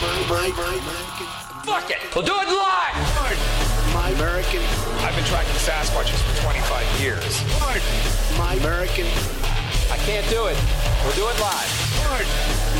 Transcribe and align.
My, 0.00 0.14
my, 0.30 0.48
my, 0.54 0.76
my 0.76 1.18
Fuck 1.66 1.90
it. 1.90 1.98
We'll 2.14 2.24
do 2.24 2.32
it 2.32 2.46
live. 2.46 2.94
My 3.92 4.10
American. 4.14 4.62
I've 5.02 5.14
been 5.16 5.24
tracking 5.24 5.50
Sasquatches 5.58 6.22
for 6.22 6.42
25 6.42 7.00
years. 7.00 7.42
My 8.38 8.54
American. 8.54 9.06
I 9.90 9.98
can't 10.06 10.28
do 10.30 10.46
it. 10.46 10.56
We'll 11.02 11.14
do 11.18 11.26
it 11.26 11.40
live. 11.42 11.70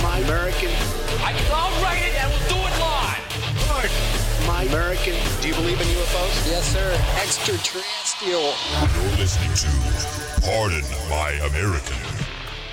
My 0.01 0.19
American. 0.19 0.71
I, 1.19 1.35
I'll 1.51 1.83
write 1.83 2.03
it 2.07 2.15
and 2.23 2.31
we'll 2.31 2.49
do 2.49 2.61
it 2.63 2.75
live. 2.79 4.47
My 4.47 4.63
American. 4.63 5.15
Do 5.43 5.49
you 5.49 5.55
believe 5.55 5.81
in 5.81 5.89
UFOs? 5.89 6.49
Yes, 6.49 6.73
sir. 6.73 6.87
Extraterrestrial. 7.21 8.55
You're 8.95 9.19
listening 9.19 9.53
to 9.59 10.41
Pardon 10.47 10.85
My 11.11 11.33
American. 11.51 11.97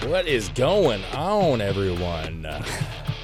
What 0.07 0.27
is 0.27 0.49
going 0.49 1.04
on, 1.16 1.62
everyone? 1.62 2.46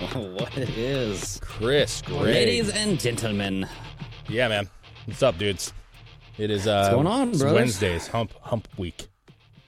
what 0.13 0.57
it 0.57 0.69
is. 0.77 1.39
Chris, 1.43 2.01
Greg. 2.01 2.21
Ladies 2.21 2.69
and 2.69 2.99
gentlemen. 2.99 3.67
Yeah, 4.27 4.47
man. 4.47 4.67
What's 5.05 5.21
up, 5.21 5.37
dudes? 5.37 5.73
It 6.37 6.49
is 6.49 6.65
uh, 6.67 6.89
going 6.91 7.05
on, 7.07 7.29
it's? 7.29 7.43
Wednesdays, 7.43 8.07
hump 8.07 8.33
hump 8.41 8.67
week, 8.77 9.07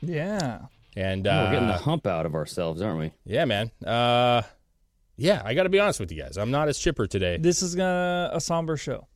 Yeah. 0.02 0.61
and 0.95 1.27
uh, 1.27 1.44
We're 1.45 1.52
getting 1.53 1.67
the 1.67 1.75
uh, 1.75 1.80
hump 1.80 2.07
out 2.07 2.25
of 2.25 2.33
ourselves, 2.33 2.81
aren't 2.81 2.99
we? 2.99 3.11
yeah, 3.25 3.45
man. 3.45 3.69
Uh, 3.85 4.41
yeah, 5.17 5.41
I 5.45 5.53
got 5.53 5.63
to 5.63 5.69
be 5.69 5.80
honest 5.80 5.99
with 5.99 6.11
you 6.11 6.22
guys. 6.23 6.38
I'm 6.38 6.50
not 6.50 6.67
as 6.67 6.79
chipper 6.79 7.05
today. 7.05 7.38
This 7.38 7.61
is 7.61 7.75
gonna 7.75 8.31
a 8.33 8.41
somber 8.41 8.75
show. 8.77 9.07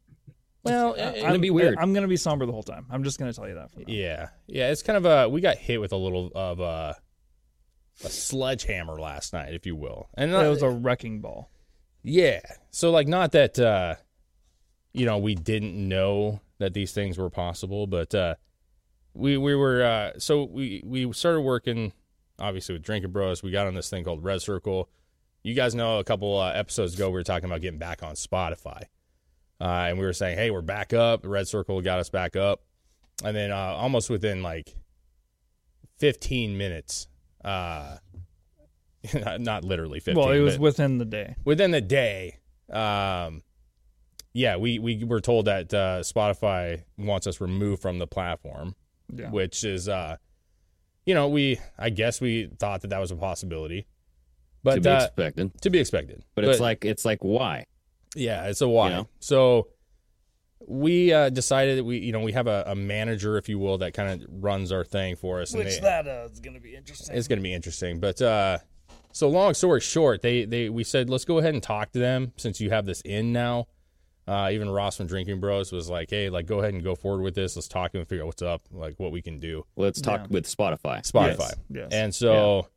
Well, 0.64 0.94
It's 0.98 1.22
gonna 1.22 1.40
be 1.40 1.50
weird. 1.50 1.78
I'm 1.80 1.94
gonna 1.94 2.08
be 2.08 2.18
somber 2.18 2.46
the 2.46 2.52
whole 2.52 2.62
time. 2.64 2.86
I'm 2.92 3.04
just 3.04 3.18
gonna 3.18 3.34
tell 3.34 3.48
you 3.48 3.56
that. 3.56 3.72
For 3.72 3.80
now. 3.80 3.86
yeah, 3.88 4.30
yeah. 4.46 4.70
It's 4.70 4.84
kind 4.84 4.98
of 4.98 5.06
a 5.06 5.28
we 5.30 5.42
got 5.42 5.58
hit 5.58 5.82
with 5.82 5.94
a 5.94 5.98
little 5.98 6.32
of 6.36 6.60
a, 6.60 6.96
a 8.04 8.10
sledgehammer 8.10 9.00
last 9.00 9.34
night, 9.34 9.54
if 9.54 9.66
you 9.66 9.76
will, 9.76 10.10
and 10.14 10.32
It 10.32 10.50
was 10.50 10.62
a 10.62 10.70
wrecking 10.70 11.22
ball. 11.22 11.50
Yeah. 12.04 12.42
So 12.72 12.92
like 12.92 13.08
not 13.08 13.32
that 13.34 13.60
uh 13.60 13.96
you 14.94 15.06
know, 15.06 15.18
we 15.18 15.36
didn't 15.36 15.76
know 15.76 16.42
that 16.60 16.74
these 16.74 16.92
things 16.92 17.18
were 17.18 17.30
possible, 17.30 17.88
but 17.88 18.14
uh 18.14 18.36
we 19.14 19.38
we 19.38 19.56
were 19.56 19.84
uh 19.84 20.20
so 20.20 20.44
we 20.44 20.82
we 20.86 21.12
started 21.14 21.42
working 21.42 21.94
obviously 22.40 22.74
with 22.74 22.84
Drinking 22.84 23.12
Bros. 23.12 23.42
We 23.42 23.52
got 23.52 23.68
on 23.68 23.74
this 23.74 23.90
thing 23.90 24.04
called 24.04 24.24
Red 24.24 24.42
Circle. 24.42 24.90
You 25.44 25.54
guys 25.54 25.74
know 25.76 26.00
a 26.00 26.04
couple 26.04 26.40
uh, 26.40 26.52
episodes 26.52 26.94
ago 26.94 27.08
we 27.10 27.14
were 27.14 27.24
talking 27.24 27.46
about 27.46 27.62
getting 27.62 27.80
back 27.80 28.04
on 28.04 28.16
Spotify. 28.16 28.84
Uh 29.60 29.88
and 29.90 29.98
we 29.98 30.06
were 30.06 30.14
saying, 30.14 30.38
"Hey, 30.38 30.52
we're 30.52 30.62
back 30.62 30.94
up. 30.94 31.22
Red 31.24 31.48
Circle 31.48 31.82
got 31.82 32.00
us 32.00 32.10
back 32.10 32.36
up." 32.36 32.62
And 33.24 33.36
then 33.36 33.52
uh 33.52 33.56
almost 33.56 34.10
within 34.10 34.44
like 34.44 34.76
15 35.98 36.58
minutes 36.58 37.08
uh 37.44 37.98
not 39.40 39.64
literally 39.64 40.00
15 40.00 40.16
well, 40.16 40.34
it 40.34 40.40
was 40.40 40.58
within 40.60 40.98
the 40.98 41.06
day. 41.06 41.36
within 41.46 41.72
the 41.72 41.82
day, 41.82 42.38
um, 42.72 43.44
yeah, 44.34 44.58
we, 44.58 44.80
we 44.80 45.04
were 45.04 45.22
told 45.22 45.46
that 45.46 45.74
uh, 45.74 46.02
Spotify 46.02 46.84
wants 46.98 47.26
us 47.28 47.40
removed 47.40 47.82
from 47.82 48.00
the 48.00 48.08
platform, 48.08 48.76
Yeah. 49.14 49.30
which 49.30 49.64
is, 49.64 49.88
uh, 49.88 50.18
you 51.06 51.14
know, 51.14 51.28
we 51.28 51.60
I 51.78 51.90
guess 51.90 52.20
we 52.20 52.50
thought 52.60 52.82
that 52.82 52.90
that 52.90 53.00
was 53.00 53.12
a 53.12 53.16
possibility, 53.16 53.88
but 54.64 54.76
to 54.76 54.82
be 54.82 54.90
uh, 54.90 55.06
expected. 55.06 55.62
to 55.62 55.70
be 55.70 55.80
expected. 55.80 56.24
But, 56.36 56.44
it's 56.46 56.60
like 56.60 56.84
it's 56.84 57.06
like 57.06 57.24
why? 57.24 57.66
yeah, 58.16 58.48
it's 58.48 58.62
a 58.62 58.68
why. 58.68 58.90
You 58.90 58.96
know? 58.96 59.08
So 59.20 59.68
we 60.66 61.14
uh, 61.14 61.30
decided 61.30 61.78
that 61.78 61.84
we, 61.84 62.00
you 62.00 62.12
know, 62.12 62.20
we 62.22 62.32
have 62.34 62.48
a, 62.48 62.64
a 62.68 62.76
manager, 62.76 63.38
if 63.38 63.48
you 63.48 63.60
will, 63.60 63.78
that 63.80 63.94
kind 63.94 64.22
of 64.24 64.28
runs 64.44 64.72
our 64.72 64.84
thing 64.84 65.16
for 65.16 65.42
us. 65.42 65.54
and 65.54 65.64
Which 65.64 65.76
they- 65.76 65.82
that 65.82 66.08
uh, 66.08 66.28
is 66.32 66.40
gonna 66.40 66.60
be 66.60 66.76
interesting. 66.76 67.16
it's 67.16 67.28
going 67.28 67.40
to 67.40 67.44
be 67.44 67.54
interesting. 67.54 68.00
But 68.00 68.22
uh, 68.22 68.58
so 69.12 69.30
long 69.30 69.54
story 69.54 69.82
short, 69.82 70.22
they 70.22 70.46
they 70.46 70.70
we 70.70 70.84
said 70.84 71.10
let's 71.10 71.26
go 71.26 71.38
ahead 71.38 71.54
and 71.54 71.62
talk 71.64 71.92
to 71.92 72.00
them 72.00 72.34
since 72.38 72.60
you 72.60 72.70
have 72.72 72.86
this 72.86 73.02
in 73.02 73.32
now. 73.34 73.68
Uh, 74.28 74.50
even 74.52 74.70
Ross 74.70 74.98
from 74.98 75.08
Drinking 75.08 75.40
Bros 75.40 75.72
was 75.72 75.90
like, 75.90 76.10
hey, 76.10 76.30
like 76.30 76.46
go 76.48 76.60
ahead 76.60 76.74
and 76.74 76.84
go 76.84 76.96
forward 76.96 77.24
with 77.24 77.34
this. 77.34 77.56
Let's 77.56 77.70
talk 77.70 77.94
and 77.96 78.06
figure 78.06 78.24
out 78.24 78.28
what's 78.28 78.42
up, 78.42 78.62
like 78.72 78.96
what 78.98 79.14
we 79.14 79.22
can 79.22 79.40
do. 79.40 79.66
Let's 79.78 80.02
talk 80.02 80.22
Yeah. 80.22 80.28
with 80.32 80.46
Spotify. 80.48 81.10
Spotify. 81.10 81.54
Yes. 81.70 81.88
And 81.94 82.14
so, 82.14 82.68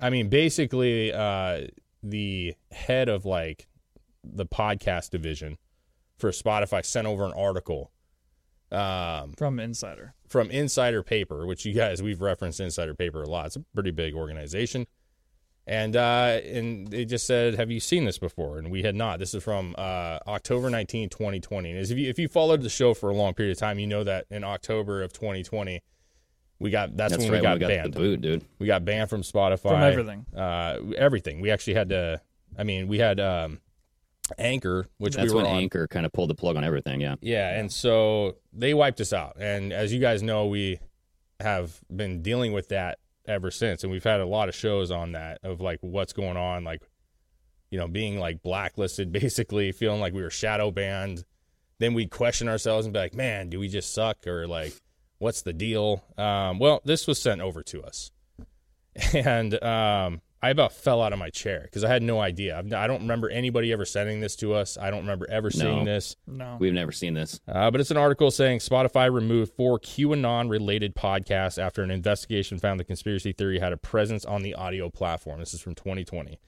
I 0.00 0.10
mean, 0.10 0.28
basically, 0.30 1.12
uh, 1.12 1.68
the 2.02 2.54
head 2.72 3.08
of 3.08 3.24
like 3.24 3.68
the 4.24 4.46
podcast 4.46 5.10
division 5.10 5.58
for 6.20 6.30
Spotify 6.30 6.84
sent 6.84 7.06
over 7.06 7.24
an 7.24 7.32
article 7.32 7.90
um, 8.72 9.32
from 9.36 9.58
Insider. 9.58 10.14
from 10.28 10.50
Insider 10.50 11.02
Paper, 11.02 11.46
which 11.46 11.64
you 11.64 11.72
guys 11.72 12.02
we've 12.02 12.20
referenced 12.20 12.60
Insider 12.60 12.94
Paper 12.94 13.22
a 13.22 13.28
lot. 13.28 13.46
It's 13.46 13.56
a 13.56 13.64
pretty 13.74 13.90
big 13.90 14.14
organization, 14.14 14.86
and 15.66 15.96
uh, 15.96 16.40
and 16.44 16.88
they 16.88 17.04
just 17.04 17.26
said, 17.26 17.54
"Have 17.56 17.70
you 17.70 17.80
seen 17.80 18.04
this 18.04 18.18
before?" 18.18 18.58
And 18.58 18.70
we 18.70 18.82
had 18.82 18.94
not. 18.94 19.18
This 19.18 19.34
is 19.34 19.42
from 19.42 19.74
uh, 19.76 20.18
October 20.28 20.70
19, 20.70 21.08
2020. 21.08 21.70
And 21.70 21.80
if 21.80 21.90
you 21.90 22.08
if 22.08 22.18
you 22.18 22.28
followed 22.28 22.62
the 22.62 22.68
show 22.68 22.94
for 22.94 23.10
a 23.10 23.14
long 23.14 23.34
period 23.34 23.52
of 23.52 23.58
time, 23.58 23.78
you 23.78 23.86
know 23.88 24.04
that 24.04 24.26
in 24.30 24.44
October 24.44 25.02
of 25.02 25.12
2020, 25.12 25.82
we 26.60 26.70
got 26.70 26.96
that's, 26.96 27.12
That's 27.12 27.24
when 27.24 27.32
right. 27.32 27.40
we 27.40 27.42
got 27.42 27.48
when 27.50 27.58
we 27.58 27.60
got 27.60 27.68
banned. 27.68 27.94
the 27.94 27.98
boot, 27.98 28.20
dude. 28.20 28.44
We 28.58 28.66
got 28.66 28.84
banned 28.84 29.10
from 29.10 29.22
Spotify. 29.22 29.62
From 29.62 29.82
everything. 29.82 30.26
Uh, 30.36 30.78
everything. 30.96 31.40
We 31.40 31.50
actually 31.50 31.74
had 31.74 31.88
to. 31.88 32.20
I 32.56 32.64
mean, 32.64 32.86
we 32.86 32.98
had 32.98 33.18
um, 33.18 33.60
Anchor, 34.38 34.86
which 34.98 35.16
That's 35.16 35.28
we 35.28 35.34
were 35.34 35.42
when 35.42 35.52
on. 35.52 35.58
Anchor 35.58 35.86
kind 35.88 36.06
of 36.06 36.12
pulled 36.12 36.30
the 36.30 36.34
plug 36.34 36.56
on 36.56 36.64
everything. 36.64 37.00
Yeah. 37.00 37.16
Yeah, 37.20 37.58
and 37.58 37.72
so 37.72 38.36
they 38.52 38.74
wiped 38.74 39.00
us 39.00 39.12
out. 39.12 39.36
And 39.38 39.72
as 39.72 39.92
you 39.92 40.00
guys 40.00 40.22
know, 40.22 40.46
we 40.46 40.78
have 41.40 41.80
been 41.94 42.22
dealing 42.22 42.52
with 42.52 42.68
that 42.68 42.98
ever 43.26 43.50
since. 43.50 43.82
And 43.82 43.92
we've 43.92 44.04
had 44.04 44.20
a 44.20 44.26
lot 44.26 44.48
of 44.48 44.54
shows 44.54 44.90
on 44.90 45.12
that 45.12 45.38
of 45.42 45.60
like 45.60 45.78
what's 45.80 46.12
going 46.12 46.36
on, 46.36 46.64
like, 46.64 46.82
you 47.70 47.78
know, 47.78 47.88
being 47.88 48.18
like 48.18 48.42
blacklisted, 48.42 49.12
basically 49.12 49.72
feeling 49.72 50.00
like 50.00 50.12
we 50.12 50.22
were 50.22 50.30
shadow 50.30 50.70
banned. 50.70 51.24
Then 51.78 51.94
we'd 51.94 52.10
question 52.10 52.48
ourselves 52.48 52.84
and 52.84 52.92
be 52.92 52.98
like, 52.98 53.14
man, 53.14 53.48
do 53.48 53.58
we 53.58 53.68
just 53.68 53.94
suck? 53.94 54.26
Or 54.26 54.46
like, 54.46 54.74
what's 55.18 55.42
the 55.42 55.52
deal? 55.52 56.04
Um, 56.18 56.58
well, 56.58 56.82
this 56.84 57.06
was 57.06 57.20
sent 57.20 57.40
over 57.40 57.62
to 57.64 57.82
us. 57.82 58.10
And 59.14 59.62
um, 59.62 60.20
I 60.42 60.48
about 60.50 60.72
fell 60.72 61.02
out 61.02 61.12
of 61.12 61.18
my 61.18 61.28
chair 61.28 61.60
because 61.64 61.84
I 61.84 61.88
had 61.88 62.02
no 62.02 62.18
idea. 62.18 62.58
I've, 62.58 62.68
don't 62.68 63.02
remember 63.02 63.28
anybody 63.28 63.72
ever 63.72 63.84
sending 63.84 64.20
this 64.20 64.36
to 64.36 64.54
us. 64.54 64.78
I 64.78 64.90
don't 64.90 65.00
remember 65.00 65.26
ever 65.28 65.50
seeing 65.50 65.80
No. 65.80 65.84
this. 65.84 66.16
No. 66.26 66.56
We've 66.58 66.72
never 66.72 66.92
seen 66.92 67.12
this. 67.12 67.40
Uh, 67.46 67.70
but 67.70 67.78
it's 67.80 67.90
an 67.90 67.98
article 67.98 68.30
saying 68.30 68.60
Spotify 68.60 69.12
removed 69.12 69.52
four 69.52 69.78
QAnon 69.78 70.48
related 70.48 70.94
podcasts 70.94 71.58
after 71.62 71.82
an 71.82 71.90
investigation 71.90 72.58
found 72.58 72.80
the 72.80 72.84
conspiracy 72.84 73.32
theory 73.32 73.58
had 73.58 73.74
a 73.74 73.76
presence 73.76 74.24
on 74.24 74.40
the 74.42 74.54
audio 74.54 74.88
platform. 74.88 75.40
This 75.40 75.52
is 75.52 75.60
from 75.60 75.74
2020. 75.74 76.40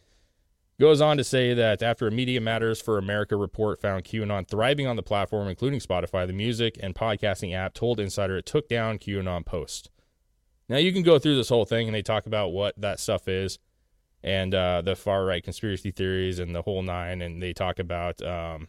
Goes 0.81 1.03
on 1.03 1.19
to 1.19 1.23
say 1.25 1.53
that 1.53 1.83
after 1.83 2.07
a 2.09 2.11
Media 2.11 2.41
Matters 2.41 2.81
for 2.81 2.97
America 2.97 3.37
report 3.37 3.79
found 3.79 4.05
QAnon 4.05 4.49
thriving 4.49 4.87
on 4.87 4.97
the 4.97 5.03
platform, 5.03 5.49
including 5.49 5.81
Spotify, 5.81 6.27
the 6.27 6.33
music 6.33 6.79
and 6.83 6.95
podcasting 6.95 7.55
app 7.55 7.75
told 7.75 8.01
Insider 8.01 8.39
it 8.39 8.47
took 8.47 8.69
down 8.71 8.99
QAnon 8.99 9.45
posts. 9.45 9.91
Now 10.71 10.79
you 10.79 10.93
can 10.95 11.03
go 11.03 11.19
through 11.19 11.37
this 11.37 11.51
whole 11.51 11.67
thing 11.67 11.89
and 11.89 11.95
they 11.95 12.01
talk 12.03 12.25
about 12.25 12.53
what 12.53 12.81
that 12.81 12.99
stuff 12.99 13.29
is 13.29 13.59
and 14.25 14.55
uh, 14.55 14.83
the 14.83 14.95
far 14.97 15.25
right 15.25 15.43
conspiracy 15.43 15.91
theories 15.91 16.39
and 16.39 16.55
the 16.55 16.63
whole 16.63 16.83
nine, 16.83 17.23
and 17.23 17.43
they 17.43 17.53
talk 17.53 17.79
about 17.79 18.23
um, 18.23 18.69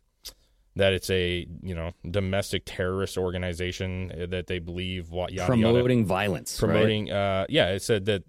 that 0.76 0.94
it's 0.94 1.10
a 1.10 1.48
you 1.62 1.76
know 1.76 1.92
domestic 2.10 2.64
terrorist 2.66 3.18
organization 3.18 4.12
that 4.30 4.48
they 4.48 4.60
believe 4.60 5.12
what 5.12 5.32
yada, 5.32 5.56
yada 5.56 5.72
Promoting 5.74 6.06
violence. 6.06 6.60
right? 6.62 6.68
promoting 6.72 7.12
uh 7.12 7.46
yeah 7.50 7.70
it 7.70 7.82
said 7.84 8.06
that 8.06 8.24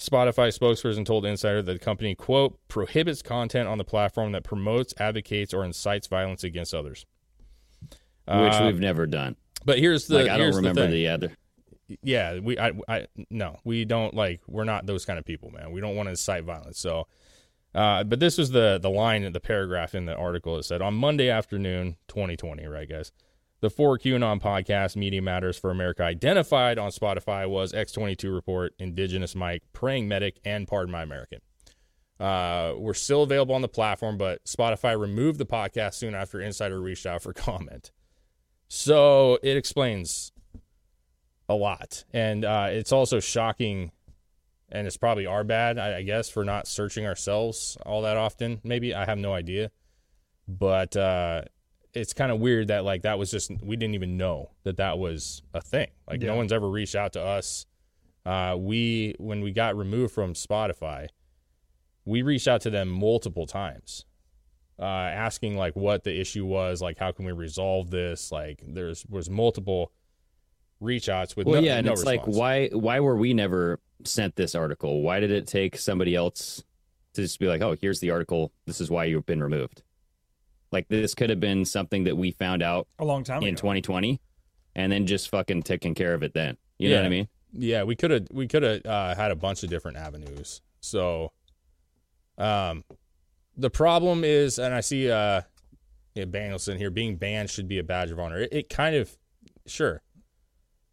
spotify 0.00 0.48
spokesperson 0.48 1.06
told 1.06 1.24
insider 1.24 1.62
that 1.62 1.72
the 1.72 1.78
company 1.78 2.16
quote 2.16 2.58
prohibits 2.66 3.22
content 3.22 3.68
on 3.68 3.78
the 3.78 3.84
platform 3.84 4.32
that 4.32 4.42
promotes 4.42 4.92
advocates 4.98 5.54
or 5.54 5.64
incites 5.64 6.08
violence 6.08 6.42
against 6.42 6.74
others 6.74 7.06
which 7.88 7.98
Uh, 8.54 8.62
we've 8.66 8.80
never 8.80 9.06
done. 9.06 9.36
but 9.64 9.78
here's 9.78 10.08
the 10.08 10.22
Like 10.22 10.30
I 10.30 10.38
don't 10.38 10.56
remember 10.56 10.86
the, 10.86 10.92
the, 10.92 11.06
other. 11.08 11.36
Yeah 12.02 12.38
we 12.38 12.58
I, 12.58 12.72
I 12.88 13.06
no 13.30 13.58
we 13.64 13.84
don't 13.84 14.14
like 14.14 14.40
we're 14.46 14.64
not 14.64 14.86
those 14.86 15.04
kind 15.04 15.18
of 15.18 15.24
people 15.24 15.50
man. 15.50 15.72
We 15.72 15.80
don't 15.80 15.96
want 15.96 16.06
to 16.06 16.10
incite 16.10 16.44
violence. 16.44 16.78
So 16.78 17.06
uh, 17.74 18.04
but 18.04 18.20
this 18.20 18.36
was 18.38 18.50
the 18.50 18.78
the 18.80 18.90
line 18.90 19.22
in 19.22 19.32
the 19.32 19.40
paragraph 19.40 19.94
in 19.94 20.04
the 20.06 20.14
article 20.14 20.56
that 20.56 20.64
said 20.64 20.82
on 20.82 20.94
monday 20.94 21.30
afternoon 21.30 21.96
2020 22.08 22.66
right 22.66 22.88
guys? 22.88 23.12
The 23.60 23.70
four 23.70 23.96
qanon 23.98 24.40
podcast 24.40 24.96
media 24.96 25.22
matters 25.22 25.56
for 25.56 25.70
america 25.70 26.02
identified 26.02 26.78
on 26.78 26.90
spotify 26.90 27.48
was 27.48 27.72
x22 27.72 28.34
report 28.34 28.74
indigenous 28.78 29.34
mike 29.34 29.62
praying 29.72 30.08
medic 30.08 30.40
and 30.44 30.66
pardon 30.66 30.90
my 30.90 31.02
american 31.02 31.40
Uh, 32.20 32.74
we're 32.76 32.94
still 32.94 33.22
available 33.24 33.54
on 33.54 33.62
the 33.62 33.68
platform, 33.68 34.16
but 34.16 34.44
Spotify 34.44 34.96
removed 34.98 35.38
the 35.38 35.46
podcast 35.46 35.94
soon 35.94 36.14
after 36.14 36.40
Insider 36.40 36.80
reached 36.80 37.04
out 37.06 37.20
for 37.22 37.32
comment. 37.48 37.90
So 38.68 39.38
it 39.42 39.56
explains 39.56 40.31
a 41.52 41.56
lot, 41.56 42.04
and 42.12 42.44
uh, 42.44 42.68
it's 42.70 42.92
also 42.92 43.20
shocking, 43.20 43.92
and 44.70 44.86
it's 44.86 44.96
probably 44.96 45.26
our 45.26 45.44
bad, 45.44 45.78
I, 45.78 45.98
I 45.98 46.02
guess, 46.02 46.28
for 46.28 46.44
not 46.44 46.66
searching 46.66 47.06
ourselves 47.06 47.76
all 47.86 48.02
that 48.02 48.16
often. 48.16 48.60
Maybe 48.64 48.94
I 48.94 49.04
have 49.04 49.18
no 49.18 49.32
idea, 49.32 49.70
but 50.48 50.96
uh, 50.96 51.42
it's 51.94 52.12
kind 52.12 52.32
of 52.32 52.40
weird 52.40 52.68
that 52.68 52.84
like 52.84 53.02
that 53.02 53.18
was 53.18 53.30
just 53.30 53.50
we 53.62 53.76
didn't 53.76 53.94
even 53.94 54.16
know 54.16 54.50
that 54.64 54.76
that 54.78 54.98
was 54.98 55.42
a 55.54 55.60
thing. 55.60 55.88
Like 56.08 56.20
no 56.20 56.36
one's 56.36 56.52
ever 56.52 56.68
reached 56.68 56.94
out 56.94 57.12
to 57.14 57.22
us. 57.22 57.66
Uh, 58.24 58.56
we 58.58 59.14
when 59.18 59.40
we 59.40 59.52
got 59.52 59.76
removed 59.76 60.14
from 60.14 60.34
Spotify, 60.34 61.08
we 62.04 62.22
reached 62.22 62.48
out 62.48 62.60
to 62.62 62.70
them 62.70 62.88
multiple 62.88 63.46
times, 63.46 64.04
uh, 64.78 64.84
asking 64.84 65.56
like 65.56 65.76
what 65.76 66.04
the 66.04 66.18
issue 66.18 66.46
was, 66.46 66.80
like 66.80 66.98
how 66.98 67.12
can 67.12 67.24
we 67.24 67.32
resolve 67.32 67.90
this. 67.90 68.32
Like 68.32 68.62
there's 68.66 69.04
was 69.06 69.28
multiple 69.28 69.92
reach 70.82 71.08
outs 71.08 71.36
with 71.36 71.46
Well, 71.46 71.60
no, 71.60 71.66
yeah, 71.66 71.76
and 71.76 71.86
no 71.86 71.92
it's 71.92 72.04
like, 72.04 72.22
why 72.24 72.68
why 72.68 73.00
were 73.00 73.16
we 73.16 73.34
never 73.34 73.80
sent 74.04 74.36
this 74.36 74.54
article? 74.54 75.02
Why 75.02 75.20
did 75.20 75.30
it 75.30 75.46
take 75.46 75.76
somebody 75.76 76.14
else 76.14 76.62
to 77.14 77.22
just 77.22 77.38
be 77.38 77.46
like, 77.46 77.60
oh, 77.60 77.76
here's 77.80 78.00
the 78.00 78.10
article. 78.10 78.52
This 78.66 78.80
is 78.80 78.90
why 78.90 79.04
you've 79.04 79.26
been 79.26 79.42
removed. 79.42 79.82
Like 80.70 80.88
this 80.88 81.14
could 81.14 81.30
have 81.30 81.40
been 81.40 81.64
something 81.64 82.04
that 82.04 82.16
we 82.16 82.30
found 82.30 82.62
out 82.62 82.88
A 82.98 83.04
long 83.04 83.24
time 83.24 83.42
in 83.42 83.48
ago. 83.48 83.56
2020, 83.56 84.20
and 84.74 84.90
then 84.90 85.06
just 85.06 85.28
fucking 85.28 85.62
taking 85.62 85.94
care 85.94 86.14
of 86.14 86.22
it 86.22 86.32
then. 86.34 86.56
You 86.78 86.90
know 86.90 86.96
what 86.96 87.06
I 87.06 87.10
mean? 87.10 87.28
Yeah, 87.52 87.84
we 87.84 87.94
could 87.94 88.10
have 88.10 88.26
we 88.30 88.48
could 88.48 88.62
have 88.62 88.86
uh, 88.86 89.14
had 89.14 89.30
a 89.30 89.36
bunch 89.36 89.62
of 89.62 89.70
different 89.70 89.98
avenues. 89.98 90.62
So, 90.80 91.32
um, 92.38 92.84
the 93.56 93.70
problem 93.70 94.24
is, 94.24 94.58
and 94.58 94.74
I 94.74 94.80
see 94.80 95.10
uh, 95.10 95.42
yeah, 96.14 96.24
Danielson 96.24 96.78
here 96.78 96.90
being 96.90 97.16
banned 97.16 97.50
should 97.50 97.68
be 97.68 97.78
a 97.78 97.82
badge 97.84 98.10
of 98.10 98.18
honor. 98.18 98.38
It, 98.38 98.52
it 98.52 98.68
kind 98.68 98.96
of, 98.96 99.16
sure. 99.66 100.02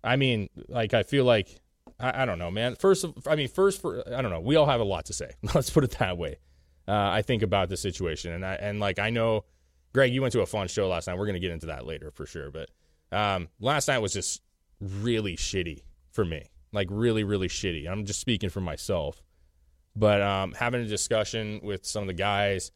I 0.04 0.16
mean, 0.16 0.50
like 0.68 0.94
I 0.94 1.04
feel 1.04 1.26
like 1.26 1.60
I, 2.00 2.24
I 2.24 2.26
don't 2.26 2.40
know, 2.40 2.52
man. 2.52 2.76
First, 2.76 3.06
I 3.28 3.36
mean, 3.36 3.48
first 3.48 3.82
for 3.82 4.04
I 4.08 4.22
don't 4.22 4.32
know. 4.32 4.40
We 4.40 4.56
all 4.56 4.66
have 4.66 4.80
a 4.80 4.86
lot 4.86 5.06
to 5.06 5.14
say. 5.14 5.32
Let's 5.54 5.70
put 5.70 5.84
it 5.84 5.92
that 6.00 6.18
way. 6.18 6.38
Uh, 6.88 7.10
I 7.12 7.22
think 7.22 7.44
about 7.44 7.70
the 7.70 7.78
situation, 7.78 8.34
and 8.34 8.46
I 8.46 8.56
and 8.56 8.80
like 8.80 9.00
I 9.00 9.10
know, 9.10 9.46
Greg, 9.94 10.14
you 10.14 10.22
went 10.22 10.32
to 10.34 10.42
a 10.42 10.46
fun 10.46 10.68
show 10.68 10.88
last 10.88 11.08
night. 11.08 11.18
We're 11.18 11.28
gonna 11.28 11.40
get 11.40 11.52
into 11.52 11.68
that 11.68 11.86
later 11.86 12.12
for 12.12 12.26
sure. 12.26 12.52
But 12.52 12.70
um, 13.12 13.50
last 13.60 13.88
night 13.88 14.00
was 14.00 14.14
just 14.14 14.42
really 14.80 15.36
shitty 15.36 15.84
for 16.12 16.26
me. 16.26 16.46
Like 16.72 16.88
really, 16.90 17.24
really 17.24 17.48
shitty. 17.48 17.88
I'm 17.90 18.06
just 18.06 18.20
speaking 18.20 18.50
for 18.50 18.62
myself. 18.62 19.22
But 19.96 20.22
um, 20.22 20.54
having 20.54 20.82
a 20.82 20.88
discussion 20.88 21.60
with 21.64 21.86
some 21.86 22.04
of 22.04 22.08
the 22.08 22.14
guys 22.14 22.72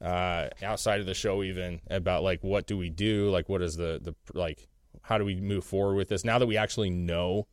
uh, 0.00 0.48
outside 0.62 1.00
of 1.00 1.06
the 1.06 1.14
show, 1.14 1.42
even 1.42 1.80
about 1.90 2.22
like 2.22 2.42
what 2.42 2.66
do 2.66 2.76
we 2.76 2.90
do? 2.90 3.30
Like 3.30 3.48
what 3.48 3.62
is 3.62 3.76
the 3.76 4.00
the 4.02 4.14
like 4.38 4.68
how 5.10 5.18
do 5.18 5.24
we 5.24 5.34
move 5.40 5.64
forward 5.64 5.96
with 5.96 6.08
this 6.08 6.24
now 6.24 6.38
that 6.38 6.46
we 6.46 6.56
actually 6.56 6.88
know? 6.88 7.48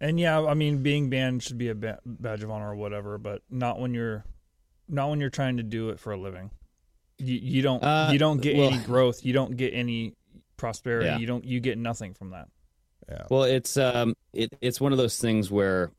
And 0.00 0.20
yeah, 0.20 0.40
I 0.40 0.54
mean, 0.54 0.82
being 0.84 1.10
banned 1.10 1.42
should 1.42 1.58
be 1.58 1.68
a 1.68 1.74
ba- 1.74 1.98
badge 2.06 2.44
of 2.44 2.50
honor 2.50 2.70
or 2.70 2.76
whatever, 2.76 3.18
but 3.18 3.42
not 3.50 3.80
when 3.80 3.92
you're 3.92 4.24
not 4.88 5.10
when 5.10 5.20
you're 5.20 5.30
trying 5.30 5.56
to 5.56 5.62
do 5.64 5.90
it 5.90 5.98
for 5.98 6.12
a 6.12 6.16
living. 6.16 6.50
You 7.18 7.34
you 7.34 7.62
don't 7.62 7.82
Uh, 7.82 8.10
you 8.12 8.18
don't 8.18 8.40
get 8.40 8.56
well- 8.56 8.72
any 8.72 8.82
growth. 8.84 9.24
You 9.24 9.32
don't 9.32 9.56
get 9.56 9.74
any 9.74 10.14
prosperity. 10.56 11.06
Yeah. 11.08 11.18
You 11.18 11.26
don't 11.26 11.44
you 11.44 11.58
get 11.58 11.76
nothing 11.76 12.14
from 12.14 12.30
that. 12.30 12.48
yeah. 13.08 13.24
Well, 13.28 13.42
it's 13.44 13.76
um, 13.76 14.14
it, 14.32 14.56
it's 14.60 14.80
one 14.80 14.92
of 14.92 14.98
those 14.98 15.18
things 15.18 15.50
where 15.50 15.90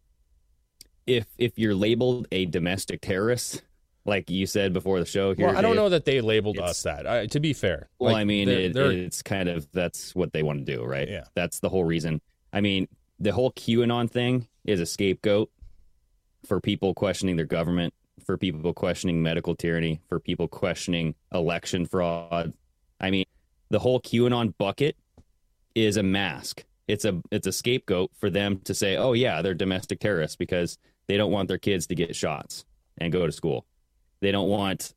if 1.06 1.26
if 1.38 1.60
you're 1.60 1.76
labeled 1.76 2.28
a 2.32 2.46
domestic 2.46 3.02
terrorist, 3.02 3.62
like 4.06 4.30
you 4.30 4.46
said 4.46 4.72
before 4.74 5.00
the 5.00 5.06
show, 5.06 5.34
here, 5.34 5.48
Well, 5.48 5.58
I 5.58 5.62
don't 5.62 5.72
Dave, 5.72 5.76
know 5.78 5.90
that 5.90 6.06
they 6.06 6.22
labeled 6.22 6.60
us 6.60 6.84
that. 6.84 7.08
I, 7.08 7.26
to 7.28 7.40
be 7.40 7.54
fair, 7.54 7.90
Well, 8.00 8.14
Like, 8.14 8.22
I 8.22 8.24
mean, 8.24 8.48
they're- 8.48 8.60
it, 8.60 8.74
they're- 8.74 8.92
it's 8.92 9.22
kind 9.22 9.50
of 9.50 9.68
that's 9.72 10.14
what 10.16 10.32
they 10.34 10.44
want 10.44 10.66
to 10.66 10.76
do, 10.76 10.84
right? 10.84 11.10
Yeah. 11.10 11.24
That's 11.34 11.60
the 11.60 11.70
whole 11.70 11.84
reason. 11.84 12.22
I 12.54 12.62
mean, 12.62 12.88
the 13.20 13.32
whole 13.32 13.52
QAnon 13.52 14.10
thing 14.10 14.48
is 14.64 14.80
a 14.80 14.86
scapegoat 14.86 15.50
for 16.46 16.62
people 16.62 16.94
questioning 16.94 17.36
their 17.36 17.46
government, 17.46 17.94
for 18.24 18.38
people 18.38 18.74
questioning 18.74 19.22
medical 19.24 19.56
tyranny, 19.56 20.02
for 20.08 20.20
people 20.20 20.48
questioning 20.48 21.16
election 21.34 21.86
fraud. 21.86 22.54
I 23.00 23.10
mean, 23.10 23.26
the 23.70 23.80
whole 23.80 24.00
QAnon 24.00 24.54
bucket 24.58 24.96
is 25.74 25.98
a 25.98 26.04
mask. 26.04 26.64
It's 26.88 27.04
a 27.06 27.20
it's 27.32 27.48
a 27.48 27.52
scapegoat 27.52 28.12
for 28.20 28.30
them 28.30 28.60
to 28.66 28.74
say, 28.76 28.96
"Oh 28.96 29.14
yeah, 29.14 29.42
they're 29.42 29.56
domestic 29.56 30.00
terrorists 30.00 30.36
because 30.36 30.78
they 31.08 31.18
don't 31.18 31.32
want 31.32 31.48
their 31.48 31.58
kids 31.58 31.88
to 31.88 31.96
get 31.96 32.16
shots 32.16 32.64
and 33.00 33.12
go 33.12 33.26
to 33.26 33.32
school. 33.32 33.66
They 34.26 34.32
don't 34.32 34.50
want 34.50 34.94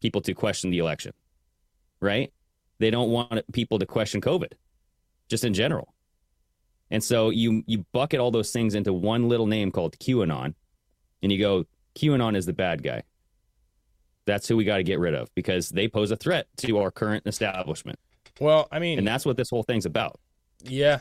people 0.00 0.22
to 0.22 0.32
question 0.34 0.70
the 0.70 0.78
election." 0.78 1.12
Right? 2.00 2.32
They 2.78 2.90
don't 2.90 3.10
want 3.10 3.42
people 3.52 3.78
to 3.78 3.84
question 3.86 4.20
COVID 4.22 4.52
just 5.28 5.44
in 5.44 5.52
general. 5.52 5.92
And 6.90 7.04
so 7.04 7.28
you 7.28 7.62
you 7.66 7.84
bucket 7.92 8.20
all 8.20 8.30
those 8.30 8.52
things 8.52 8.74
into 8.74 8.92
one 8.92 9.28
little 9.28 9.46
name 9.46 9.70
called 9.70 9.98
QAnon 9.98 10.54
and 11.22 11.30
you 11.30 11.38
go 11.38 11.64
QAnon 11.94 12.34
is 12.36 12.46
the 12.46 12.52
bad 12.54 12.82
guy. 12.82 13.02
That's 14.26 14.48
who 14.48 14.56
we 14.56 14.64
got 14.64 14.78
to 14.78 14.82
get 14.82 14.98
rid 14.98 15.14
of 15.14 15.28
because 15.34 15.68
they 15.68 15.88
pose 15.88 16.10
a 16.10 16.16
threat 16.16 16.46
to 16.58 16.78
our 16.78 16.90
current 16.90 17.26
establishment. 17.26 17.98
well, 18.40 18.66
I 18.72 18.78
mean, 18.78 18.98
And 18.98 19.06
that's 19.06 19.26
what 19.26 19.36
this 19.36 19.50
whole 19.50 19.62
thing's 19.62 19.86
about. 19.86 20.18
Yeah, 20.64 21.00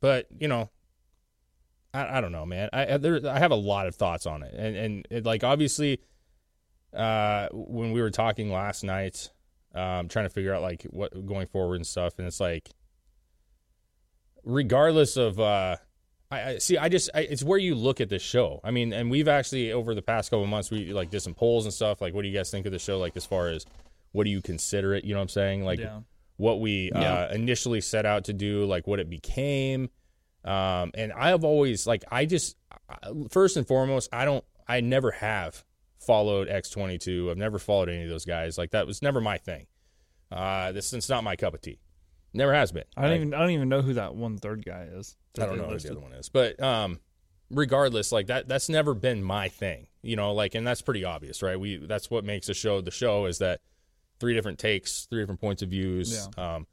but 0.00 0.26
you 0.38 0.48
know, 0.48 0.68
I, 1.92 2.18
I 2.18 2.20
don't 2.20 2.32
know, 2.32 2.44
man. 2.46 2.68
I 2.72 2.94
I- 2.94 2.96
there 2.98 3.20
I 3.26 3.38
have 3.38 3.50
a 3.52 3.62
lot 3.72 3.86
of 3.86 3.94
thoughts 3.94 4.26
on 4.26 4.42
it, 4.42 4.52
and 4.54 4.76
and 4.76 5.08
it, 5.10 5.24
like 5.24 5.44
obviously, 5.44 6.00
uh, 6.94 7.48
when 7.52 7.92
we 7.92 8.00
were 8.00 8.10
talking 8.10 8.50
last 8.52 8.84
night, 8.84 9.30
um, 9.74 10.08
trying 10.08 10.24
to 10.26 10.30
figure 10.30 10.54
out 10.54 10.62
like 10.62 10.82
what 10.90 11.26
going 11.26 11.46
forward 11.48 11.76
and 11.76 11.86
stuff, 11.86 12.18
and 12.18 12.26
it's 12.26 12.40
like, 12.40 12.70
regardless 14.44 15.16
of, 15.16 15.38
uh, 15.40 15.76
I, 16.30 16.42
I 16.50 16.58
see. 16.58 16.78
I 16.78 16.88
just 16.88 17.10
I, 17.14 17.20
it's 17.20 17.42
where 17.42 17.58
you 17.58 17.74
look 17.74 18.00
at 18.00 18.08
the 18.08 18.18
show. 18.18 18.60
I 18.64 18.70
mean, 18.70 18.92
and 18.92 19.10
we've 19.10 19.28
actually 19.28 19.72
over 19.72 19.94
the 19.94 20.02
past 20.02 20.30
couple 20.30 20.42
of 20.42 20.48
months 20.48 20.70
we 20.70 20.92
like 20.92 21.10
did 21.10 21.20
some 21.20 21.34
polls 21.34 21.64
and 21.64 21.72
stuff. 21.74 22.00
Like, 22.00 22.14
what 22.14 22.22
do 22.22 22.28
you 22.28 22.36
guys 22.36 22.50
think 22.50 22.66
of 22.66 22.72
the 22.72 22.78
show? 22.78 22.98
Like, 22.98 23.16
as 23.16 23.26
far 23.26 23.48
as 23.48 23.64
what 24.12 24.24
do 24.24 24.30
you 24.30 24.40
consider 24.42 24.94
it? 24.94 25.04
You 25.04 25.12
know 25.14 25.18
what 25.20 25.24
I'm 25.24 25.28
saying? 25.28 25.64
Like, 25.64 25.80
Yeah. 25.80 26.00
what 26.36 26.60
we 26.60 26.90
Yeah. 26.94 27.14
uh, 27.26 27.32
initially 27.34 27.80
set 27.80 28.06
out 28.06 28.24
to 28.24 28.32
do, 28.32 28.64
like 28.64 28.86
what 28.86 29.00
it 29.00 29.08
became. 29.10 29.90
Um, 30.44 30.90
and 30.94 31.12
I 31.12 31.28
have 31.30 31.44
always 31.44 31.86
like 31.86 32.04
I 32.10 32.26
just 32.26 32.56
first 33.30 33.56
and 33.56 33.66
foremost, 33.66 34.08
I 34.12 34.24
don't, 34.24 34.44
I 34.68 34.80
never 34.80 35.10
have 35.10 35.64
followed 36.04 36.48
X22. 36.48 37.30
I've 37.30 37.36
never 37.38 37.58
followed 37.58 37.88
any 37.88 38.04
of 38.04 38.08
those 38.08 38.24
guys. 38.24 38.58
Like 38.58 38.70
that 38.70 38.86
was 38.86 39.02
never 39.02 39.20
my 39.20 39.38
thing. 39.38 39.66
Uh, 40.30 40.72
this 40.72 40.92
is 40.92 41.08
not 41.08 41.24
my 41.24 41.36
cup 41.36 41.54
of 41.54 41.60
tea. 41.60 41.80
Never 42.32 42.52
has 42.52 42.72
been. 42.72 42.84
I 42.96 43.02
don't 43.02 43.10
Like, 43.10 43.20
even 43.20 43.34
I 43.34 43.38
don't 43.38 43.50
even 43.50 43.68
know 43.68 43.82
who 43.82 43.94
that 43.94 44.14
one 44.16 44.38
third 44.38 44.64
guy 44.64 44.88
is. 44.92 45.16
I 45.38 45.46
don't 45.46 45.56
they 45.58 45.62
know 45.62 45.70
who 45.70 45.78
the 45.78 45.90
other 45.92 46.00
one 46.00 46.12
is, 46.12 46.28
but 46.28 46.60
um, 46.60 46.98
regardless, 47.50 48.10
like 48.10 48.26
that, 48.26 48.48
that's 48.48 48.68
never 48.68 48.94
been 48.94 49.22
my 49.22 49.48
thing, 49.48 49.86
you 50.02 50.16
know. 50.16 50.32
Like, 50.32 50.54
and 50.54 50.66
that's 50.66 50.82
pretty 50.82 51.04
obvious, 51.04 51.42
right? 51.42 51.58
We 51.58 51.76
that's 51.76 52.10
what 52.10 52.24
makes 52.24 52.48
a 52.48 52.54
show 52.54 52.80
the 52.80 52.90
show 52.90 53.26
is 53.26 53.38
that 53.38 53.60
three 54.18 54.34
different 54.34 54.58
takes, 54.58 55.06
three 55.06 55.22
different 55.22 55.40
points 55.40 55.62
of 55.62 55.68
views, 55.68 56.28
um, 56.36 56.66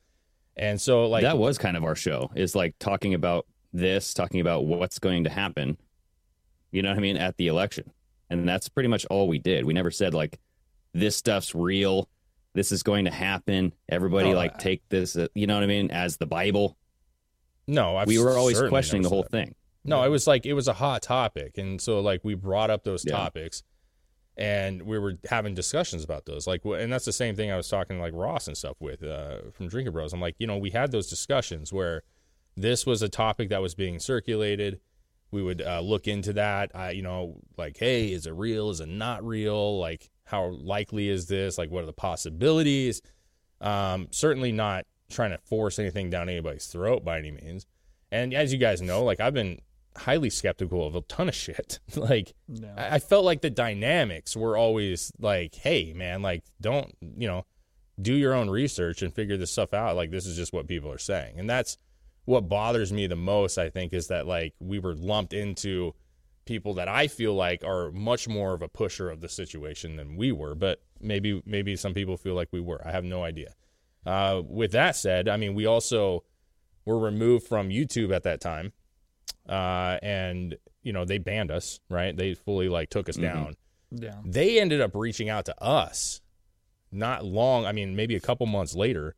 and 0.55 0.81
so 0.81 1.05
like 1.07 1.21
that 1.23 1.37
was 1.37 1.59
kind 1.59 1.77
of 1.77 1.83
our 1.83 1.95
show 1.95 2.31
is 2.35 2.55
like 2.55 2.75
talking 2.79 3.13
about 3.13 3.45
this, 3.71 4.15
talking 4.15 4.41
about 4.41 4.65
what's 4.65 4.97
going 4.97 5.25
to 5.25 5.29
happen. 5.29 5.77
You 6.71 6.81
know 6.81 6.89
what 6.89 6.97
I 6.97 7.01
mean 7.01 7.17
at 7.17 7.37
the 7.37 7.47
election, 7.47 7.91
and 8.31 8.47
that's 8.47 8.69
pretty 8.69 8.89
much 8.89 9.05
all 9.05 9.27
we 9.27 9.37
did. 9.39 9.65
We 9.65 9.73
never 9.73 9.91
said 9.91 10.13
like 10.13 10.39
this 10.93 11.15
stuff's 11.15 11.53
real. 11.53 12.09
This 12.53 12.71
is 12.71 12.83
going 12.83 13.05
to 13.05 13.11
happen. 13.11 13.73
Everybody 13.89 14.29
No, 14.31 14.35
like 14.35 14.55
I- 14.55 14.57
take 14.59 14.81
this, 14.89 15.15
uh, 15.15 15.27
you 15.35 15.47
know 15.47 15.55
what 15.55 15.63
I 15.63 15.67
mean, 15.67 15.91
as 15.91 16.17
the 16.17 16.25
Bible. 16.25 16.77
no, 17.67 17.95
I've 17.97 18.07
we 18.07 18.19
were 18.19 18.37
always 18.37 18.59
questioning 18.61 19.03
the 19.03 19.09
whole 19.09 19.23
that. 19.23 19.31
thing. 19.31 19.55
No, 19.83 20.03
it 20.03 20.09
was 20.09 20.27
like 20.27 20.45
it 20.45 20.53
was 20.53 20.67
a 20.67 20.73
hot 20.73 21.01
topic, 21.01 21.57
and 21.57 21.79
so 21.81 21.99
like 22.01 22.21
we 22.23 22.33
brought 22.35 22.69
up 22.69 22.83
those 22.83 23.03
Yeah. 23.05 23.13
topics, 23.15 23.63
and 24.37 24.81
we 24.83 24.99
were 24.99 25.17
having 25.29 25.53
discussions 25.53 26.03
about 26.03 26.25
those. 26.25 26.45
Like, 26.47 26.63
and 26.65 26.91
that's 26.91 27.05
the 27.05 27.11
same 27.13 27.35
thing 27.35 27.51
I 27.51 27.57
was 27.57 27.67
talking 27.67 27.99
like 27.99 28.13
Ross 28.13 28.47
and 28.47 28.55
stuff 28.57 28.77
with 28.79 29.01
uh, 29.03 29.49
from 29.53 29.67
Drinking 29.67 29.93
Bros. 29.93 30.13
I'm 30.13 30.21
like, 30.21 30.35
you 30.39 30.47
know, 30.47 30.57
we 30.57 30.69
had 30.71 30.91
those 30.91 31.09
discussions 31.09 31.71
where 31.73 32.03
this 32.55 32.85
was 32.85 33.01
a 33.01 33.09
topic 33.09 33.49
that 33.49 33.61
was 33.61 33.73
being 33.75 33.97
circulated. 33.99 34.79
We 35.31 35.41
would 35.41 35.61
uh, 35.61 35.81
look 35.81 36.07
into 36.07 36.33
that. 36.33 36.71
Uh, 36.75 36.91
you 36.93 37.01
know, 37.01 37.37
like, 37.57 37.77
hey, 37.77 38.11
is 38.11 38.25
it 38.25 38.33
real? 38.33 38.69
Is 38.69 38.81
it 38.81 38.89
not 38.89 39.25
real? 39.25 39.79
Like, 39.79 40.09
how 40.25 40.47
likely 40.47 41.09
is 41.09 41.27
this? 41.27 41.57
Like, 41.57 41.71
what 41.71 41.83
are 41.83 41.87
the 41.87 41.93
possibilities? 41.93 43.01
Um, 43.61 44.07
certainly 44.11 44.51
not 44.51 44.85
trying 45.09 45.31
to 45.31 45.37
force 45.37 45.77
anything 45.77 46.09
down 46.09 46.29
anybody's 46.29 46.67
throat 46.67 47.03
by 47.03 47.19
any 47.19 47.31
means. 47.31 47.65
And 48.11 48.33
as 48.33 48.51
you 48.51 48.59
guys 48.59 48.81
know, 48.81 49.03
like 49.03 49.19
I've 49.19 49.33
been 49.33 49.61
highly 49.95 50.29
skeptical 50.29 50.85
of 50.85 50.95
a 50.95 51.01
ton 51.01 51.29
of 51.29 51.35
shit. 51.35 51.79
like 51.95 52.33
Yeah. 52.47 52.73
I, 52.77 52.95
I 52.95 52.99
felt 52.99 53.25
like 53.25 53.41
the 53.41 53.49
dynamics 53.49 54.35
were 54.35 54.57
always 54.57 55.11
like, 55.19 55.55
hey 55.55 55.93
man, 55.93 56.21
like 56.21 56.43
don't 56.59 56.93
you 57.17 57.27
know, 57.27 57.45
do 58.01 58.15
your 58.15 58.33
own 58.33 58.49
research 58.49 59.01
and 59.01 59.13
figure 59.13 59.37
this 59.37 59.51
stuff 59.51 59.73
out. 59.73 59.95
Like 59.95 60.11
this 60.11 60.25
is 60.25 60.35
just 60.35 60.53
what 60.53 60.67
people 60.67 60.91
are 60.91 60.97
saying. 60.97 61.39
And 61.39 61.49
that's 61.49 61.77
what 62.25 62.47
bothers 62.47 62.93
me 62.93 63.07
the 63.07 63.15
most, 63.15 63.57
I 63.57 63.69
think, 63.69 63.93
is 63.93 64.07
that 64.07 64.27
like 64.27 64.53
we 64.59 64.79
were 64.79 64.95
lumped 64.95 65.33
into 65.33 65.93
people 66.45 66.73
that 66.75 66.87
I 66.87 67.07
feel 67.07 67.33
like 67.33 67.63
are 67.63 67.91
much 67.91 68.27
more 68.27 68.53
of 68.53 68.61
a 68.61 68.67
pusher 68.67 69.09
of 69.09 69.21
the 69.21 69.29
situation 69.29 69.95
than 69.95 70.15
we 70.15 70.31
were, 70.31 70.55
but 70.55 70.81
maybe 70.99 71.41
maybe 71.45 71.75
some 71.75 71.93
people 71.93 72.17
feel 72.17 72.35
like 72.35 72.49
we 72.51 72.61
were. 72.61 72.85
I 72.85 72.91
have 72.91 73.03
no 73.03 73.23
idea. 73.23 73.53
Uh, 74.05 74.41
with 74.45 74.71
that 74.71 74.95
said, 74.95 75.27
I 75.27 75.37
mean 75.37 75.53
we 75.53 75.65
also 75.65 76.23
were 76.85 76.99
removed 76.99 77.47
from 77.47 77.69
YouTube 77.69 78.13
at 78.13 78.23
that 78.23 78.41
time, 78.41 78.73
uh, 79.47 79.97
and 80.01 80.57
you 80.83 80.93
know 80.93 81.05
they 81.05 81.17
banned 81.17 81.51
us, 81.51 81.79
right? 81.89 82.15
They 82.15 82.33
fully 82.33 82.69
like 82.69 82.89
took 82.89 83.09
us 83.09 83.17
down. 83.17 83.55
Yeah. 83.91 84.15
They 84.25 84.59
ended 84.59 84.79
up 84.81 84.95
reaching 84.95 85.29
out 85.29 85.45
to 85.45 85.63
us, 85.63 86.21
not 86.91 87.25
long. 87.25 87.65
I 87.65 87.71
mean, 87.71 87.95
maybe 87.95 88.15
a 88.15 88.21
couple 88.21 88.45
months 88.45 88.73
later, 88.73 89.15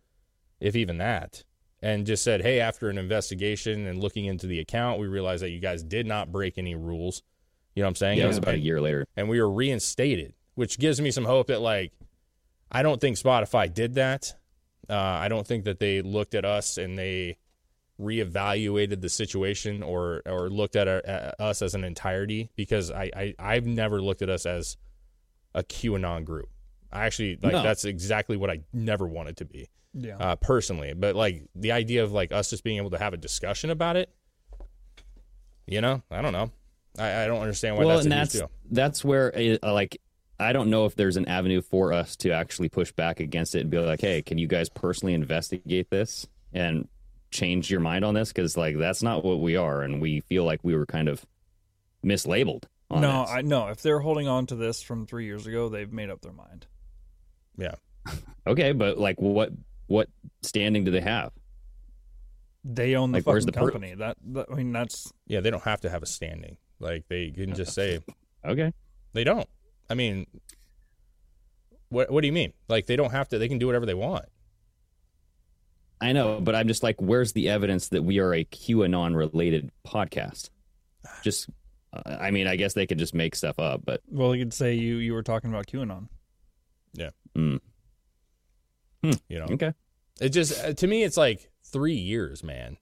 if 0.60 0.76
even 0.76 0.98
that, 0.98 1.44
and 1.84 2.06
just 2.08 2.24
said, 2.24 2.42
"Hey, 2.42 2.60
after 2.60 2.90
an 2.90 2.98
investigation 2.98 3.86
and 3.86 4.00
looking 4.02 4.26
into 4.26 4.48
the 4.48 4.60
account, 4.60 5.00
we 5.00 5.08
realized 5.08 5.44
that 5.44 5.50
you 5.52 5.60
guys 5.60 5.84
did 5.84 6.08
not 6.08 6.32
break 6.32 6.58
any 6.58 6.74
rules." 6.76 7.22
You 7.76 7.82
know 7.82 7.88
what 7.88 7.92
I'm 7.92 7.96
saying? 7.96 8.18
Yeah, 8.20 8.26
it 8.26 8.28
was 8.28 8.38
about 8.38 8.56
a 8.56 8.60
year 8.60 8.80
later. 8.82 9.06
and 9.18 9.28
we 9.30 9.40
were 9.42 9.52
reinstated, 9.52 10.34
which 10.56 10.80
gives 10.80 11.00
me 11.02 11.12
some 11.12 11.26
hope 11.26 11.48
that 11.48 11.60
like 11.62 11.92
I 12.72 12.82
don't 12.84 13.00
think 13.02 13.18
Spotify 13.18 13.72
did 13.72 13.96
that. 13.96 14.34
Uh, 14.90 14.96
I 14.98 15.28
don't 15.28 15.46
think 15.46 15.66
that 15.66 15.80
they 15.80 16.02
looked 16.02 16.36
at 16.36 16.46
us 16.46 16.78
and 16.78 16.98
they 16.98 17.38
reevaluated 18.00 19.02
the 19.02 19.10
situation 19.10 19.84
or 19.84 20.22
or 20.26 20.50
looked 20.50 20.76
at, 20.76 20.88
our, 20.88 21.02
at 21.06 21.40
us 21.40 21.62
as 21.62 21.76
an 21.76 21.84
entirety 21.84 22.50
because 22.56 22.92
I, 22.92 23.10
I 23.16 23.36
I've 23.40 23.66
never 23.66 24.02
looked 24.02 24.22
at 24.22 24.30
us 24.30 24.46
as 24.46 24.78
a 25.54 25.64
QAnon 25.64 26.26
group. 26.26 26.50
I 26.92 27.06
actually 27.06 27.38
like 27.42 27.54
No. 27.54 27.64
that's 27.64 27.86
exactly 27.86 28.38
what 28.38 28.50
I 28.50 28.62
never 28.74 29.08
wanted 29.08 29.38
to 29.38 29.46
be 29.46 29.70
Yeah. 29.94 30.18
uh, 30.18 30.36
personally. 30.36 30.94
But 30.94 31.16
like 31.16 31.44
the 31.56 31.72
idea 31.72 32.04
of 32.04 32.12
like 32.12 32.32
us 32.32 32.50
just 32.50 32.64
being 32.64 32.78
able 32.78 32.92
to 32.92 32.98
have 32.98 33.14
a 33.14 33.18
discussion 33.18 33.70
about 33.70 33.96
it, 33.96 34.10
you 35.68 35.82
know, 35.82 36.02
I 36.12 36.22
don't 36.22 36.34
know. 36.34 36.52
I, 36.98 37.24
I 37.24 37.28
don't 37.28 37.42
understand 37.42 37.78
why 37.78 37.86
well, 37.86 37.96
that's 37.96 38.06
and 38.06 38.14
a 38.14 38.18
that's 38.18 38.34
deal. 38.34 38.52
that's 38.70 39.06
where 39.06 39.34
uh, 39.64 39.74
like 39.74 40.00
I 40.40 40.54
don't 40.54 40.70
know 40.70 40.86
if 40.86 40.96
there's 40.96 41.18
an 41.18 41.28
avenue 41.28 41.62
for 41.62 41.94
us 41.94 42.16
to 42.18 42.32
actually 42.32 42.70
push 42.70 42.92
back 42.92 43.20
against 43.20 43.56
it 43.56 43.62
and 43.62 43.70
be 43.70 43.80
like, 43.80 44.02
hey, 44.02 44.22
can 44.22 44.38
you 44.38 44.48
guys 44.48 44.70
personally 44.70 45.14
investigate 45.14 45.90
this 45.90 46.28
and 46.54 46.88
change 47.32 47.72
your 47.72 47.80
mind 47.80 48.04
on 48.04 48.14
this? 48.14 48.30
Because 48.30 48.58
like 48.58 48.78
that's 48.78 49.04
not 49.04 49.24
what 49.24 49.40
we 49.40 49.56
are, 49.56 49.82
and 49.82 50.02
we 50.02 50.22
feel 50.22 50.44
like 50.44 50.60
we 50.64 50.76
were 50.76 50.86
kind 50.86 51.08
of 51.08 51.26
mislabeled. 52.06 52.64
No, 52.92 53.22
this. 53.22 53.32
I 53.32 53.42
no. 53.42 53.68
If 53.68 53.82
they're 53.82 54.00
holding 54.00 54.28
on 54.28 54.46
to 54.48 54.56
this 54.56 54.82
from 54.82 55.06
three 55.06 55.26
years 55.26 55.48
ago, 55.48 55.70
they've 55.70 55.92
made 55.92 56.10
up 56.10 56.22
their 56.22 56.34
mind. 56.34 56.68
Yeah. 57.58 57.76
okay, 58.48 58.74
but 58.74 58.98
like 59.00 59.20
what 59.22 59.52
what 59.88 60.10
standing 60.42 60.84
do 60.84 60.92
they 60.92 61.02
have? 61.02 61.32
They 62.64 62.96
own 62.96 63.12
the 63.12 63.18
Like, 63.18 63.26
fucking 63.26 63.46
the 63.46 63.52
proof? 63.52 63.72
company. 63.74 63.94
That, 63.96 64.18
that 64.34 64.48
I 64.52 64.56
mean, 64.56 64.72
that's 64.72 65.12
Yeah, 65.28 65.42
they 65.42 65.50
don't 65.52 65.64
have 65.64 65.82
to 65.82 65.90
have 65.90 66.02
a 66.04 66.06
standing. 66.06 66.58
Like 66.80 67.08
they 67.10 67.32
can 67.32 67.54
just 67.56 67.74
say 67.74 68.00
Okay, 68.46 68.74
they 69.14 69.24
don't. 69.24 69.48
I 69.90 69.94
mean, 69.96 70.26
what 71.90 72.10
what 72.12 72.22
do 72.22 72.28
you 72.28 72.34
mean? 72.34 72.54
Like 72.68 72.86
they 72.88 72.96
don't 72.96 73.12
have 73.12 73.30
to? 73.30 73.38
They 73.40 73.48
can 73.48 73.58
do 73.60 73.66
whatever 73.68 73.86
they 73.86 73.94
want. 73.94 74.26
I 76.02 76.12
know, 76.12 76.42
but 76.42 76.54
I'm 76.56 76.68
just 76.68 76.84
like, 76.84 77.02
where's 77.02 77.32
the 77.32 77.48
evidence 77.50 77.90
that 77.90 78.04
we 78.04 78.20
are 78.20 78.34
a 78.34 78.44
QAnon 78.44 79.16
related 79.16 79.72
podcast? 79.88 80.50
Just, 81.24 81.50
uh, 81.94 82.02
I 82.20 82.32
mean, 82.32 82.46
I 82.46 82.58
guess 82.58 82.74
they 82.74 82.86
could 82.86 82.98
just 82.98 83.14
make 83.14 83.36
stuff 83.36 83.58
up, 83.58 83.86
but 83.86 84.02
well, 84.10 84.36
you 84.36 84.44
could 84.44 84.54
say 84.54 84.74
you 84.74 84.98
you 84.98 85.14
were 85.14 85.24
talking 85.24 85.50
about 85.50 85.68
QAnon. 85.68 86.08
Yeah. 86.94 87.12
Mm, 87.38 87.60
You 89.04 89.40
know, 89.40 89.48
okay. 89.52 89.74
it 90.22 90.30
just 90.30 90.64
uh, 90.64 90.74
to 90.74 90.88
me 90.88 91.04
it's 91.04 91.18
like 91.18 91.52
three 91.64 91.96
years, 91.96 92.44
man. 92.44 92.78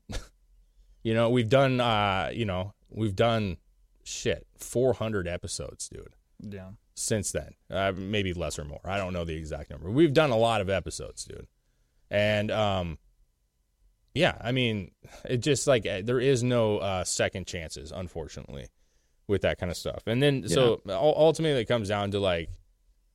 you 1.04 1.14
know, 1.14 1.30
we've 1.30 1.50
done. 1.50 1.80
uh 1.80 2.30
You 2.34 2.46
know, 2.46 2.74
we've 2.90 3.16
done 3.16 3.58
shit 4.04 4.46
400 4.58 5.28
episodes, 5.28 5.90
dude. 5.90 6.16
Yeah. 6.40 6.72
Since 6.94 7.32
then, 7.32 7.54
uh, 7.70 7.94
maybe 7.96 8.34
less 8.34 8.60
or 8.60 8.66
more. 8.66 8.82
I 8.86 8.98
don't 8.98 9.14
know 9.14 9.26
the 9.26 9.36
exact 9.36 9.72
number. 9.72 9.90
We've 9.90 10.14
done 10.14 10.30
a 10.30 10.38
lot 10.38 10.62
of 10.62 10.70
episodes, 10.70 11.26
dude. 11.26 11.48
And 12.10 12.52
um, 12.52 12.98
yeah, 14.14 14.38
I 14.42 14.52
mean, 14.52 14.92
it 15.26 15.38
just 15.38 15.68
like 15.68 15.86
uh, 15.86 16.02
there 16.04 16.20
is 16.20 16.44
no 16.44 16.78
uh, 16.80 17.04
second 17.06 17.48
chances, 17.48 17.92
unfortunately, 17.92 18.68
with 19.28 19.44
that 19.44 19.58
kind 19.58 19.72
of 19.72 19.78
stuff. 19.78 20.04
And 20.06 20.22
then 20.22 20.48
so 20.48 20.82
ultimately, 20.90 21.62
it 21.62 21.66
comes 21.66 21.88
down 21.88 22.12
to 22.12 22.20
like, 22.20 22.50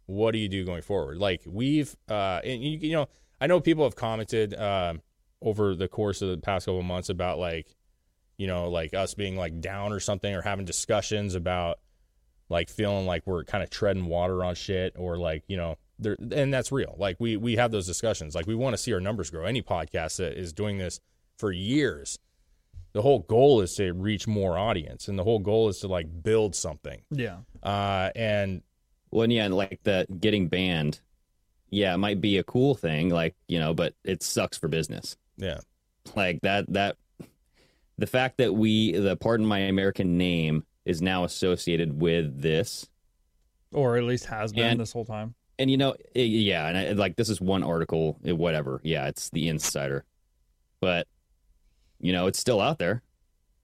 what 0.07 0.33
do 0.33 0.39
you 0.39 0.49
do 0.49 0.65
going 0.65 0.83
forward? 0.83 1.19
Like 1.19 1.43
we've, 1.47 1.95
uh, 2.09 2.41
and 2.45 2.63
you, 2.63 2.79
you 2.79 2.93
know, 2.93 3.09
I 3.41 3.47
know 3.47 3.61
people 3.61 3.85
have 3.85 3.97
commented 3.97 4.55
um 4.55 5.03
over 5.43 5.75
the 5.75 5.89
course 5.89 6.23
of 6.23 6.31
the 6.31 6.39
past 6.39 6.67
couple 6.67 6.81
of 6.81 6.87
months 6.87 7.09
about 7.09 7.39
like, 7.39 7.75
you 8.39 8.47
know, 8.47 8.71
like 8.71 8.95
us 8.95 9.15
being 9.15 9.37
like 9.37 9.61
down 9.61 9.93
or 9.93 10.01
something, 10.01 10.35
or 10.35 10.43
having 10.43 10.65
discussions 10.65 11.35
about 11.35 11.79
like 12.49 12.69
feeling 12.69 13.07
like 13.07 13.27
we're 13.27 13.45
kind 13.45 13.63
of 13.63 13.71
treading 13.71 14.07
water 14.07 14.45
on 14.45 14.55
shit, 14.55 14.95
or 14.97 15.19
like 15.19 15.45
you 15.49 15.57
know, 15.57 15.77
there, 15.99 16.17
and 16.33 16.53
that's 16.53 16.73
real. 16.73 16.95
Like 16.99 17.17
we 17.19 17.37
we 17.37 17.57
have 17.57 17.71
those 17.71 17.87
discussions. 17.87 18.35
Like 18.35 18.47
we 18.47 18.55
want 18.55 18.75
to 18.75 18.79
see 18.79 18.93
our 18.93 19.01
numbers 19.01 19.31
grow. 19.31 19.45
Any 19.45 19.63
podcast 19.63 20.17
that 20.17 20.39
is 20.39 20.53
doing 20.53 20.79
this 20.79 21.01
for 21.37 21.53
years, 21.53 22.19
the 22.93 23.03
whole 23.03 23.21
goal 23.21 23.61
is 23.61 23.75
to 23.75 23.93
reach 23.93 24.27
more 24.27 24.57
audience, 24.57 25.09
and 25.09 25.19
the 25.19 25.25
whole 25.25 25.39
goal 25.39 25.69
is 25.69 25.81
to 25.81 25.89
like 25.89 26.23
build 26.23 26.55
something. 26.55 27.03
Yeah. 27.11 27.39
Uh, 27.63 28.11
and 28.15 28.63
Well, 29.11 29.23
and 29.25 29.33
yeah, 29.33 29.47
like 29.49 29.81
the 29.85 30.07
getting 30.21 30.49
banned. 30.49 31.01
Yeah, 31.71 31.95
it 31.95 31.99
might 31.99 32.21
be 32.21 32.39
a 32.39 32.45
cool 32.45 32.75
thing, 32.75 33.09
like 33.11 33.35
you 33.49 33.59
know, 33.59 33.75
but 33.75 33.95
it 34.05 34.23
sucks 34.23 34.57
for 34.59 34.69
business. 34.69 35.17
yeah, 35.37 35.59
Like 36.15 36.41
that. 36.43 36.73
That 36.73 36.97
the 37.99 38.07
fact 38.07 38.39
that 38.39 38.55
we, 38.55 38.93
the 38.93 39.17
pardon 39.17 39.47
my 39.47 39.61
American 39.61 40.17
name, 40.19 40.65
is 40.85 41.03
now 41.03 41.25
associated 41.25 42.01
with 42.01 42.41
this, 42.41 42.87
Or 43.73 43.97
at 43.97 44.05
least 44.05 44.27
has 44.27 44.53
been 44.53 44.65
And- 44.73 44.81
this 44.81 44.93
whole 44.93 45.05
time. 45.05 45.35
and 45.59 45.71
you 45.71 45.77
know, 45.77 45.97
it, 46.15 46.23
yeah, 46.25 46.69
and 46.69 46.77
I, 46.79 46.93
like 46.93 47.17
this 47.17 47.29
is 47.29 47.41
one 47.41 47.63
article, 47.65 48.19
it- 48.23 48.37
whatever. 48.39 48.81
Yeah, 48.85 49.09
it's 49.09 49.31
the 49.31 49.49
Insider, 49.49 50.05
but 50.81 51.09
you 52.01 52.13
know, 52.13 52.27
it's 52.29 52.39
still 52.39 52.61
out 52.61 52.79
there. 52.79 53.03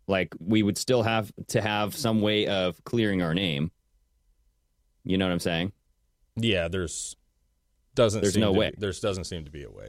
Like 0.08 0.34
we 0.40 0.62
would 0.64 0.76
still 0.78 1.04
have 1.04 1.30
to 1.48 1.60
have 1.62 1.94
some 1.94 2.20
way 2.20 2.46
of 2.48 2.82
clearing 2.84 3.22
our 3.22 3.34
name. 3.34 3.70
You 5.04 5.18
know 5.18 5.26
what 5.26 5.32
I'm 5.32 5.40
saying? 5.40 5.72
yeah. 6.36 6.68
There's 6.68 7.16
doesn't 7.94 8.22
There's 8.22 8.34
seem 8.34 8.40
no 8.42 8.52
to 8.52 8.58
way. 8.58 8.70
Be, 8.70 8.76
there's 8.78 9.00
doesn't 9.00 9.24
seem 9.24 9.44
to 9.44 9.50
be 9.50 9.64
a 9.64 9.70
way. 9.70 9.88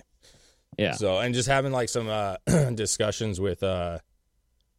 Yeah. 0.78 0.94
So 0.94 1.20
and 1.20 1.34
just 1.34 1.48
having 1.48 1.72
like 1.72 1.90
some 1.90 2.10
uh, 2.10 2.38
discussions 2.76 3.40
with 3.40 3.64
uh, 3.64 4.00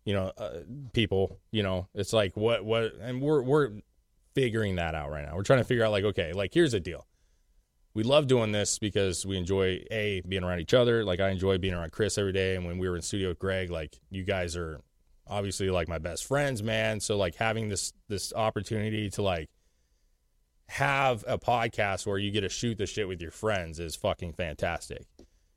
you 0.05 0.13
know, 0.15 0.33
uh, 0.37 0.61
people. 0.93 1.41
You 1.51 1.63
know, 1.63 1.89
it's 1.95 2.13
like 2.13 2.37
what 2.37 2.65
what, 2.65 2.95
and 3.01 3.21
we're 3.21 3.43
we're 3.43 3.71
figuring 4.35 4.77
that 4.77 4.95
out 4.95 5.11
right 5.11 5.25
now. 5.25 5.37
We're 5.37 5.43
trying 5.43 5.61
to 5.61 5.65
figure 5.65 5.85
out 5.85 5.93
like, 5.93 6.05
okay, 6.05 6.33
like 6.33 6.53
here's 6.53 6.73
the 6.73 6.81
deal. 6.81 7.07
We 7.95 8.03
love 8.03 8.27
doing 8.27 8.51
this 8.51 8.79
because 8.81 9.25
we 9.25 9.37
enjoy 9.39 9.85
a 9.91 10.21
being 10.27 10.43
around 10.43 10.61
each 10.61 10.75
other. 10.75 11.05
Like 11.05 11.21
I 11.21 11.31
enjoy 11.31 11.59
being 11.59 11.75
around 11.75 11.93
Chris 11.93 12.19
every 12.19 12.33
day, 12.33 12.57
and 12.57 12.67
when 12.67 12.79
we 12.79 12.89
were 12.89 12.97
in 12.97 13.03
studio 13.03 13.29
with 13.29 13.39
Greg, 13.39 13.71
like 13.71 13.97
you 14.11 14.25
guys 14.25 14.57
are 14.57 14.81
obviously 15.27 15.71
like 15.71 15.89
my 15.89 15.99
best 15.99 16.27
friends, 16.27 16.63
man. 16.63 17.01
So 17.01 17.17
like 17.17 17.37
having 17.37 17.69
this 17.69 17.93
this 18.09 18.33
opportunity 18.35 19.11
to 19.11 19.23
like 19.23 19.49
have 20.75 21.23
a 21.29 21.39
podcast 21.39 22.05
where 22.05 22.19
you 22.19 22.33
get 22.33 22.41
to 22.41 22.49
shoot 22.49 22.77
the 22.77 22.85
shit 22.85 23.07
with 23.07 23.21
your 23.21 23.31
friends 23.31 23.79
is 23.79 23.95
fucking 23.95 24.33
fantastic. 24.33 25.07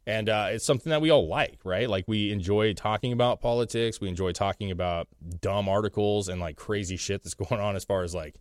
And 0.06 0.30
uh, 0.30 0.50
it's 0.52 0.64
something 0.64 0.92
that 0.92 1.02
we 1.02 1.10
all 1.10 1.28
like, 1.28 1.60
right? 1.64 1.90
Like 1.90 2.06
we 2.08 2.32
enjoy 2.32 2.74
talking 2.74 3.12
about 3.14 3.42
politics. 3.42 4.00
We 4.00 4.10
enjoy 4.10 4.34
talking 4.34 4.70
about 4.70 5.08
dumb 5.42 5.68
articles 5.68 6.30
and 6.30 6.40
like 6.40 6.56
crazy 6.56 6.98
shit 6.98 7.24
that's 7.24 7.34
going 7.50 7.60
on 7.60 7.76
as 7.76 7.84
far 7.84 8.04
as 8.04 8.14
like, 8.14 8.36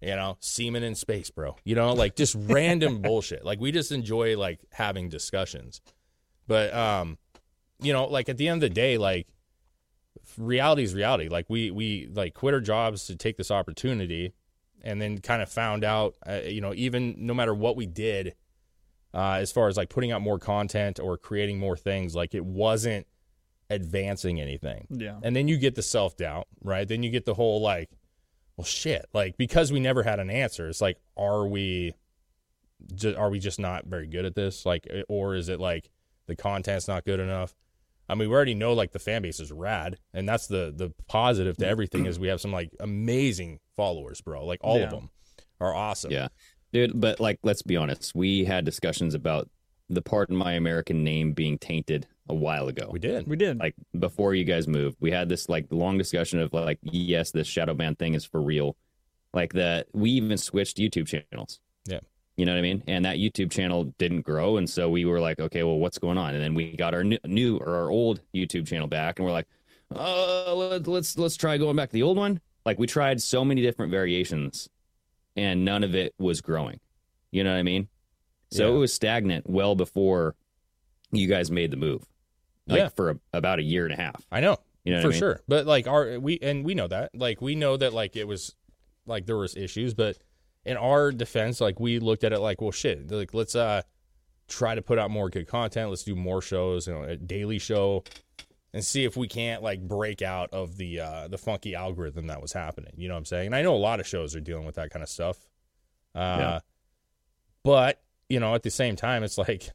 you 0.00 0.16
know, 0.16 0.38
semen 0.40 0.82
in 0.84 0.94
space, 0.94 1.30
bro. 1.30 1.56
You 1.64 1.74
know, 1.74 1.92
like 1.92 2.16
just 2.16 2.34
random 2.38 3.02
bullshit. 3.02 3.44
Like 3.44 3.60
we 3.60 3.70
just 3.70 3.92
enjoy 3.92 4.38
like 4.38 4.60
having 4.72 5.10
discussions. 5.10 5.82
But 6.46 6.72
um, 6.72 7.18
you 7.82 7.92
know, 7.92 8.06
like 8.06 8.30
at 8.30 8.38
the 8.38 8.48
end 8.48 8.62
of 8.62 8.70
the 8.70 8.74
day, 8.74 8.96
like 8.96 9.26
reality 10.38 10.82
is 10.82 10.94
reality. 10.94 11.28
Like 11.28 11.44
we 11.50 11.70
we 11.70 12.08
like 12.10 12.32
quit 12.32 12.54
our 12.54 12.60
jobs 12.60 13.04
to 13.08 13.16
take 13.16 13.36
this 13.36 13.50
opportunity, 13.50 14.32
and 14.82 15.00
then 15.00 15.18
kind 15.18 15.42
of 15.42 15.50
found 15.50 15.84
out, 15.84 16.14
uh, 16.26 16.40
you 16.44 16.60
know, 16.60 16.72
even 16.74 17.14
no 17.18 17.34
matter 17.34 17.54
what 17.54 17.76
we 17.76 17.86
did, 17.86 18.34
uh, 19.12 19.34
as 19.34 19.50
far 19.52 19.68
as 19.68 19.76
like 19.76 19.88
putting 19.88 20.12
out 20.12 20.22
more 20.22 20.38
content 20.38 21.00
or 21.00 21.16
creating 21.16 21.58
more 21.58 21.76
things, 21.76 22.14
like 22.14 22.34
it 22.34 22.44
wasn't 22.44 23.06
advancing 23.68 24.40
anything. 24.40 24.86
Yeah. 24.90 25.18
And 25.22 25.34
then 25.34 25.48
you 25.48 25.56
get 25.58 25.74
the 25.74 25.82
self 25.82 26.16
doubt, 26.16 26.48
right? 26.62 26.86
Then 26.86 27.02
you 27.02 27.10
get 27.10 27.24
the 27.24 27.34
whole 27.34 27.60
like, 27.60 27.90
well, 28.56 28.64
shit, 28.64 29.06
like 29.12 29.36
because 29.36 29.72
we 29.72 29.80
never 29.80 30.02
had 30.02 30.20
an 30.20 30.30
answer. 30.30 30.68
It's 30.68 30.80
like, 30.80 30.98
are 31.16 31.46
we, 31.46 31.94
are 33.16 33.30
we 33.30 33.38
just 33.38 33.58
not 33.58 33.86
very 33.86 34.06
good 34.06 34.24
at 34.24 34.34
this? 34.34 34.64
Like, 34.64 34.86
eh, 34.90 35.02
or 35.08 35.34
is 35.34 35.48
it 35.48 35.60
like 35.60 35.90
the 36.26 36.36
content's 36.36 36.88
not 36.88 37.04
good 37.04 37.20
enough? 37.20 37.54
I 38.10 38.14
mean, 38.16 38.28
we 38.28 38.34
already 38.34 38.54
know 38.54 38.72
like 38.72 38.90
the 38.90 38.98
fan 38.98 39.22
base 39.22 39.38
is 39.38 39.52
rad, 39.52 39.98
and 40.12 40.28
that's 40.28 40.48
the 40.48 40.72
the 40.74 40.92
positive 41.06 41.56
to 41.58 41.66
everything 41.66 42.06
is 42.06 42.18
we 42.18 42.26
have 42.28 42.40
some 42.40 42.52
like 42.52 42.70
amazing 42.80 43.60
followers, 43.76 44.20
bro. 44.20 44.44
Like 44.44 44.58
all 44.62 44.82
of 44.82 44.90
them 44.90 45.10
are 45.60 45.72
awesome. 45.72 46.10
Yeah. 46.10 46.28
Dude, 46.72 47.00
but 47.00 47.20
like 47.20 47.38
let's 47.44 47.62
be 47.62 47.76
honest, 47.76 48.14
we 48.14 48.44
had 48.44 48.64
discussions 48.64 49.14
about 49.14 49.48
the 49.88 50.02
Pardon 50.02 50.36
My 50.36 50.52
American 50.52 51.04
name 51.04 51.32
being 51.32 51.56
tainted 51.56 52.08
a 52.28 52.34
while 52.34 52.68
ago. 52.68 52.88
We 52.90 52.98
did. 52.98 53.28
We 53.28 53.36
did. 53.36 53.58
Like 53.58 53.74
before 53.96 54.34
you 54.34 54.44
guys 54.44 54.66
moved, 54.66 54.96
we 55.00 55.12
had 55.12 55.28
this 55.28 55.48
like 55.48 55.66
long 55.70 55.96
discussion 55.96 56.40
of 56.40 56.52
like, 56.52 56.78
yes, 56.82 57.30
this 57.30 57.46
shadow 57.46 57.74
ban 57.74 57.94
thing 57.94 58.14
is 58.14 58.24
for 58.24 58.40
real. 58.40 58.76
Like 59.32 59.52
that, 59.52 59.86
we 59.92 60.10
even 60.10 60.36
switched 60.36 60.78
YouTube 60.78 61.06
channels. 61.06 61.60
Yeah. 61.86 62.00
You 62.40 62.46
know 62.46 62.52
what 62.52 62.58
I 62.60 62.62
mean? 62.62 62.82
And 62.86 63.04
that 63.04 63.18
YouTube 63.18 63.50
channel 63.50 63.92
didn't 63.98 64.22
grow, 64.22 64.56
and 64.56 64.68
so 64.68 64.88
we 64.88 65.04
were 65.04 65.20
like, 65.20 65.38
okay, 65.40 65.62
well, 65.62 65.78
what's 65.78 65.98
going 65.98 66.16
on? 66.16 66.34
And 66.34 66.42
then 66.42 66.54
we 66.54 66.74
got 66.74 66.94
our 66.94 67.04
new, 67.04 67.18
new 67.26 67.58
or 67.58 67.74
our 67.74 67.90
old 67.90 68.22
YouTube 68.34 68.66
channel 68.66 68.86
back, 68.86 69.18
and 69.18 69.26
we're 69.26 69.32
like, 69.32 69.46
oh, 69.94 70.54
let, 70.70 70.86
let's 70.86 71.18
let's 71.18 71.36
try 71.36 71.58
going 71.58 71.76
back 71.76 71.90
to 71.90 71.92
the 71.92 72.02
old 72.02 72.16
one. 72.16 72.40
Like 72.64 72.78
we 72.78 72.86
tried 72.86 73.20
so 73.20 73.44
many 73.44 73.60
different 73.60 73.90
variations, 73.92 74.70
and 75.36 75.66
none 75.66 75.84
of 75.84 75.94
it 75.94 76.14
was 76.18 76.40
growing. 76.40 76.80
You 77.30 77.44
know 77.44 77.52
what 77.52 77.58
I 77.58 77.62
mean? 77.62 77.88
So 78.50 78.70
Yeah. 78.70 78.76
it 78.76 78.78
was 78.78 78.94
stagnant 78.94 79.46
well 79.46 79.74
before 79.74 80.34
you 81.12 81.26
guys 81.28 81.50
made 81.50 81.70
the 81.70 81.76
move. 81.76 82.06
Like 82.66 82.78
Yeah. 82.78 82.88
for 82.88 83.10
a, 83.10 83.18
about 83.34 83.58
a 83.58 83.62
year 83.62 83.84
and 83.84 83.92
a 83.92 83.96
half. 83.96 84.24
I 84.32 84.40
know. 84.40 84.56
You 84.84 84.92
know 84.94 85.00
what 85.00 85.02
for 85.02 85.08
I 85.08 85.10
mean? 85.10 85.18
sure. 85.18 85.40
But 85.46 85.66
like 85.66 85.86
our 85.86 86.18
we 86.18 86.38
and 86.40 86.64
we 86.64 86.72
know 86.74 86.88
that. 86.88 87.10
Like 87.14 87.42
we 87.42 87.54
know 87.54 87.76
that 87.76 87.92
like 87.92 88.16
it 88.16 88.26
was 88.26 88.56
like 89.04 89.26
there 89.26 89.36
was 89.36 89.54
issues, 89.56 89.92
but 89.92 90.16
in 90.64 90.76
our 90.76 91.12
defense, 91.12 91.60
like 91.60 91.80
we 91.80 91.98
looked 91.98 92.24
at 92.24 92.32
it 92.32 92.38
like, 92.40 92.60
well 92.60 92.70
shit, 92.72 93.10
like 93.10 93.34
let's 93.34 93.54
uh 93.54 93.82
try 94.48 94.74
to 94.74 94.82
put 94.82 94.98
out 94.98 95.10
more 95.10 95.30
good 95.30 95.46
content. 95.46 95.90
Let's 95.90 96.02
do 96.02 96.14
more 96.16 96.42
shows, 96.42 96.86
you 96.86 96.94
know, 96.94 97.02
a 97.02 97.16
daily 97.16 97.58
show 97.58 98.04
and 98.72 98.84
see 98.84 99.04
if 99.04 99.16
we 99.16 99.26
can't 99.28 99.62
like 99.62 99.80
break 99.80 100.22
out 100.22 100.50
of 100.52 100.76
the 100.76 101.00
uh 101.00 101.28
the 101.28 101.38
funky 101.38 101.74
algorithm 101.74 102.26
that 102.28 102.42
was 102.42 102.52
happening. 102.52 102.92
You 102.96 103.08
know 103.08 103.14
what 103.14 103.18
I'm 103.18 103.24
saying? 103.26 103.46
And 103.46 103.54
I 103.54 103.62
know 103.62 103.74
a 103.74 103.78
lot 103.78 104.00
of 104.00 104.06
shows 104.06 104.36
are 104.36 104.40
dealing 104.40 104.66
with 104.66 104.74
that 104.76 104.90
kind 104.90 105.02
of 105.02 105.08
stuff. 105.08 105.38
Uh 106.14 106.18
Yeah. 106.38 106.60
but, 107.62 108.02
you 108.28 108.40
know, 108.40 108.54
at 108.54 108.62
the 108.62 108.70
same 108.70 108.96
time 108.96 109.22
it's 109.22 109.38
like 109.38 109.70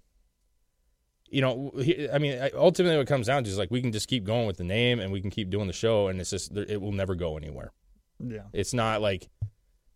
you 1.27 1.41
know, 1.41 1.73
I 2.13 2.19
mean, 2.19 2.39
ultimately, 2.53 2.95
what 2.95 3.01
it 3.01 3.07
comes 3.07 3.27
down 3.27 3.43
to 3.43 3.49
is 3.49 3.57
like 3.57 3.71
we 3.71 3.81
can 3.81 3.91
just 3.91 4.07
keep 4.07 4.23
going 4.23 4.45
with 4.45 4.57
the 4.57 4.63
name 4.63 4.99
and 4.99 5.11
we 5.11 5.19
can 5.21 5.31
keep 5.31 5.49
doing 5.49 5.67
the 5.67 5.73
show, 5.73 6.07
and 6.07 6.21
it's 6.21 6.29
just 6.29 6.55
it 6.55 6.79
will 6.79 6.91
never 6.91 7.15
go 7.15 7.35
anywhere. 7.35 7.73
yeah. 8.19 8.43
It's 8.53 8.73
not 8.73 9.01
like 9.01 9.27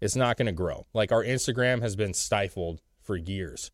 it's 0.01 0.15
not 0.15 0.37
going 0.37 0.45
to 0.47 0.51
grow. 0.51 0.85
Like 0.93 1.11
our 1.11 1.23
Instagram 1.23 1.81
has 1.81 1.95
been 1.95 2.13
stifled 2.13 2.81
for 3.01 3.15
years, 3.15 3.71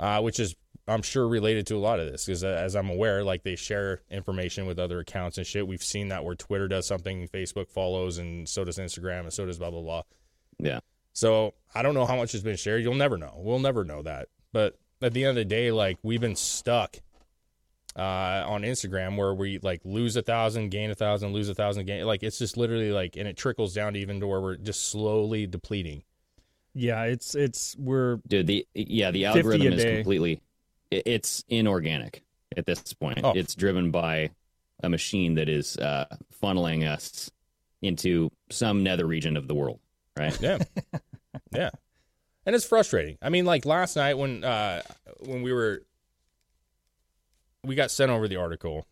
uh, 0.00 0.20
which 0.20 0.40
is 0.40 0.56
I'm 0.86 1.02
sure 1.02 1.28
related 1.28 1.66
to 1.68 1.76
a 1.76 1.78
lot 1.78 2.00
of 2.00 2.10
this 2.10 2.24
because 2.24 2.42
as 2.42 2.74
I'm 2.74 2.88
aware, 2.88 3.22
like 3.22 3.42
they 3.42 3.56
share 3.56 4.02
information 4.10 4.66
with 4.66 4.78
other 4.78 5.00
accounts 5.00 5.38
and 5.38 5.46
shit. 5.46 5.68
We've 5.68 5.82
seen 5.82 6.08
that 6.08 6.24
where 6.24 6.34
Twitter 6.34 6.66
does 6.66 6.86
something, 6.86 7.28
Facebook 7.28 7.68
follows, 7.68 8.18
and 8.18 8.48
so 8.48 8.64
does 8.64 8.78
Instagram, 8.78 9.20
and 9.20 9.32
so 9.32 9.44
does 9.46 9.58
blah 9.58 9.70
blah 9.70 9.82
blah. 9.82 10.02
Yeah. 10.58 10.80
So 11.12 11.54
I 11.74 11.82
don't 11.82 11.94
know 11.94 12.06
how 12.06 12.16
much 12.16 12.32
has 12.32 12.42
been 12.42 12.56
shared. 12.56 12.82
You'll 12.82 12.94
never 12.94 13.18
know. 13.18 13.34
We'll 13.36 13.58
never 13.58 13.84
know 13.84 14.02
that. 14.02 14.28
But 14.52 14.78
at 15.02 15.12
the 15.12 15.24
end 15.24 15.30
of 15.30 15.36
the 15.36 15.44
day, 15.44 15.70
like 15.70 15.98
we've 16.02 16.20
been 16.20 16.36
stuck 16.36 16.96
uh, 17.98 18.44
on 18.46 18.62
Instagram 18.62 19.16
where 19.16 19.34
we 19.34 19.58
like 19.58 19.80
lose 19.84 20.16
a 20.16 20.22
thousand, 20.22 20.70
gain 20.70 20.90
a 20.90 20.94
thousand, 20.94 21.32
lose 21.32 21.48
a 21.48 21.54
thousand, 21.54 21.86
gain. 21.86 22.04
Like 22.04 22.22
it's 22.22 22.38
just 22.38 22.56
literally 22.56 22.92
like, 22.92 23.16
and 23.16 23.26
it 23.26 23.36
trickles 23.36 23.74
down 23.74 23.94
to 23.94 23.98
even 23.98 24.20
to 24.20 24.26
where 24.26 24.40
we're 24.40 24.56
just 24.56 24.88
slowly 24.90 25.46
depleting. 25.46 26.04
Yeah, 26.74 27.04
it's 27.04 27.34
it's 27.34 27.76
we're 27.76 28.16
Dude, 28.28 28.46
the 28.46 28.66
yeah, 28.72 29.10
the 29.10 29.26
algorithm 29.26 29.72
is 29.72 29.84
completely 29.84 30.40
it, 30.92 31.02
it's 31.06 31.44
inorganic 31.48 32.22
at 32.56 32.66
this 32.66 32.92
point. 32.94 33.20
Oh. 33.24 33.32
It's 33.34 33.56
driven 33.56 33.90
by 33.90 34.30
a 34.82 34.88
machine 34.88 35.34
that 35.34 35.48
is 35.48 35.76
uh, 35.76 36.06
funneling 36.40 36.86
us 36.86 37.32
into 37.82 38.30
some 38.48 38.84
nether 38.84 39.06
region 39.06 39.36
of 39.36 39.48
the 39.48 39.54
world, 39.54 39.80
right? 40.16 40.40
Yeah, 40.40 40.58
yeah, 41.52 41.70
and 42.46 42.54
it's 42.54 42.64
frustrating. 42.64 43.18
I 43.20 43.28
mean, 43.28 43.44
like 43.44 43.66
last 43.66 43.96
night 43.96 44.14
when 44.14 44.44
uh 44.44 44.82
when 45.18 45.42
we 45.42 45.52
were 45.52 45.82
we 47.64 47.74
got 47.74 47.90
sent 47.90 48.10
over 48.10 48.28
the 48.28 48.36
article, 48.36 48.86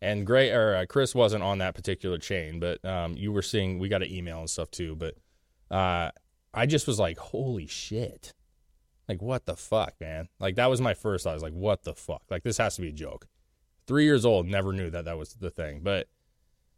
and 0.00 0.26
Gray 0.26 0.50
or 0.50 0.74
uh, 0.76 0.86
Chris 0.86 1.14
wasn't 1.14 1.42
on 1.42 1.58
that 1.58 1.74
particular 1.74 2.18
chain, 2.18 2.60
but 2.60 2.84
um 2.84 3.16
you 3.16 3.32
were 3.32 3.42
seeing 3.42 3.78
we 3.78 3.88
got 3.88 4.02
an 4.02 4.10
email 4.12 4.40
and 4.40 4.50
stuff 4.50 4.70
too. 4.70 4.96
But 4.96 5.14
uh 5.70 6.10
I 6.54 6.66
just 6.66 6.86
was 6.86 6.98
like, 6.98 7.18
holy 7.18 7.66
shit. 7.66 8.32
Like 9.08 9.22
what 9.22 9.46
the 9.46 9.56
fuck, 9.56 9.94
man? 10.00 10.28
Like 10.38 10.56
that 10.56 10.70
was 10.70 10.80
my 10.80 10.94
first 10.94 11.24
thought. 11.24 11.30
I 11.30 11.34
was 11.34 11.42
like, 11.42 11.52
what 11.52 11.82
the 11.84 11.94
fuck? 11.94 12.22
Like 12.30 12.42
this 12.42 12.58
has 12.58 12.76
to 12.76 12.82
be 12.82 12.88
a 12.88 12.92
joke. 12.92 13.26
Three 13.86 14.04
years 14.04 14.24
old, 14.24 14.46
never 14.46 14.72
knew 14.72 14.90
that 14.90 15.04
that 15.06 15.16
was 15.18 15.34
the 15.34 15.50
thing. 15.50 15.80
But 15.82 16.08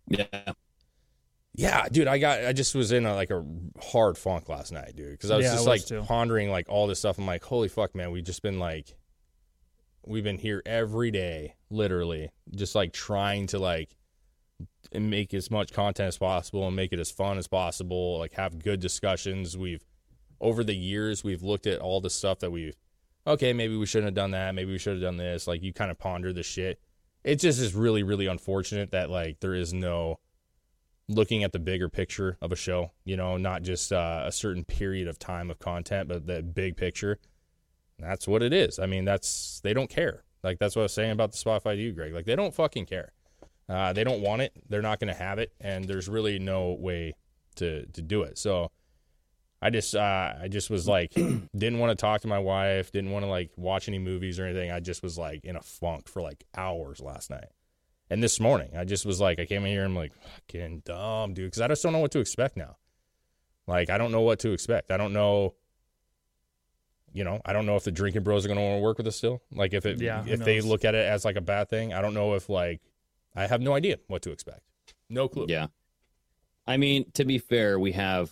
Yeah. 0.08 0.52
yeah, 1.54 1.88
dude, 1.90 2.06
I 2.08 2.18
got 2.18 2.44
I 2.44 2.52
just 2.52 2.74
was 2.74 2.92
in 2.92 3.04
a, 3.06 3.14
like 3.14 3.30
a 3.30 3.44
hard 3.82 4.16
funk 4.16 4.48
last 4.48 4.72
night, 4.72 4.94
dude, 4.96 5.10
because 5.12 5.30
I 5.30 5.36
was 5.36 5.44
Yeah, 5.44 5.50
I 5.50 5.54
just 5.54 5.66
was 5.66 5.80
like 5.80 5.86
too. 5.86 6.02
pondering 6.06 6.50
like 6.50 6.68
all 6.68 6.86
this 6.86 7.00
stuff. 7.00 7.18
I'm 7.18 7.26
like, 7.26 7.42
holy 7.44 7.68
fuck, 7.68 7.94
man, 7.94 8.10
we've 8.12 8.24
just 8.24 8.42
been 8.42 8.58
like, 8.60 8.94
we've 10.06 10.24
been 10.24 10.38
here 10.38 10.62
every 10.66 11.10
day, 11.10 11.54
literally, 11.70 12.30
just 12.54 12.74
like 12.74 12.92
trying 12.92 13.46
to 13.48 13.58
like 13.58 13.96
make 14.92 15.32
as 15.34 15.50
much 15.50 15.72
content 15.72 16.08
as 16.08 16.18
possible 16.18 16.66
and 16.66 16.76
make 16.76 16.92
it 16.92 16.98
as 16.98 17.10
fun 17.10 17.38
as 17.38 17.46
possible, 17.46 18.18
like 18.18 18.32
have 18.32 18.62
good 18.62 18.80
discussions. 18.80 19.56
We've 19.56 19.84
over 20.40 20.64
the 20.64 20.74
years 20.74 21.22
we've 21.22 21.42
looked 21.42 21.66
at 21.66 21.80
all 21.80 22.00
the 22.00 22.10
stuff 22.10 22.38
that 22.40 22.50
we've 22.50 22.76
okay, 23.26 23.52
maybe 23.52 23.76
we 23.76 23.86
shouldn't 23.86 24.06
have 24.06 24.14
done 24.14 24.30
that, 24.32 24.54
maybe 24.54 24.72
we 24.72 24.78
should 24.78 24.94
have 24.94 25.02
done 25.02 25.16
this. 25.16 25.46
Like 25.46 25.62
you 25.62 25.72
kind 25.72 25.90
of 25.90 25.98
ponder 25.98 26.32
the 26.32 26.42
shit. 26.42 26.80
It 27.22 27.36
just 27.36 27.60
is 27.60 27.74
really, 27.74 28.02
really 28.02 28.26
unfortunate 28.26 28.92
that 28.92 29.10
like 29.10 29.40
there 29.40 29.54
is 29.54 29.72
no 29.72 30.18
looking 31.08 31.44
at 31.44 31.52
the 31.52 31.58
bigger 31.58 31.88
picture 31.88 32.38
of 32.40 32.52
a 32.52 32.56
show, 32.56 32.92
you 33.04 33.16
know, 33.16 33.36
not 33.36 33.62
just 33.62 33.92
uh, 33.92 34.22
a 34.24 34.32
certain 34.32 34.64
period 34.64 35.08
of 35.08 35.18
time 35.18 35.50
of 35.50 35.58
content, 35.58 36.08
but 36.08 36.26
the 36.26 36.42
big 36.42 36.76
picture. 36.76 37.18
That's 38.00 38.26
what 38.26 38.42
it 38.42 38.52
is. 38.52 38.78
I 38.78 38.86
mean, 38.86 39.04
that's 39.04 39.60
they 39.62 39.74
don't 39.74 39.90
care. 39.90 40.24
Like 40.42 40.58
that's 40.58 40.76
what 40.76 40.82
I 40.82 40.84
was 40.84 40.94
saying 40.94 41.10
about 41.12 41.32
the 41.32 41.38
Spotify 41.38 41.74
to 41.74 41.80
you, 41.80 41.92
Greg. 41.92 42.12
Like 42.12 42.26
they 42.26 42.36
don't 42.36 42.54
fucking 42.54 42.86
care. 42.86 43.12
Uh, 43.68 43.92
they 43.92 44.02
don't 44.02 44.20
want 44.20 44.42
it. 44.42 44.52
They're 44.68 44.82
not 44.82 44.98
going 44.98 45.12
to 45.12 45.18
have 45.18 45.38
it, 45.38 45.52
and 45.60 45.84
there's 45.84 46.08
really 46.08 46.38
no 46.38 46.72
way 46.72 47.14
to 47.56 47.86
to 47.86 48.02
do 48.02 48.22
it. 48.22 48.38
So 48.38 48.70
I 49.62 49.70
just 49.70 49.94
uh, 49.94 50.34
I 50.40 50.48
just 50.48 50.70
was 50.70 50.88
like 50.88 51.12
didn't 51.14 51.78
want 51.78 51.90
to 51.90 52.00
talk 52.00 52.22
to 52.22 52.28
my 52.28 52.38
wife, 52.38 52.90
didn't 52.92 53.10
want 53.10 53.24
to 53.24 53.30
like 53.30 53.50
watch 53.56 53.88
any 53.88 53.98
movies 53.98 54.40
or 54.40 54.46
anything. 54.46 54.70
I 54.70 54.80
just 54.80 55.02
was 55.02 55.18
like 55.18 55.44
in 55.44 55.56
a 55.56 55.62
funk 55.62 56.08
for 56.08 56.22
like 56.22 56.44
hours 56.56 57.00
last 57.00 57.30
night. 57.30 57.48
And 58.10 58.20
this 58.20 58.40
morning, 58.40 58.70
I 58.76 58.84
just 58.84 59.06
was 59.06 59.20
like, 59.20 59.38
I 59.38 59.46
came 59.46 59.64
in 59.64 59.70
here 59.70 59.84
and 59.84 59.92
I'm 59.92 59.96
like, 59.96 60.12
fucking 60.14 60.82
dumb, 60.84 61.32
dude, 61.32 61.46
because 61.46 61.60
I 61.60 61.68
just 61.68 61.82
don't 61.82 61.92
know 61.92 62.00
what 62.00 62.10
to 62.12 62.18
expect 62.18 62.56
now. 62.56 62.76
Like, 63.68 63.88
I 63.88 63.98
don't 63.98 64.10
know 64.10 64.22
what 64.22 64.40
to 64.40 64.50
expect. 64.50 64.90
I 64.90 64.96
don't 64.96 65.12
know, 65.12 65.54
you 67.12 67.24
know, 67.24 67.40
I 67.44 67.52
don't 67.52 67.66
know 67.66 67.76
if 67.76 67.84
the 67.84 67.90
drinking 67.90 68.22
bros 68.22 68.44
are 68.44 68.48
going 68.48 68.58
to 68.58 68.64
want 68.64 68.78
to 68.78 68.82
work 68.82 68.98
with 68.98 69.06
us 69.06 69.16
still. 69.16 69.42
Like, 69.52 69.72
if 69.72 69.86
it, 69.86 70.00
Yeah, 70.00 70.24
if 70.26 70.40
they 70.40 70.60
look 70.60 70.84
at 70.84 70.94
it 70.94 71.06
as 71.06 71.24
like 71.24 71.36
a 71.36 71.40
bad 71.40 71.68
thing, 71.68 71.92
I 71.92 72.00
don't 72.00 72.14
know 72.14 72.34
if 72.34 72.48
like, 72.48 72.80
I 73.34 73.46
have 73.46 73.60
no 73.60 73.74
idea 73.74 73.98
what 74.06 74.22
to 74.22 74.30
expect. 74.30 74.60
No 75.08 75.28
clue. 75.28 75.46
Yeah. 75.48 75.68
I 76.66 76.76
mean, 76.76 77.10
to 77.14 77.24
be 77.24 77.38
fair, 77.38 77.78
we 77.78 77.92
have 77.92 78.30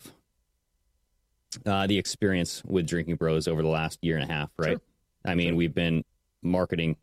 uh, 1.67 1.87
the 1.87 1.99
experience 1.99 2.63
with 2.65 2.87
Drinking 2.87 3.17
Bros 3.17 3.49
over 3.49 3.63
the 3.63 3.69
last 3.69 3.99
year 4.03 4.17
and 4.17 4.29
a 4.29 4.33
half, 4.33 4.51
right? 4.59 4.71
Sure. 4.71 4.81
I 5.25 5.35
mean, 5.35 5.57
we've 5.57 5.75
been 5.75 6.05
marketing 6.43 6.97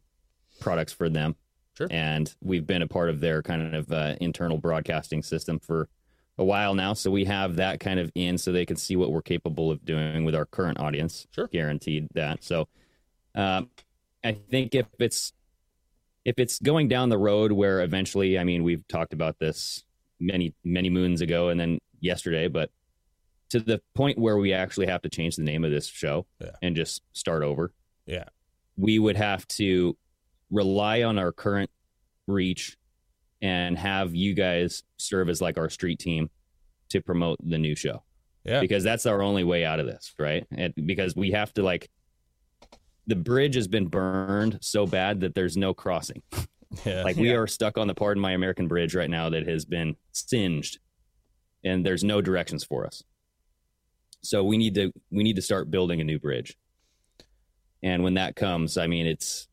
products 0.59 0.93
for 0.93 1.09
them. 1.09 1.35
Sure. 1.77 1.87
And 1.91 2.33
we've 2.41 2.65
been 2.65 2.81
a 2.81 2.87
part 2.87 3.09
of 3.09 3.19
their 3.19 3.41
kind 3.41 3.75
of 3.75 3.91
uh, 3.91 4.15
internal 4.21 4.57
broadcasting 4.57 5.23
system 5.23 5.59
for 5.59 5.89
a 6.37 6.43
while 6.43 6.73
now. 6.73 6.93
So 6.93 7.11
we 7.11 7.25
have 7.25 7.57
that 7.57 7.79
kind 7.79 7.99
of 7.99 8.11
in 8.15 8.37
so 8.37 8.51
they 8.51 8.65
can 8.65 8.75
see 8.75 8.95
what 8.95 9.11
we're 9.11 9.21
capable 9.21 9.71
of 9.71 9.83
doing 9.85 10.25
with 10.25 10.35
our 10.35 10.45
current 10.45 10.79
audience. 10.79 11.27
Sure. 11.31 11.47
Guaranteed 11.47 12.07
that. 12.13 12.43
So 12.43 12.67
um, 13.33 13.69
I 14.23 14.33
think 14.33 14.75
if 14.75 14.87
it's 14.99 15.33
if 16.25 16.39
it's 16.39 16.59
going 16.59 16.87
down 16.87 17.09
the 17.09 17.17
road 17.17 17.51
where 17.51 17.81
eventually, 17.81 18.39
I 18.39 18.43
mean, 18.43 18.63
we've 18.63 18.85
talked 18.87 19.13
about 19.13 19.37
this 19.39 19.83
many 20.19 20.53
many 20.63 20.89
moons 20.89 21.21
ago 21.21 21.49
and 21.49 21.59
then 21.59 21.79
yesterday, 21.99 22.47
but 22.47 22.69
to 23.49 23.59
the 23.59 23.79
point 23.93 24.17
where 24.17 24.37
we 24.37 24.53
actually 24.53 24.87
have 24.87 25.03
to 25.03 25.09
change 25.09 25.35
the 25.35 25.43
name 25.43 25.63
of 25.63 25.71
this 25.71 25.87
show 25.87 26.25
Yeah. 26.41 26.51
and 26.61 26.75
just 26.75 27.03
start 27.13 27.43
over, 27.43 27.71
Yeah. 28.07 28.25
we 28.75 28.97
would 28.97 29.17
have 29.17 29.47
to 29.49 29.95
rely 30.49 31.03
on 31.03 31.17
our 31.19 31.31
current 31.31 31.69
reach 32.27 32.75
and 33.41 33.77
have 33.77 34.15
you 34.15 34.33
guys 34.33 34.83
serve 34.97 35.29
as 35.29 35.41
like 35.41 35.57
our 35.57 35.69
street 35.69 35.99
team 35.99 36.29
to 36.89 37.01
promote 37.01 37.37
the 37.43 37.57
new 37.57 37.75
show 37.75 38.03
Yeah. 38.43 38.59
because 38.61 38.83
that's 38.83 39.05
our 39.05 39.21
only 39.21 39.43
way 39.43 39.65
out 39.65 39.79
of 39.79 39.85
this, 39.85 40.13
right? 40.19 40.45
And 40.51 40.73
because 40.85 41.15
we 41.15 41.31
have 41.31 41.53
to 41.55 41.63
like 41.63 41.89
the 43.07 43.15
bridge 43.15 43.55
has 43.55 43.67
been 43.67 43.87
burned 43.87 44.57
so 44.61 44.87
bad 44.87 45.19
that 45.21 45.35
there's 45.35 45.57
no 45.57 45.73
crossing. 45.73 46.21
Yeah. 46.83 47.03
Like 47.03 47.15
we 47.15 47.29
Yeah. 47.29 47.35
are 47.37 47.47
stuck 47.47 47.77
on 47.77 47.87
the 47.87 47.93
Pardon 47.93 48.19
My 48.19 48.31
American 48.33 48.67
bridge 48.67 48.95
right 48.95 49.09
now 49.09 49.29
that 49.29 49.47
has 49.47 49.63
been 49.63 49.95
singed, 50.11 50.79
and 51.63 51.85
there's 51.85 52.03
no 52.03 52.21
directions 52.21 52.65
for 52.65 52.85
us. 52.85 53.01
So 54.23 54.43
we 54.43 54.57
need 54.57 54.73
to 54.75 54.91
we 55.09 55.23
need 55.23 55.37
to 55.37 55.41
start 55.41 55.71
building 55.71 56.01
a 56.01 56.03
new 56.03 56.19
bridge. 56.19 56.57
And 57.81 58.03
when 58.03 58.15
that 58.15 58.35
comes, 58.35 58.77
I 58.77 58.87
mean, 58.87 59.05
it's 59.05 59.47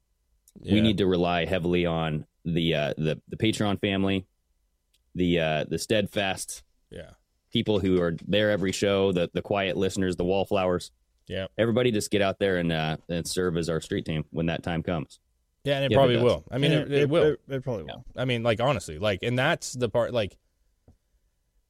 we 0.58 0.80
need 0.80 0.98
to 0.98 1.06
rely 1.06 1.44
heavily 1.44 1.86
on 1.86 2.26
the 2.44 2.74
uh, 2.74 2.94
the 2.96 3.20
the 3.28 3.36
Patreon 3.36 3.80
family, 3.80 4.26
the 5.14 5.40
uh, 5.40 5.64
the 5.68 5.78
steadfast 5.78 6.62
yeah. 6.90 7.10
people 7.52 7.78
who 7.80 8.00
are 8.00 8.16
there 8.26 8.50
every 8.50 8.72
show, 8.72 9.12
the 9.12 9.30
the 9.32 9.42
quiet 9.42 9.76
listeners, 9.76 10.16
the 10.16 10.24
wallflowers. 10.24 10.90
Yeah. 11.28 11.46
Everybody 11.56 11.92
just 11.92 12.10
get 12.10 12.20
out 12.20 12.38
there 12.38 12.56
and 12.58 12.72
uh, 12.72 12.96
and 13.08 13.26
serve 13.26 13.56
as 13.56 13.68
our 13.68 13.80
street 13.80 14.04
team 14.04 14.24
when 14.30 14.46
that 14.46 14.62
time 14.62 14.82
comes. 14.82 15.20
Yeah, 15.64 15.76
and 15.76 15.84
it 15.84 15.92
Yeah, 15.92 15.96
probably 15.96 16.14
does. 16.16 16.24
will. 16.24 16.44
I 16.50 16.58
mean, 16.58 16.72
And 16.72 16.92
it, 16.92 17.02
it, 17.02 17.08
will. 17.08 17.22
It, 17.22 17.40
it 17.48 17.62
probably 17.62 17.84
will. 17.84 18.04
I 18.16 18.24
mean, 18.24 18.42
like 18.42 18.60
honestly, 18.60 18.98
like, 18.98 19.20
and 19.22 19.38
that's 19.38 19.72
the 19.74 19.88
part, 19.88 20.12
like, 20.12 20.36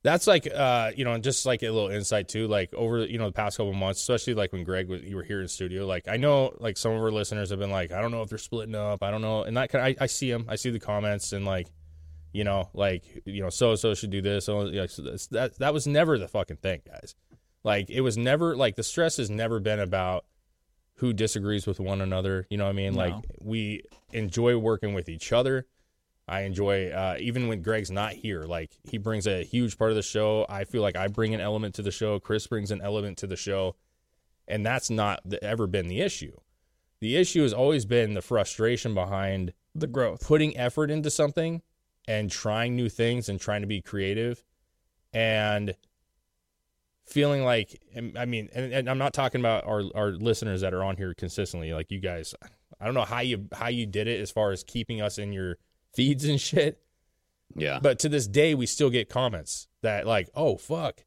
that's 0.03 0.27
like, 0.27 0.49
uh, 0.53 0.91
you 0.97 1.05
know, 1.05 1.13
and 1.13 1.23
just 1.23 1.47
like 1.47 1.63
a 1.63 1.71
little 1.71 1.89
insight 1.91 2.29
too, 2.29 2.49
like 2.49 2.75
over, 2.75 3.05
you 3.05 3.19
know, 3.19 3.27
the 3.27 3.33
past 3.33 3.57
couple 3.57 3.73
months, 3.73 4.01
especially 4.01 4.35
like 4.35 4.53
when 4.53 4.65
Greg 4.65 4.89
was, 4.89 5.03
you 5.03 5.17
were 5.17 5.23
here 5.23 5.41
in 5.41 5.49
studio, 5.49 5.87
like 5.87 6.09
I 6.09 6.17
know, 6.17 6.55
like 6.59 6.77
some 6.77 6.93
of 6.93 7.01
our 7.03 7.11
listeners 7.13 7.51
have 7.51 7.59
been 7.59 7.71
like, 7.71 7.93
I 7.93 8.01
don't 8.01 8.11
know 8.11 8.23
if 8.23 8.29
they're 8.29 8.39
splitting 8.39 8.75
up, 8.75 9.03
I 9.03 9.11
don't 9.11 9.23
know, 9.23 9.43
and 9.45 9.57
that 9.57 9.71
kind, 9.71 9.85
I, 9.85 9.97
I 10.05 10.07
see 10.07 10.31
them, 10.31 10.47
I 10.49 10.57
see 10.57 10.71
the 10.71 10.81
comments, 10.81 11.33
and 11.33 11.45
like, 11.45 11.69
you 12.33 12.45
know, 12.45 12.69
like, 12.75 13.05
you 13.27 13.43
know, 13.43 13.51
so 13.51 13.75
so 13.77 13.95
should 13.95 14.11
do 14.11 14.23
this, 14.23 14.47
so 14.47 14.59
like, 14.61 14.91
so 14.91 15.03
that's- 15.03 15.27
that 15.29 15.59
that 15.59 15.73
was 15.75 15.87
never 15.87 16.19
the 16.19 16.29
fucking 16.29 16.57
thing, 16.57 16.81
guys. 16.87 17.15
Like, 17.65 17.91
it 17.91 18.01
was 18.01 18.17
never 18.17 18.57
like 18.57 18.75
the 18.75 18.83
stress 18.83 19.19
has 19.19 19.31
never 19.31 19.61
been 19.61 19.79
about 19.79 20.25
who 20.97 21.13
disagrees 21.13 21.67
with 21.67 21.79
one 21.79 22.01
another. 22.01 22.47
You 22.51 22.57
know 22.59 22.65
what 22.65 22.71
I 22.71 22.75
mean? 22.75 22.95
No. 22.95 22.99
Like 23.01 23.15
we 23.41 23.83
enjoy 24.13 24.57
working 24.59 24.95
with 24.95 25.09
each 25.09 25.33
other. 25.33 25.67
I 26.29 26.43
enjoy 26.43 26.91
uh, 26.91 27.17
even 27.21 27.49
when 27.49 27.63
Greg's 27.63 27.91
not 27.91 28.13
here. 28.13 28.45
Like 28.45 28.79
he 28.85 28.99
brings 28.99 29.27
a 29.27 29.45
huge 29.45 29.77
part 29.77 29.91
of 29.91 29.97
the 29.97 30.03
show. 30.03 30.47
I 30.49 30.65
feel 30.65 30.83
like 30.83 30.97
I 30.97 31.09
bring 31.09 31.35
an 31.35 31.41
element 31.41 31.75
to 31.77 31.83
the 31.83 31.91
show. 31.91 32.19
Chris 32.21 32.47
brings 32.47 32.71
an 32.71 32.81
element 32.81 33.19
to 33.19 33.27
the 33.27 33.37
show, 33.37 33.75
and 34.47 34.65
that's 34.65 34.89
not 34.91 35.21
the, 35.25 35.43
ever 35.43 35.67
been 35.67 35.89
the 35.89 36.01
issue. 36.01 36.37
The 37.01 37.17
issue 37.17 37.43
has 37.43 37.53
always 37.53 37.85
been 37.85 38.15
the 38.15 38.23
frustration 38.23 38.95
behind 38.95 39.53
The 39.75 39.89
growth. 39.89 40.25
putting 40.25 40.57
effort 40.57 40.91
into 40.91 41.11
something 41.11 41.63
and 42.07 42.31
trying 42.31 42.77
new 42.77 42.89
things 42.89 43.29
and 43.29 43.41
trying 43.41 43.63
to 43.63 43.67
be 43.67 43.81
creative 43.81 44.45
and 45.13 45.75
feeling 47.05 47.45
like 47.45 47.81
I 48.17 48.25
mean 48.25 48.49
and, 48.55 48.73
and 48.73 48.89
I'm 48.89 48.99
not 48.99 49.13
talking 49.13 49.41
about 49.41 49.67
our 49.67 49.83
our 49.95 50.13
listeners 50.13 50.61
that 50.61 50.73
are 50.73 50.83
on 50.85 50.97
here 50.97 51.15
consistently 51.15 51.73
like 51.73 51.91
you 51.91 52.01
guys 52.01 52.35
I 52.81 52.85
don't 52.85 52.95
know 52.95 53.05
how 53.05 53.21
you 53.21 53.49
how 53.53 53.69
you 53.69 53.87
did 53.87 54.07
it 54.07 54.21
as 54.21 54.31
far 54.31 54.53
as 54.53 54.63
keeping 54.65 55.01
us 55.01 55.19
in 55.19 55.33
your 55.33 55.59
feeds 55.95 56.25
and 56.25 56.41
shit 56.41 56.81
Yeah. 57.55 57.79
but 57.83 57.99
to 58.01 58.09
this 58.09 58.27
day 58.27 58.55
we 58.55 58.67
still 58.67 58.91
get 58.91 59.09
comments 59.09 59.69
that 59.83 60.07
like 60.07 60.29
oh 60.35 60.57
fuck 60.57 61.05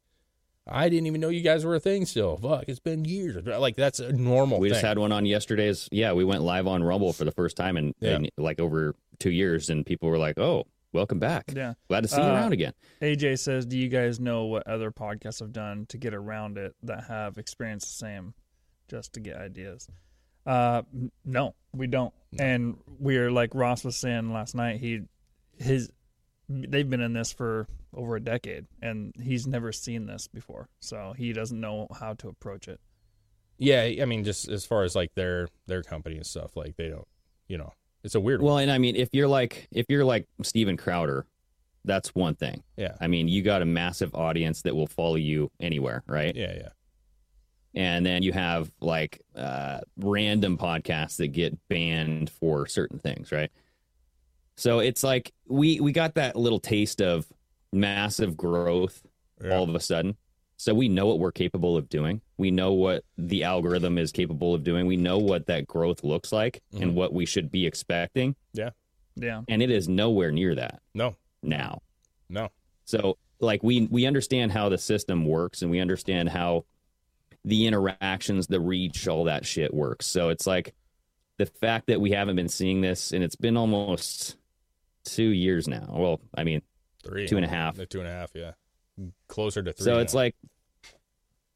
I 0.68 0.88
didn't 0.88 1.06
even 1.06 1.20
know 1.20 1.28
you 1.28 1.42
guys 1.42 1.64
were 1.64 1.74
a 1.76 1.80
thing 1.80 2.06
still 2.06 2.36
fuck 2.38 2.64
it's 2.68 2.80
been 2.80 3.04
years 3.04 3.36
like 3.44 3.76
that's 3.76 4.00
a 4.00 4.12
normal 4.12 4.58
we 4.58 4.68
thing 4.68 4.74
just 4.74 4.84
had 4.84 4.98
one 4.98 5.12
on 5.12 5.24
yesterday's. 5.26 5.88
Yeah, 5.92 6.12
we 6.12 6.24
went 6.24 6.42
live 6.42 6.66
on 6.66 6.82
Rumble 6.82 7.12
for 7.12 7.24
the 7.24 7.30
first 7.32 7.56
time 7.56 7.76
in, 7.76 7.94
Yeah. 8.00 8.16
in 8.16 8.28
like 8.36 8.60
over 8.60 8.94
two 9.20 9.30
years, 9.30 9.70
and 9.70 9.86
people 9.86 10.08
were 10.08 10.18
like, 10.18 10.38
"Oh, 10.38 10.66
welcome 10.92 11.18
back. 11.20 11.52
Yeah. 11.54 11.74
Glad 11.88 12.02
to 12.02 12.08
see 12.08 12.16
you 12.16 12.22
Uh, 12.26 12.34
around 12.34 12.52
again." 12.52 12.72
AJ 13.00 13.36
says, 13.38 13.64
"Do 13.64 13.78
you 13.78 13.88
guys 13.88 14.18
know 14.18 14.46
what 14.46 14.66
other 14.66 14.90
podcasts 14.90 15.38
have 15.40 15.52
done 15.52 15.86
to 15.86 15.98
get 15.98 16.14
around 16.14 16.58
it 16.58 16.74
that 16.82 17.04
have 17.04 17.38
experienced 17.38 17.86
the 17.86 17.92
same, 17.94 18.34
just 18.88 19.12
to 19.12 19.20
get 19.20 19.36
ideas?" 19.36 19.88
Uh, 20.46 20.82
no, 21.24 21.54
we 21.74 21.86
don't. 21.86 22.14
And 22.38 22.76
we're 22.98 23.30
like 23.30 23.54
Ross 23.54 23.84
was 23.84 23.96
saying 23.96 24.32
last 24.32 24.54
night. 24.54 24.78
He, 24.80 25.02
his, 25.58 25.90
they've 26.48 26.88
been 26.88 27.00
in 27.00 27.12
this 27.12 27.32
for 27.32 27.66
over 27.94 28.16
a 28.16 28.20
decade, 28.20 28.66
and 28.82 29.14
he's 29.20 29.46
never 29.46 29.72
seen 29.72 30.06
this 30.06 30.28
before, 30.28 30.68
so 30.80 31.14
he 31.16 31.32
doesn't 31.32 31.58
know 31.60 31.88
how 31.98 32.14
to 32.14 32.28
approach 32.28 32.68
it. 32.68 32.78
yeah 33.58 33.90
I 34.02 34.04
mean 34.04 34.22
just 34.22 34.48
as 34.48 34.66
far 34.66 34.84
as 34.84 34.94
like 34.94 35.14
their 35.14 35.48
their 35.66 35.82
company 35.82 36.16
and 36.16 36.26
stuff 36.26 36.54
like 36.56 36.76
they 36.76 36.88
don't 36.90 37.08
you 37.48 37.56
know 37.56 37.72
it's 38.04 38.14
a 38.14 38.20
weird 38.20 38.42
one. 38.42 38.50
Well, 38.52 38.58
and 38.58 38.70
I 38.70 38.76
mean, 38.78 38.94
if 38.96 39.08
you're 39.12 39.26
like 39.26 39.66
if 39.72 39.86
you're 39.88 40.04
like 40.04 40.26
Steven 40.42 40.76
Crowder, 40.76 41.26
that's 41.84 42.14
one 42.14 42.34
thing. 42.36 42.62
yeah 42.76 42.96
I 43.00 43.06
mean, 43.08 43.28
you 43.28 43.42
got 43.42 43.62
a 43.62 43.64
massive 43.64 44.14
audience 44.14 44.62
that 44.62 44.76
will 44.76 44.86
follow 44.86 45.16
you 45.16 45.50
anywhere, 45.58 46.02
right? 46.06 46.36
yeah 46.36 46.52
yeah 46.54 46.68
And 47.76 48.04
then 48.04 48.22
you 48.22 48.32
have 48.32 48.72
like 48.80 49.20
uh, 49.36 49.80
random 49.98 50.56
podcasts 50.58 51.18
that 51.18 51.28
get 51.28 51.56
banned 51.68 52.30
for 52.30 52.66
certain 52.66 52.98
things, 52.98 53.30
right? 53.30 53.50
So 54.56 54.78
it's 54.78 55.04
like 55.04 55.32
we 55.46 55.78
we 55.80 55.92
got 55.92 56.14
that 56.14 56.36
little 56.36 56.58
taste 56.58 57.02
of 57.02 57.26
massive 57.72 58.36
growth 58.36 59.02
Yeah. 59.44 59.54
all 59.56 59.64
of 59.68 59.74
a 59.74 59.80
sudden. 59.80 60.16
So 60.56 60.72
we 60.72 60.88
know 60.88 61.06
what 61.06 61.18
we're 61.18 61.32
capable 61.32 61.76
of 61.76 61.90
doing. 61.90 62.22
We 62.38 62.50
know 62.50 62.72
what 62.72 63.04
the 63.18 63.44
algorithm 63.44 63.98
is 63.98 64.10
capable 64.10 64.54
of 64.54 64.64
doing. 64.64 64.86
We 64.86 64.96
know 64.96 65.18
what 65.18 65.44
that 65.48 65.66
growth 65.66 66.02
looks 66.02 66.32
like 66.32 66.62
and 66.72 66.94
what 66.94 67.12
we 67.12 67.26
should 67.26 67.50
be 67.50 67.66
expecting. 67.66 68.34
Yeah. 68.54 68.70
Yeah, 69.18 69.42
And 69.48 69.62
it 69.62 69.70
is 69.70 69.88
nowhere 69.88 70.30
near 70.30 70.54
that 70.54 70.80
no 70.94 71.16
now. 71.42 71.80
no 72.30 72.48
So 72.86 73.16
like 73.40 73.62
we 73.62 73.86
we 73.90 74.06
understand 74.06 74.52
how 74.52 74.68
the 74.70 74.78
system 74.78 75.24
works 75.26 75.60
and 75.62 75.70
we 75.70 75.80
understand 75.80 76.28
how 76.30 76.64
the 77.46 77.66
interactions, 77.66 78.46
the 78.48 78.60
reach, 78.60 79.08
all 79.08 79.24
that 79.24 79.46
shit 79.46 79.72
works. 79.72 80.04
So 80.04 80.28
it's 80.28 80.46
like 80.46 80.74
the 81.38 81.46
fact 81.46 81.86
that 81.86 82.00
we 82.00 82.10
haven't 82.10 82.36
been 82.36 82.48
seeing 82.50 82.82
this 82.82 83.12
and 83.12 83.24
it's 83.24 83.36
been 83.36 83.56
almost 83.56 84.36
two 85.04 85.28
years 85.30 85.66
now. 85.68 85.86
Well, 85.90 86.20
I 86.36 86.44
mean, 86.44 86.60
three 87.04 87.26
Two 87.26 87.36
and 87.36 87.44
a 87.46 87.48
half. 87.48 87.76
Two 87.88 88.00
and 88.00 88.08
a 88.08 88.12
half 88.12 88.32
yeah 88.34 88.52
closer 89.28 89.62
to 89.62 89.72
three 89.74 89.84
so 89.84 89.98
it's 89.98 90.14
now. 90.14 90.18
like 90.20 90.34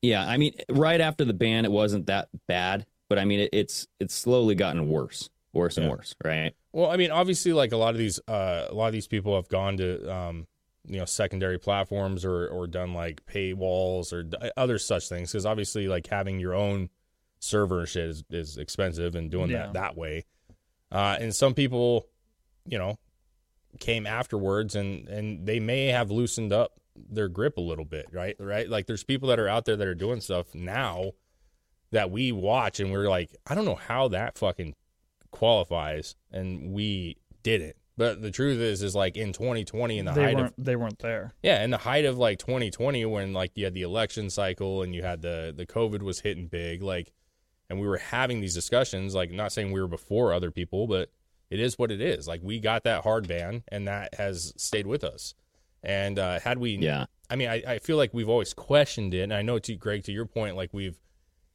yeah, 0.03 0.27
I 0.27 0.37
mean, 0.39 0.55
right 0.71 1.01
after 1.01 1.25
the 1.25 1.35
ban 1.35 1.65
it 1.65 1.71
wasn't 1.73 2.07
that 2.07 2.29
bad, 2.47 2.87
but 3.09 3.19
I 3.19 3.25
mean 3.25 3.41
it, 3.41 3.51
it's 3.53 3.87
it's 3.99 4.15
slowly 4.15 4.55
gotten 4.55 4.89
worse, 4.89 5.29
worse 5.53 5.77
and 5.77 5.87
Yeah. 5.87 5.91
worse, 5.93 6.15
right? 6.25 6.55
Well, 6.73 6.91
I 6.91 6.97
mean, 6.97 7.11
obviously, 7.11 7.53
like 7.53 7.73
a 7.73 7.77
lot 7.77 7.91
of 7.95 7.99
these, 7.99 8.21
uh, 8.29 8.67
a 8.71 8.75
lot 8.75 8.87
of 8.87 8.93
these 8.93 9.09
people 9.09 9.35
have 9.35 9.49
gone 9.49 9.77
to, 9.79 10.15
um, 10.15 10.47
you 10.87 10.99
know, 10.99 11.05
secondary 11.05 11.59
platforms 11.59 12.25
or 12.25 12.49
or 12.49 12.67
done 12.67 12.95
like 12.95 13.25
paywalls 13.27 14.13
or 14.13 14.23
d- 14.25 14.37
other 14.57 14.79
such 14.79 15.09
things. 15.09 15.31
Because 15.33 15.47
obviously, 15.47 15.89
like 15.89 16.07
having 16.07 16.39
your 16.41 16.55
own 16.55 16.89
server 17.39 17.81
and 17.81 17.89
shit 17.89 18.09
is, 18.09 18.25
is 18.31 18.59
expensive, 18.59 19.15
and 19.15 19.31
doing 19.31 19.51
Yeah. 19.51 19.67
that 19.67 19.73
that 19.75 19.97
way. 19.97 20.25
Uh, 20.93 21.17
and 21.21 21.35
some 21.35 21.55
people, 21.55 22.07
you 22.67 22.79
know, 22.79 22.99
came 23.79 24.07
afterwards, 24.07 24.75
and 24.75 25.09
and 25.09 25.47
they 25.47 25.61
may 25.61 25.87
have 25.87 26.11
loosened 26.11 26.53
up 26.53 26.73
their 26.97 27.29
grip 27.29 27.57
a 27.57 27.61
little 27.63 27.85
bit, 27.85 28.07
right? 28.13 28.37
Right? 28.39 28.69
Like 28.69 28.87
there's 28.87 29.05
people 29.05 29.29
that 29.29 29.39
are 29.39 29.49
out 29.49 29.65
there 29.65 29.77
that 29.77 29.87
are 29.87 29.95
doing 29.95 30.21
stuff 30.21 30.55
now 30.55 31.13
that 31.93 32.11
we 32.11 32.33
watch, 32.33 32.81
and 32.81 32.91
we're 32.93 33.09
like, 33.09 33.35
I 33.47 33.55
don't 33.55 33.65
know 33.65 33.75
how 33.77 34.09
that 34.09 34.37
fucking 34.39 34.75
qualifies 35.31 36.17
and 36.33 36.73
we 36.73 37.17
didn't. 37.43 37.77
But 38.01 38.23
the 38.23 38.31
truth 38.31 38.59
is 38.61 38.83
is 38.83 38.95
like 38.95 39.19
in 39.19 39.35
2020 39.35 39.99
in 39.99 40.07
the 40.07 40.13
they 40.13 40.23
height 40.23 40.35
weren't. 40.35 40.55
of 40.57 40.65
they 40.65 40.75
weren't 40.75 40.99
there. 41.01 41.35
yeah, 41.43 41.63
in 41.63 41.69
the 41.69 41.77
height 41.77 42.07
of 42.07 42.17
like 42.17 42.39
2020 42.39 43.05
when 43.05 43.35
like 43.35 43.53
you 43.57 43.65
had 43.65 43.75
the 43.75 43.83
election 43.83 44.31
cycle 44.31 44.81
and 44.81 44.95
you 44.95 45.03
had 45.03 45.21
the 45.21 45.53
the 45.55 45.67
COVID 45.67 46.01
was 46.01 46.21
hitting 46.21 46.47
big 46.47 46.83
like 46.83 47.13
and 47.69 47.79
we 47.79 47.87
were 47.87 47.99
having 47.99 48.41
these 48.41 48.55
discussions 48.55 49.15
like 49.15 49.31
not 49.31 49.53
saying 49.53 49.71
we 49.71 49.83
were 49.83 49.87
before 49.87 50.33
other 50.33 50.51
people 50.51 50.87
but 50.87 51.13
it 51.51 51.61
is 51.61 51.79
what 51.79 51.91
it 51.91 52.01
is. 52.01 52.27
Like 52.27 52.41
we 52.43 52.59
got 52.59 52.85
that 52.85 53.03
hard 53.03 53.29
ban 53.29 53.65
and 53.69 53.87
that 53.87 54.15
has 54.15 54.55
stayed 54.57 54.87
with 54.87 55.05
us. 55.05 55.35
And 55.83 56.19
uh 56.19 56.41
had 56.41 56.57
we 56.57 56.77
Yeah. 56.79 57.05
I 57.29 57.37
mean, 57.37 57.51
I, 57.51 57.63
I 57.67 57.79
feel 57.81 57.99
like 57.99 58.15
we've 58.15 58.31
always 58.31 58.55
questioned 58.55 59.13
it, 59.13 59.21
and 59.21 59.35
I 59.35 59.43
know 59.43 59.59
to 59.59 59.77
Greg, 59.77 60.05
to 60.05 60.13
your 60.13 60.25
point, 60.27 60.57
like 60.57 60.71
we've 60.73 60.99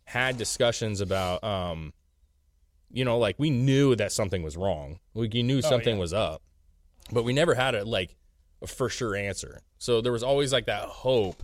had 0.06 0.38
discussions 0.38 1.02
about, 1.02 1.44
um, 1.44 1.92
you 2.92 3.06
know, 3.06 3.18
like 3.18 3.36
we 3.38 3.50
knew 3.50 3.96
that 3.96 4.12
something 4.12 4.44
was 4.44 4.58
wrong, 4.58 5.00
like 5.14 5.34
you 5.34 5.44
knew 5.44 5.58
oh, 5.58 5.62
something 5.62 5.96
yeah. 5.96 6.02
was 6.02 6.14
up, 6.14 6.42
but 7.12 7.24
we 7.24 7.34
never 7.34 7.54
had 7.54 7.76
a 7.76 7.84
like 7.84 8.16
a 8.62 8.68
for 8.68 8.90
sure 8.90 9.16
answer. 9.16 9.62
So 9.78 10.02
there 10.02 10.12
was 10.12 10.24
always 10.24 10.54
like 10.54 10.66
that 10.66 10.84
hope 10.86 11.42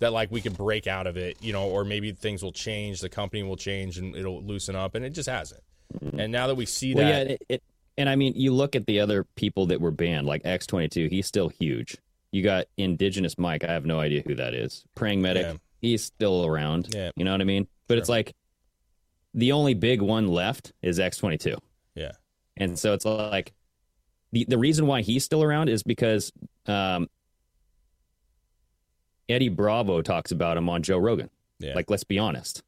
that 0.00 0.12
like 0.12 0.30
we 0.30 0.40
could 0.40 0.56
break 0.56 0.86
out 0.86 1.06
of 1.06 1.16
it, 1.16 1.36
you 1.40 1.52
know, 1.52 1.68
or 1.68 1.84
maybe 1.84 2.12
things 2.12 2.42
will 2.42 2.52
change, 2.52 3.00
the 3.00 3.08
company 3.08 3.42
will 3.42 3.56
change, 3.56 3.98
and 3.98 4.16
it'll 4.16 4.42
loosen 4.42 4.74
up, 4.74 4.94
and 4.94 5.04
it 5.04 5.10
just 5.10 5.28
hasn't. 5.28 5.62
Mm-hmm. 6.02 6.20
And 6.20 6.32
now 6.32 6.46
that 6.46 6.54
we 6.54 6.66
see 6.66 6.94
Well, 6.94 7.04
that, 7.04 7.26
yeah, 7.26 7.32
it, 7.34 7.42
it, 7.48 7.62
and 7.98 8.08
I 8.08 8.16
mean, 8.16 8.32
you 8.34 8.52
look 8.52 8.74
at 8.74 8.86
the 8.86 9.00
other 9.00 9.24
people 9.36 9.66
that 9.66 9.80
were 9.80 9.90
banned, 9.90 10.26
like 10.26 10.42
X22, 10.42 11.10
he's 11.10 11.26
still 11.26 11.48
huge. 11.48 11.96
You 12.32 12.42
got 12.42 12.66
Indigenous 12.76 13.38
Mike, 13.38 13.64
I 13.64 13.72
have 13.72 13.84
no 13.84 14.00
idea 14.00 14.22
who 14.24 14.34
that 14.36 14.54
is. 14.54 14.84
Praying 14.94 15.20
Medic, 15.20 15.42
Yeah. 15.42 15.54
he's 15.80 16.04
still 16.04 16.46
around. 16.46 16.88
Yeah. 16.94 17.10
You 17.16 17.24
know 17.24 17.32
what 17.32 17.40
I 17.40 17.44
mean? 17.44 17.66
But 17.88 17.98
it's 17.98 18.08
like 18.08 18.34
the 19.34 19.52
only 19.52 19.74
big 19.74 20.00
one 20.02 20.28
left 20.28 20.72
is 20.82 20.98
X22. 20.98 21.56
yeah, 21.94 22.12
And 22.56 22.78
so 22.78 22.92
it's 22.94 23.04
like 23.04 23.52
the, 24.32 24.44
the 24.48 24.58
reason 24.58 24.86
why 24.86 25.02
he's 25.02 25.24
still 25.24 25.42
around 25.42 25.68
is 25.68 25.82
because 25.82 26.32
um, 26.66 27.08
Eddie 29.28 29.48
Bravo 29.48 30.02
talks 30.02 30.32
about 30.32 30.56
him 30.56 30.68
on 30.68 30.82
Joe 30.82 30.98
Rogan. 30.98 31.30
yeah, 31.58 31.74
Like, 31.74 31.90
let's 31.90 32.04
be 32.04 32.18
honest. 32.18 32.62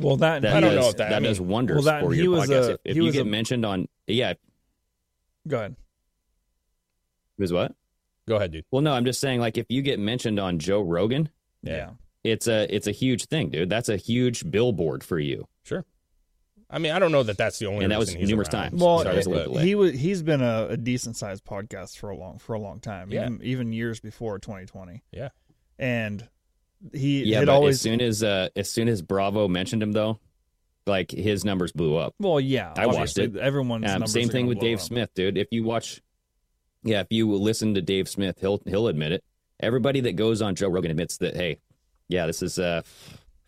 Well, 0.00 0.16
that 0.16 0.42
That 0.42 0.56
I 0.56 0.60
don't 0.60 0.74
does, 0.74 0.84
know 0.84 0.90
if 0.90 0.96
that- 0.96 1.12
I 1.14 1.20
does 1.20 1.40
wonders 1.40 1.76
Well, 1.76 1.84
that- 1.84 2.02
for 2.02 2.12
he 2.12 2.22
your 2.22 2.38
podcast. 2.38 2.68
a- 2.68 2.72
if 2.72 2.78
if 2.84 2.96
you 2.96 3.10
get 3.12 3.22
a- 3.22 3.24
mentioned 3.24 3.64
on, 3.64 3.88
yeah, 4.06 4.34
Go 5.46 5.58
ahead. 5.58 5.76
who's 7.38 7.52
what? 7.52 7.74
go 8.26 8.36
ahead, 8.36 8.50
dude. 8.52 8.64
Well, 8.70 8.80
no, 8.82 8.92
I'm 8.92 9.04
just 9.04 9.20
saying, 9.20 9.40
like, 9.40 9.56
if 9.58 9.66
you 9.68 9.82
get 9.82 9.98
mentioned 9.98 10.40
on 10.40 10.58
Joe 10.58 10.80
Rogan, 10.80 11.28
Yeah. 11.62 11.90
it's 12.24 12.48
a 12.48 12.66
it's 12.74 12.86
a 12.86 12.90
huge 12.92 13.26
thing, 13.26 13.50
dude. 13.50 13.68
That's 13.68 13.88
a 13.90 13.96
huge 13.98 14.50
billboard 14.50 15.04
for 15.04 15.18
you. 15.18 15.46
Sure. 15.62 15.84
I 16.70 16.78
mean, 16.78 16.92
I 16.92 16.98
don't 16.98 17.12
know 17.12 17.22
that 17.22 17.36
that's 17.38 17.58
the 17.58 17.66
only 17.66 17.84
And 17.84 17.92
that 17.92 17.98
was 17.98 18.10
he's 18.12 18.28
numerous 18.28 18.48
around. 18.48 18.70
times. 18.70 18.82
Well, 18.82 19.02
Sorry, 19.02 19.16
it's 19.16 19.26
a 19.26 19.30
little 19.30 19.52
delay. 19.54 19.64
he 19.66 19.74
was 19.74 19.92
he's 19.92 20.22
been 20.22 20.42
a, 20.42 20.68
a 20.70 20.76
decent 20.76 21.16
sized 21.16 21.44
podcast 21.44 21.98
for 21.98 22.10
a 22.10 22.16
long 22.16 22.38
for 22.38 22.54
a 22.54 22.58
long 22.58 22.80
time, 22.80 23.10
Yeah. 23.12 23.26
even, 23.26 23.42
even 23.42 23.72
years 23.72 24.00
before 24.00 24.38
2020. 24.38 25.02
Yeah. 25.12 25.28
And 25.78 26.28
he 26.92 27.24
Yeah, 27.24 27.38
had 27.40 27.46
but 27.46 27.52
always 27.54 27.76
as 27.76 27.80
soon 27.80 28.00
as 28.00 28.22
uh, 28.22 28.48
as 28.56 28.68
soon 28.70 28.88
as 28.88 29.02
Bravo 29.02 29.48
mentioned 29.48 29.82
him, 29.82 29.92
though, 29.92 30.18
like 30.86 31.10
his 31.10 31.44
numbers 31.44 31.72
blew 31.72 31.96
up. 31.96 32.14
well, 32.18 32.40
yeah, 32.40 32.72
I 32.76 32.86
watched 32.86 33.18
it. 33.18 33.36
Everyone's 33.36 33.84
Um, 33.86 33.92
numbers 33.92 34.12
same 34.12 34.28
thing 34.28 34.46
with 34.46 34.58
Dave 34.60 34.78
up. 34.78 34.84
Smith, 34.84 35.10
dude. 35.14 35.38
If 35.38 35.48
you 35.50 35.64
watch, 35.64 36.02
yeah, 36.82 37.00
if 37.00 37.06
you 37.10 37.32
listen 37.32 37.74
to 37.74 37.82
Dave 37.82 38.08
Smith, 38.08 38.38
he'll 38.40 38.60
he'll 38.66 38.88
admit 38.88 39.12
it. 39.12 39.24
Everybody 39.60 40.00
that 40.00 40.12
goes 40.16 40.42
on 40.42 40.54
Joe 40.56 40.68
Rogan 40.68 40.90
admits 40.90 41.16
that, 41.18 41.36
hey, 41.36 41.58
yeah, 42.08 42.26
this 42.26 42.42
is 42.42 42.58
uh, 42.58 42.82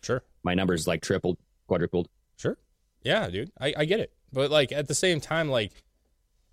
Sure. 0.01 0.23
my 0.43 0.53
numbers 0.53 0.87
like 0.87 1.01
tripled, 1.01 1.37
quadrupled. 1.67 2.07
Sure. 2.37 2.57
Yeah, 3.03 3.29
dude. 3.29 3.51
I, 3.59 3.73
I 3.77 3.85
get 3.85 3.99
it. 3.99 4.13
But 4.31 4.51
like 4.51 4.71
at 4.71 4.87
the 4.87 4.95
same 4.95 5.19
time, 5.19 5.49
like, 5.49 5.71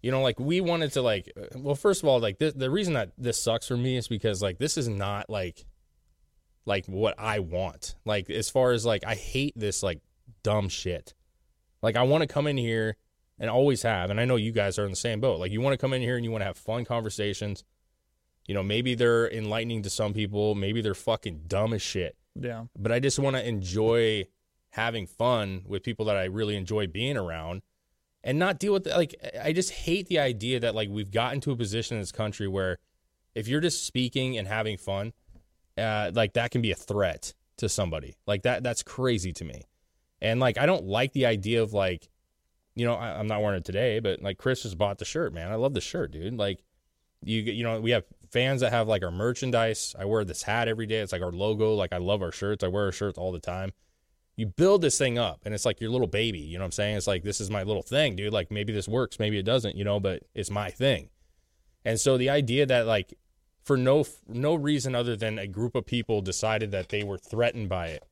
you 0.03 0.11
know, 0.11 0.23
like 0.23 0.39
we 0.39 0.61
wanted 0.61 0.93
to 0.93 1.03
like 1.03 1.33
uh, 1.37 1.59
well, 1.59 1.75
first 1.75 2.03
of 2.03 2.09
all, 2.09 2.21
like 2.21 2.39
this, 2.39 2.55
the 2.55 2.71
reason 2.71 2.95
that 2.95 3.13
this 3.19 3.43
sucks 3.43 3.67
for 3.67 3.77
me 3.77 3.97
is 3.97 4.09
because 4.09 4.43
like 4.43 4.59
this 4.59 4.77
is 4.77 4.89
not 4.89 5.29
like 5.29 5.65
like 6.67 6.87
what 6.87 7.15
I 7.19 7.41
want. 7.41 7.95
Like 8.05 8.31
as 8.31 8.51
far 8.51 8.73
as 8.73 8.85
like 8.87 9.05
I 9.07 9.15
hate 9.15 9.55
this 9.57 9.83
like 9.83 10.01
dumb 10.43 10.69
shit. 10.69 11.15
Like 11.83 11.97
I 11.97 12.03
want 12.03 12.23
to 12.23 12.29
come 12.29 12.47
in 12.47 12.57
here 12.57 12.97
and 13.39 13.51
always 13.51 13.83
have, 13.83 14.11
and 14.11 14.21
I 14.21 14.25
know 14.25 14.37
you 14.37 14.53
guys 14.53 14.79
are 14.79 14.85
in 14.85 14.91
the 14.91 14.97
same 14.97 15.21
boat. 15.21 15.41
Like 15.41 15.53
you 15.53 15.61
want 15.61 15.75
to 15.75 15.79
come 15.79 15.93
in 15.93 16.03
here 16.03 16.17
and 16.17 16.25
you 16.25 16.31
want 16.31 16.43
to 16.43 16.47
have 16.47 16.57
fun 16.57 16.85
conversations. 16.85 17.65
You 18.47 18.55
know, 18.55 18.63
maybe 18.63 18.95
they're 18.95 19.31
enlightening 19.31 19.83
to 19.83 19.91
some 19.91 20.13
people, 20.13 20.55
maybe 20.55 20.83
they're 20.83 20.95
fucking 20.95 21.45
dumb 21.47 21.73
as 21.73 21.81
shit 21.81 22.15
Yeah, 22.39 22.65
but 22.79 22.93
I 22.93 23.01
just 23.01 23.19
want 23.19 23.37
to 23.37 23.47
enjoy 23.47 24.27
having 24.75 25.07
fun 25.07 25.63
with 25.67 25.85
people 25.85 26.05
that 26.07 26.17
I 26.17 26.25
really 26.25 26.57
enjoy 26.57 26.89
being 26.89 27.17
around 27.17 27.63
and 28.25 28.39
not 28.39 28.59
deal 28.59 28.73
with 28.73 28.87
like 28.87 29.15
I 29.41 29.53
just 29.53 29.71
hate 29.71 30.09
the 30.09 30.19
idea 30.19 30.59
that 30.61 30.75
like 30.75 30.89
we've 30.89 31.13
gotten 31.13 31.41
to 31.43 31.53
a 31.53 31.57
position 31.57 31.97
in 31.97 32.03
this 32.03 32.11
country 32.11 32.49
where 32.49 32.79
if 33.37 33.47
you're 33.47 33.61
just 33.61 33.87
speaking 33.87 34.37
and 34.37 34.49
having 34.49 34.77
fun 34.77 35.13
uh 35.79 36.11
like 36.13 36.33
that 36.35 36.51
can 36.51 36.61
be 36.61 36.73
a 36.73 36.77
threat 36.77 37.35
to 37.59 37.69
somebody. 37.69 38.17
Like 38.27 38.43
that 38.43 38.65
that's 38.65 38.83
crazy 38.83 39.33
to 39.35 39.45
me. 39.45 39.63
And 40.21 40.41
like 40.41 40.59
I 40.59 40.67
don't 40.67 40.85
like 40.85 41.13
the 41.13 41.27
idea 41.27 41.63
of 41.63 41.73
like 41.73 42.09
you 42.75 42.85
know, 42.85 42.95
I, 42.95 43.17
I'm 43.17 43.29
not 43.29 43.41
wearing 43.41 43.59
it 43.59 43.65
today, 43.65 44.01
but 44.01 44.23
like 44.23 44.39
Chris 44.39 44.65
just 44.65 44.77
bought 44.77 44.99
the 44.99 45.05
shirt, 45.05 45.33
man. 45.33 45.53
I 45.53 45.55
love 45.55 45.75
the 45.75 45.81
shirt, 45.81 46.11
dude. 46.11 46.35
Like 46.35 46.65
you 47.23 47.41
you 47.41 47.63
know 47.63 47.81
we 47.81 47.93
have 47.93 48.05
fans 48.31 48.61
that 48.61 48.73
have 48.73 48.89
like 48.89 49.03
our 49.03 49.11
merchandise 49.11 49.95
i 49.99 50.05
wear 50.05 50.25
this 50.25 50.43
hat 50.43 50.69
every 50.69 50.87
day 50.87 50.99
it's 50.99 51.13
like 51.13 51.23
our 51.23 51.33
logo 51.33 51.75
like 51.75 51.93
i 51.93 51.97
love 51.97 52.23
our 52.23 52.33
shirts 52.33 52.63
i 52.63 52.69
wear 52.69 52.85
our 52.85 52.93
shirts 52.93 53.19
all 53.19 53.33
the 53.33 53.41
time 53.41 53.73
you 54.37 54.47
build 54.47 54.83
this 54.83 54.99
thing 54.99 55.19
up 55.19 55.41
and 55.45 55.55
it's 55.55 55.65
like 55.65 55.81
your 55.81 55.91
little 55.91 56.07
baby 56.07 56.41
you 56.41 56.59
know 56.59 56.65
what 56.65 56.67
i'm 56.67 56.73
saying? 56.73 56.97
It's 56.97 57.07
like 57.07 57.23
this 57.23 57.41
is 57.41 57.51
my 57.51 57.63
little 57.63 57.83
thing 57.83 58.17
dude. 58.17 58.33
Like 58.33 58.51
maybe 58.51 58.73
this 58.73 58.89
works 58.89 59.19
maybe 59.19 59.39
it 59.39 59.45
doesn't 59.45 59.77
you 59.77 59.85
know 59.85 60.01
but 60.01 60.23
it's 60.35 60.51
my 60.51 60.71
thing. 60.71 61.11
And 61.85 62.01
so 62.01 62.17
the 62.17 62.31
idea 62.31 62.67
that 62.67 62.87
like 62.87 63.15
for 63.63 63.77
no 63.77 64.05
no 64.29 64.55
reason 64.55 64.95
other 64.95 65.17
than 65.17 65.39
a 65.39 65.47
group 65.47 65.75
of 65.75 65.87
people 65.87 66.21
decided 66.21 66.71
that 66.73 66.89
they 66.89 67.03
were 67.03 67.19
threatened 67.19 67.69
by 67.69 67.89
it 67.89 68.05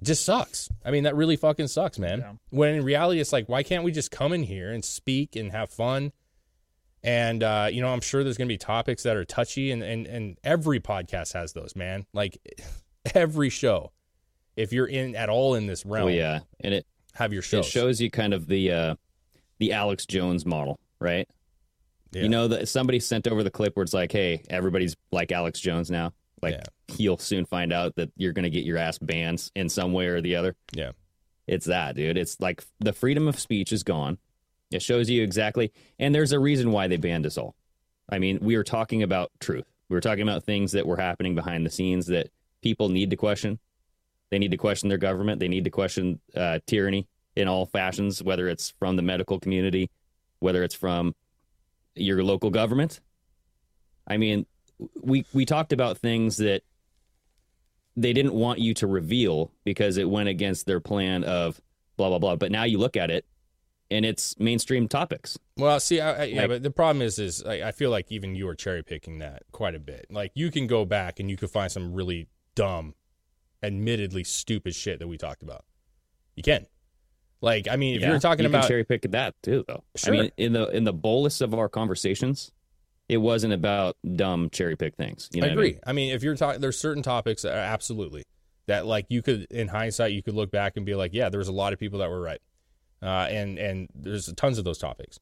just 0.00 0.24
sucks. 0.24 0.68
I 0.84 0.90
mean 0.90 1.04
that 1.04 1.16
really 1.16 1.36
fucking 1.36 1.68
sucks 1.68 1.98
man. 1.98 2.20
Yeah. 2.20 2.32
when 2.50 2.74
in 2.74 2.84
reality 2.84 3.20
it's 3.20 3.32
like 3.32 3.48
why 3.48 3.62
can't 3.62 3.84
we 3.84 3.92
just 3.92 4.10
come 4.10 4.32
in 4.32 4.44
here 4.44 4.72
and 4.72 4.84
speak 4.84 5.36
and 5.36 5.50
have 5.52 5.70
fun? 5.70 6.12
And 7.02 7.42
uh, 7.42 7.68
you 7.70 7.80
know, 7.80 7.92
I'm 7.92 8.00
sure 8.00 8.24
there's 8.24 8.36
gonna 8.36 8.48
be 8.48 8.58
topics 8.58 9.04
that 9.04 9.16
are 9.16 9.24
touchy, 9.24 9.70
and 9.70 9.82
and 9.82 10.06
and 10.06 10.36
every 10.42 10.80
podcast 10.80 11.32
has 11.32 11.52
those, 11.52 11.76
man. 11.76 12.06
Like 12.12 12.38
every 13.14 13.50
show, 13.50 13.92
if 14.58 14.72
you're 14.72 14.86
in 14.86 15.14
at 15.16 15.28
all 15.28 15.54
in 15.54 15.66
this 15.66 15.86
realm, 15.86 16.06
Oh 16.06 16.08
yeah, 16.08 16.40
and 16.60 16.74
it 16.74 16.86
have 17.14 17.32
your 17.32 17.42
shows. 17.42 17.66
it 17.66 17.70
shows 17.70 18.00
you 18.00 18.10
kind 18.10 18.34
of 18.34 18.46
the 18.46 18.70
uh, 18.72 18.94
the 19.58 19.72
Alex 19.72 20.04
Jones 20.06 20.44
model, 20.44 20.78
right? 21.00 21.28
Yeah. 22.12 22.22
You 22.22 22.28
know 22.28 22.48
that 22.48 22.68
somebody 22.68 23.00
sent 23.00 23.26
over 23.28 23.42
the 23.42 23.50
clip 23.50 23.76
where 23.76 23.82
it's 23.84 23.92
like, 23.94 24.12
hey, 24.12 24.42
everybody's 24.48 24.96
like 25.12 25.30
Alex 25.32 25.60
Jones 25.60 25.90
now. 25.90 26.12
Like 26.40 26.54
Yeah. 26.54 26.94
he'll 26.96 27.18
soon 27.18 27.44
find 27.44 27.72
out 27.72 27.94
that 27.96 28.10
you're 28.16 28.32
gonna 28.32 28.50
get 28.50 28.64
your 28.64 28.78
ass 28.78 28.98
banned 28.98 29.50
in 29.54 29.68
some 29.68 29.92
way 29.92 30.06
or 30.06 30.20
the 30.20 30.36
other. 30.36 30.54
yeah, 30.74 30.92
It's 31.46 31.66
that, 31.66 31.96
dude. 31.96 32.16
It's 32.16 32.40
like 32.40 32.64
the 32.80 32.92
freedom 32.92 33.28
of 33.28 33.38
speech 33.38 33.72
is 33.72 33.82
gone. 33.82 34.18
It 34.70 34.82
shows 34.82 35.08
you 35.10 35.22
exactly, 35.22 35.72
and 35.98 36.14
there's 36.14 36.32
a 36.32 36.38
reason 36.38 36.72
why 36.72 36.88
they 36.88 36.96
banned 36.98 37.26
us 37.26 37.36
all. 37.38 37.54
I 38.08 38.18
mean, 38.18 38.38
we 38.40 38.56
were 38.56 38.64
talking 38.64 39.02
about 39.02 39.30
truth. 39.40 39.66
We 39.88 39.94
were 39.94 40.00
talking 40.00 40.22
about 40.22 40.44
things 40.44 40.72
that 40.72 40.86
were 40.86 40.96
happening 40.98 41.34
behind 41.34 41.64
the 41.66 41.70
scenes 41.70 42.06
that 42.06 42.30
people 42.62 42.88
need 42.90 43.10
to 43.10 43.16
question. 43.16 43.58
They 44.30 44.38
need 44.38 44.50
to 44.50 44.56
question 44.56 44.88
their 44.88 44.98
government. 44.98 45.40
They 45.40 45.48
need 45.48 45.64
to 45.64 45.70
question 45.70 46.20
uh, 46.34 46.58
tyranny 46.66 47.08
in 47.36 47.48
all 47.48 47.66
fashions, 47.66 48.22
whether 48.22 48.48
it's 48.48 48.70
from 48.78 48.96
the 48.96 49.02
medical 49.02 49.38
community, 49.40 49.90
whether 50.40 50.62
it's 50.62 50.74
from 50.74 51.14
your 51.94 52.22
local 52.22 52.50
government. 52.50 53.00
I 54.06 54.16
mean, 54.16 54.46
we 55.00 55.24
we 55.32 55.44
talked 55.44 55.72
about 55.72 55.98
things 55.98 56.36
that 56.38 56.62
they 57.96 58.12
didn't 58.12 58.34
want 58.34 58.60
you 58.60 58.74
to 58.74 58.86
reveal 58.86 59.50
because 59.64 59.96
it 59.96 60.08
went 60.08 60.28
against 60.28 60.66
their 60.66 60.80
plan 60.80 61.24
of 61.24 61.60
blah 61.96 62.08
blah 62.08 62.18
blah. 62.18 62.36
But 62.36 62.52
now 62.52 62.64
you 62.64 62.78
look 62.78 62.96
at 62.96 63.10
it, 63.10 63.24
and 63.90 64.04
it's 64.04 64.38
mainstream 64.38 64.88
topics. 64.88 65.38
Well, 65.56 65.80
see, 65.80 66.00
I, 66.00 66.10
I, 66.22 66.24
yeah, 66.24 66.40
Like- 66.42 66.48
but 66.50 66.62
the 66.62 66.70
problem 66.70 67.02
is, 67.02 67.18
is 67.18 67.42
I, 67.44 67.68
I 67.68 67.72
feel 67.72 67.90
like 67.90 68.12
even 68.12 68.34
you 68.34 68.46
are 68.48 68.54
cherry 68.54 68.82
picking 68.82 69.18
that 69.18 69.42
quite 69.52 69.74
a 69.74 69.80
bit. 69.80 70.06
Like 70.10 70.32
you 70.34 70.50
can 70.50 70.66
go 70.66 70.84
back 70.84 71.18
and 71.18 71.28
you 71.30 71.36
can 71.36 71.48
find 71.48 71.70
some 71.72 71.92
really 71.92 72.28
dumb, 72.54 72.94
admittedly 73.62 74.24
stupid 74.24 74.74
shit 74.74 74.98
that 74.98 75.08
we 75.08 75.16
talked 75.18 75.42
about. 75.42 75.64
You 76.36 76.42
can. 76.42 76.66
Like, 77.40 77.68
I 77.68 77.76
mean, 77.76 77.94
if 77.96 78.02
Yeah, 78.02 78.10
you're 78.10 78.18
talking 78.20 78.44
you 78.44 78.48
about 78.50 78.66
cherry 78.68 78.84
pick 78.84 79.02
that 79.02 79.34
too, 79.42 79.64
though. 79.68 79.84
Sure. 79.96 80.14
I 80.14 80.16
mean, 80.18 80.30
in 80.36 80.52
the 80.52 80.68
in 80.68 80.84
the 80.84 80.92
bolus 80.92 81.40
of 81.40 81.54
our 81.54 81.68
conversations, 81.68 82.52
it 83.08 83.18
wasn't 83.18 83.52
about 83.52 83.96
dumb 84.16 84.50
cherry 84.50 84.76
pick 84.76 84.96
things. 84.96 85.28
You 85.32 85.42
know 85.42 85.48
I 85.48 85.50
agree. 85.50 85.70
mean? 85.72 85.80
I 85.86 85.92
mean, 85.92 86.14
if 86.14 86.22
you're 86.22 86.36
talking, 86.36 86.60
there's 86.60 86.78
certain 86.78 87.02
topics 87.02 87.42
that 87.42 87.54
are 87.54 87.58
absolutely 87.58 88.24
that 88.66 88.86
like 88.86 89.06
you 89.08 89.22
could, 89.22 89.46
in 89.50 89.68
hindsight, 89.68 90.12
you 90.12 90.22
could 90.22 90.34
look 90.34 90.50
back 90.50 90.76
and 90.76 90.84
be 90.84 90.94
like, 90.94 91.14
yeah, 91.14 91.28
there 91.28 91.38
was 91.38 91.48
a 91.48 91.52
lot 91.52 91.72
of 91.72 91.78
people 91.78 92.00
that 92.00 92.10
were 92.10 92.20
right, 92.20 92.40
uh, 93.02 93.26
and 93.30 93.58
and 93.58 93.88
there's 93.94 94.32
tons 94.34 94.58
of 94.58 94.64
those 94.64 94.78
topics. 94.78 95.18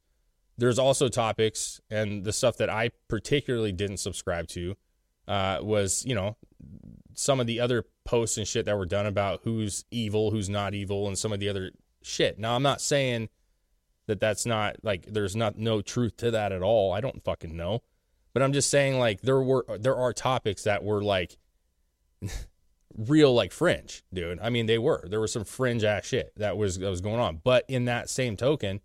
There's 0.58 0.78
also 0.78 1.08
topics 1.08 1.80
and 1.90 2.24
the 2.24 2.32
stuff 2.32 2.56
that 2.56 2.70
I 2.70 2.90
particularly 3.08 3.72
didn't 3.72 3.98
subscribe 3.98 4.48
to 4.48 4.74
uh, 5.28 5.58
was 5.62 6.04
you 6.06 6.14
know 6.14 6.36
some 7.14 7.40
of 7.40 7.46
the 7.46 7.60
other 7.60 7.84
posts 8.04 8.38
and 8.38 8.46
shit 8.46 8.66
that 8.66 8.76
were 8.76 8.86
done 8.86 9.06
about 9.06 9.40
who's 9.44 9.84
evil, 9.90 10.30
who's 10.30 10.48
not 10.48 10.74
evil, 10.74 11.06
and 11.06 11.18
some 11.18 11.32
of 11.32 11.40
the 11.40 11.48
other 11.48 11.70
shit. 12.02 12.38
Now 12.38 12.54
I'm 12.54 12.62
not 12.62 12.80
saying 12.80 13.28
that 14.06 14.20
that's 14.20 14.46
not 14.46 14.76
like 14.82 15.06
there's 15.06 15.36
not 15.36 15.58
no 15.58 15.82
truth 15.82 16.16
to 16.18 16.30
that 16.30 16.52
at 16.52 16.62
all. 16.62 16.92
I 16.92 17.00
don't 17.00 17.22
fucking 17.24 17.56
know. 17.56 17.82
But 18.32 18.42
I'm 18.42 18.52
just 18.52 18.70
saying 18.70 18.98
like 18.98 19.22
there 19.22 19.40
were 19.40 19.64
there 19.78 19.96
are 19.96 20.12
topics 20.12 20.64
that 20.64 20.84
were 20.84 21.02
like 21.02 21.38
real 22.96 23.34
like 23.34 23.52
fringe, 23.52 24.04
dude. 24.12 24.38
I 24.40 24.50
mean 24.50 24.66
they 24.66 24.78
were. 24.78 25.04
There 25.08 25.20
was 25.20 25.32
some 25.32 25.44
fringe 25.44 25.84
ass 25.84 26.06
shit 26.06 26.32
that 26.36 26.56
was 26.56 26.78
that 26.78 26.90
was 26.90 27.00
going 27.00 27.20
on. 27.20 27.40
But 27.42 27.64
in 27.68 27.86
that 27.86 28.08
same 28.08 28.36
token, 28.36 28.80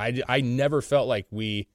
I 0.00 0.22
I 0.28 0.40
never 0.40 0.82
felt 0.82 1.06
like 1.06 1.26
we 1.30 1.68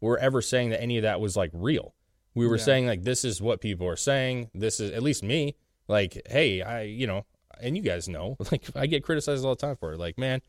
were 0.00 0.18
ever 0.18 0.40
saying 0.40 0.70
that 0.70 0.80
any 0.80 0.96
of 0.96 1.02
that 1.02 1.20
was 1.20 1.36
like 1.36 1.50
real. 1.52 1.94
We 2.34 2.46
were 2.46 2.56
Yeah. 2.56 2.64
saying 2.64 2.86
like 2.86 3.02
this 3.02 3.24
is 3.24 3.40
what 3.42 3.60
people 3.60 3.86
are 3.88 3.96
saying. 3.96 4.50
This 4.54 4.80
is 4.80 4.92
at 4.92 5.02
least 5.02 5.22
me. 5.22 5.56
Like, 5.88 6.22
hey, 6.28 6.62
I 6.62 6.82
you 6.82 7.06
know, 7.06 7.26
and 7.60 7.76
you 7.76 7.82
guys 7.82 8.08
know, 8.08 8.36
like 8.52 8.64
I 8.76 8.86
get 8.86 9.02
criticized 9.02 9.44
all 9.44 9.54
the 9.56 9.66
time 9.66 9.76
for 9.76 9.92
it. 9.92 9.98
Like, 9.98 10.18
man, 10.18 10.40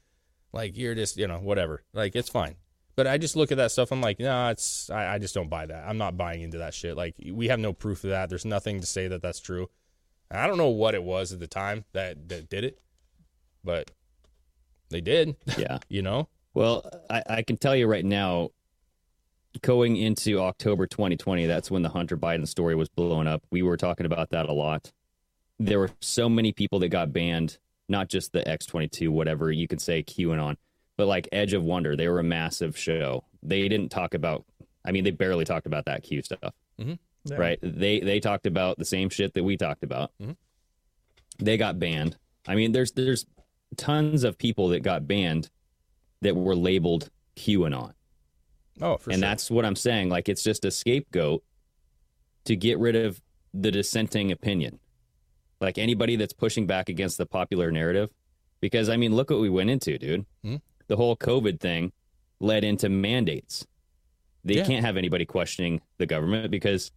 like 0.54 0.78
you're 0.78 0.96
just 0.96 1.18
you 1.18 1.28
know 1.28 1.40
whatever. 1.40 1.84
Like 1.94 2.16
it's 2.16 2.30
fine. 2.30 2.56
But 2.96 3.08
I 3.08 3.18
just 3.18 3.36
look 3.38 3.52
at 3.52 3.58
that 3.58 3.72
stuff. 3.72 3.92
I'm 3.92 4.02
like, 4.02 4.20
nah, 4.20 4.50
it's 4.52 4.90
I, 4.90 5.16
I 5.16 5.18
just 5.18 5.34
don't 5.34 5.50
buy 5.50 5.66
that. 5.66 5.88
I'm 5.88 5.98
not 5.98 6.18
buying 6.18 6.42
into 6.42 6.58
that 6.60 6.74
shit. 6.74 6.96
Like 6.98 7.16
we 7.32 7.48
have 7.48 7.60
no 7.60 7.74
proof 7.74 8.04
of 8.04 8.10
that. 8.12 8.30
There's 8.30 8.46
nothing 8.46 8.80
to 8.82 8.86
say 8.86 9.08
that 9.08 9.22
that's 9.22 9.40
true. 9.40 9.70
I 10.30 10.46
don't 10.48 10.58
know 10.58 10.70
what 10.70 10.94
it 10.94 11.04
was 11.04 11.34
at 11.34 11.40
the 11.40 11.48
time 11.48 11.86
that 11.94 12.30
that 12.30 12.50
did 12.50 12.64
it, 12.64 12.80
but 13.64 13.92
they 14.90 15.02
did. 15.02 15.36
Yeah. 15.58 15.80
You 15.90 16.02
know. 16.04 16.28
Well, 16.54 16.84
I, 17.10 17.24
I 17.30 17.42
can 17.44 17.56
tell 17.58 17.76
you 17.76 17.88
right 17.88 18.04
now, 18.06 18.50
going 19.62 19.98
into 19.98 20.40
October 20.40 20.88
2020, 20.88 21.46
that's 21.46 21.70
when 21.70 21.82
the 21.82 21.90
Hunter 21.90 22.18
Biden 22.18 22.48
story 22.48 22.76
was 22.76 22.90
blowing 22.90 23.28
up. 23.28 23.44
We 23.52 23.62
were 23.62 23.78
talking 23.78 24.06
about 24.06 24.30
that 24.30 24.48
a 24.48 24.54
lot. 24.54 24.92
There 25.60 25.80
were 25.80 25.90
so 26.00 26.30
many 26.30 26.52
people 26.54 26.80
that 26.80 26.90
got 26.90 27.12
banned, 27.14 27.58
not 27.90 28.08
just 28.08 28.32
the 28.32 28.42
X22, 28.44 29.10
whatever 29.10 29.52
you 29.52 29.68
can 29.68 29.78
say 29.80 30.02
QAnon, 30.04 30.56
but 30.98 31.08
like 31.08 31.28
Edge 31.32 31.54
of 31.54 31.64
Wonder. 31.64 31.96
They 31.96 32.08
were 32.08 32.20
a 32.20 32.24
massive 32.24 32.78
show. 32.78 33.26
They 33.44 33.68
didn't 33.68 33.90
talk 33.90 34.14
about, 34.14 34.46
I 34.86 34.92
mean, 34.92 35.04
they 35.04 35.12
barely 35.12 35.46
talked 35.46 35.68
about 35.68 35.86
that 35.86 36.04
Q 36.04 36.22
stuff, 36.24 36.54
Yeah. 36.78 36.96
right? 37.36 37.60
They 37.62 38.00
they 38.00 38.20
talked 38.20 38.48
about 38.48 38.78
the 38.80 38.86
same 38.86 39.10
shit 39.10 39.34
that 39.34 39.44
we 39.44 39.58
talked 39.58 39.84
about. 39.84 40.12
Mhm. 40.22 40.38
They 41.40 41.58
got 41.58 41.78
banned. 41.78 42.18
I 42.48 42.56
mean, 42.56 42.72
there's 42.72 42.92
there's 42.94 43.26
tons 43.78 44.24
of 44.24 44.38
people 44.38 44.70
that 44.70 44.82
got 44.82 45.08
banned 45.08 45.50
that 46.22 46.36
were 46.36 46.56
labeled 46.56 47.10
QAnon. 47.36 47.94
Oh, 48.82 48.98
for 48.98 49.12
and 49.12 49.20
sure. 49.20 49.30
that's 49.30 49.52
what 49.52 49.66
I'm 49.66 49.76
saying. 49.76 50.10
Like 50.10 50.28
it's 50.30 50.44
just 50.44 50.66
a 50.66 50.72
scapegoat 50.72 51.44
to 52.46 52.56
get 52.56 52.80
rid 52.80 52.96
of 52.96 53.22
the 53.54 53.72
dissenting 53.72 54.32
opinion. 54.32 54.80
Like 55.60 55.78
anybody 55.78 56.16
that's 56.16 56.34
pushing 56.34 56.66
back 56.66 56.90
against 56.90 57.18
the 57.18 57.26
popular 57.26 57.72
narrative. 57.72 58.10
Because 58.62 58.90
I 58.90 58.98
mean, 58.98 59.16
look 59.16 59.30
what 59.30 59.40
we 59.40 59.50
went 59.50 59.70
into, 59.70 59.98
dude. 59.98 60.26
Hmm. 60.44 60.56
The 60.88 60.96
whole 60.98 61.16
COVID 61.16 61.60
thing 61.60 61.92
led 62.40 62.64
into 62.64 62.90
mandates. 62.90 63.66
They 64.44 64.56
Yeah. 64.56 64.66
can't 64.66 64.84
have 64.86 64.98
anybody 64.98 65.26
questioning 65.26 65.82
the 65.98 66.06
government 66.08 66.50
because 66.52 66.92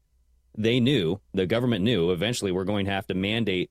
they 0.57 0.81
knew, 0.81 1.20
the 1.35 1.47
government 1.47 1.85
knew, 1.85 2.11
eventually 2.11 2.53
we're 2.53 2.64
going 2.64 2.87
to 2.87 2.90
have 2.90 3.07
to 3.09 3.14
mandate 3.14 3.70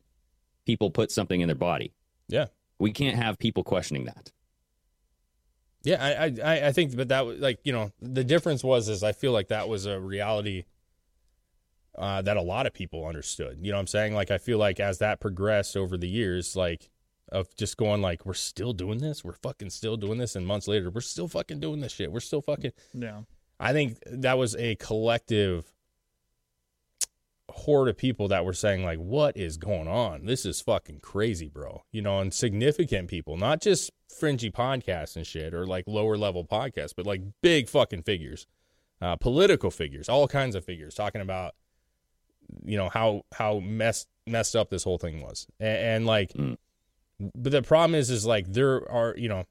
people 0.65 0.91
put 0.91 1.12
something 1.12 1.41
in 1.41 1.47
their 1.47 1.56
body. 1.56 1.93
Yeah. 2.28 2.47
We 2.80 2.91
can't 2.91 3.15
have 3.15 3.38
people 3.39 3.63
questioning 3.63 4.06
that. 4.06 4.32
Yeah, 5.84 6.02
I, 6.02 6.34
I, 6.43 6.67
I 6.67 6.72
think, 6.72 6.96
but 6.96 7.10
that 7.10 7.26
was 7.26 7.39
like, 7.39 7.60
you 7.63 7.74
know, 7.74 7.91
the 8.02 8.24
difference 8.24 8.63
was 8.63 8.88
is 8.88 9.04
I 9.04 9.12
feel 9.12 9.34
like 9.34 9.50
that 9.50 9.67
was 9.67 9.86
a 9.86 10.00
reality 10.00 10.63
uh, 11.98 12.22
that 12.22 12.38
a 12.38 12.41
lot 12.41 12.65
of 12.65 12.74
people 12.74 13.06
understood. 13.06 13.60
You 13.62 13.72
know 13.72 13.78
what 13.78 13.82
I'm 13.82 13.88
saying? 13.88 14.13
Like, 14.13 14.32
I 14.32 14.38
feel 14.38 14.58
like 14.58 14.80
as 14.80 15.00
that 15.00 15.19
progressed 15.19 15.76
over 15.76 15.98
the 15.98 16.08
years, 16.08 16.56
like, 16.56 16.89
of 17.32 17.54
just 17.56 17.78
going 17.78 18.02
like, 18.02 18.26
we're 18.26 18.34
still 18.34 18.74
doing 18.74 19.00
this, 19.00 19.24
we're 19.24 19.34
fucking 19.34 19.69
still 19.69 19.98
doing 19.98 20.17
this, 20.17 20.36
and 20.36 20.48
months 20.48 20.67
later, 20.67 20.89
we're 20.89 21.02
still 21.02 21.28
fucking 21.28 21.60
doing 21.60 21.82
this 21.82 21.91
shit. 21.91 22.12
We're 22.12 22.19
still 22.19 22.41
fucking. 22.41 22.72
Yeah. 22.93 23.22
I 23.60 23.74
think 23.74 23.98
that 24.06 24.38
was 24.38 24.56
a 24.56 24.76
collective 24.76 25.74
horde 27.56 27.88
of 27.89 27.98
people 27.98 28.28
that 28.28 28.44
were 28.46 28.54
saying 28.54 28.84
like 28.84 28.98
what 28.98 29.38
is 29.38 29.58
going 29.58 29.88
on? 29.88 30.26
This 30.26 30.46
is 30.46 30.60
fucking 30.62 31.00
crazy 31.02 31.48
bro. 31.50 31.84
You 31.92 32.02
know 32.02 32.20
and 32.20 32.34
significant 32.34 33.08
people 33.08 33.38
not 33.38 33.62
just 33.62 33.92
fringy 34.20 34.52
podcasts 34.52 35.16
and 35.16 35.26
shit 35.26 35.54
or 35.54 35.66
like 35.66 35.86
lower 35.88 36.18
level 36.18 36.46
podcasts 36.46 36.94
but 36.96 37.06
like 37.08 37.22
big 37.42 37.68
fucking 37.68 38.04
figures 38.04 38.46
uh, 39.02 39.16
political 39.16 39.72
figures 39.72 40.08
all 40.08 40.28
kinds 40.28 40.56
of 40.56 40.63
figures 40.63 40.94
talking 40.94 41.22
about 41.22 41.56
you 42.63 42.78
know 42.78 42.89
how 42.89 43.24
how 43.34 43.60
messed 43.60 44.08
messed 44.28 44.56
up 44.56 44.70
this 44.70 44.84
whole 44.84 44.98
thing 44.98 45.22
was. 45.22 45.48
And, 45.60 45.78
and 45.78 46.06
like 46.06 46.32
Mm. 46.34 46.58
but 47.36 47.52
the 47.52 47.62
problem 47.62 47.96
is 47.96 48.10
is 48.10 48.26
like 48.26 48.52
there 48.52 48.89
are 48.92 49.13
you 49.18 49.30
know 49.30 49.46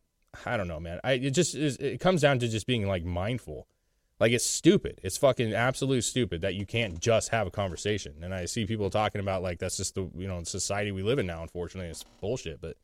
i 0.47 0.57
don't 0.57 0.69
know 0.69 0.81
man. 0.81 1.01
I 1.05 1.12
it 1.12 1.31
just 1.31 1.55
is 1.55 1.77
it 1.77 2.01
comes 2.01 2.21
down 2.23 2.38
to 2.41 2.49
just 2.49 2.67
being 2.67 2.87
like 2.87 3.05
mindful 3.05 3.67
like 4.23 4.31
it's 4.31 4.47
stupid. 4.47 5.01
It's 5.03 5.17
fucking 5.17 5.53
absolute 5.53 6.03
stupid 6.03 6.43
that 6.43 6.55
you 6.55 6.65
can't 6.65 7.01
just 7.01 7.31
have 7.31 7.49
a 7.49 7.51
conversation. 7.51 8.15
And 8.23 8.33
I 8.33 8.45
see 8.45 8.67
people 8.67 8.89
talking 8.89 9.21
about 9.21 9.43
like 9.43 9.59
that's 9.59 9.77
just 9.77 9.97
the 9.97 10.09
you 10.15 10.29
know 10.29 10.41
society 10.45 10.93
we 10.93 11.03
live 11.03 11.19
in 11.19 11.27
now. 11.27 11.43
Unfortunately, 11.43 11.91
it's 11.91 12.05
bullshit. 12.21 12.61
But 12.61 12.77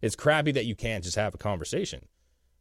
it's 0.00 0.14
crappy 0.14 0.52
that 0.52 0.66
you 0.66 0.76
can't 0.76 1.02
just 1.02 1.16
have 1.16 1.34
a 1.34 1.38
conversation. 1.38 2.06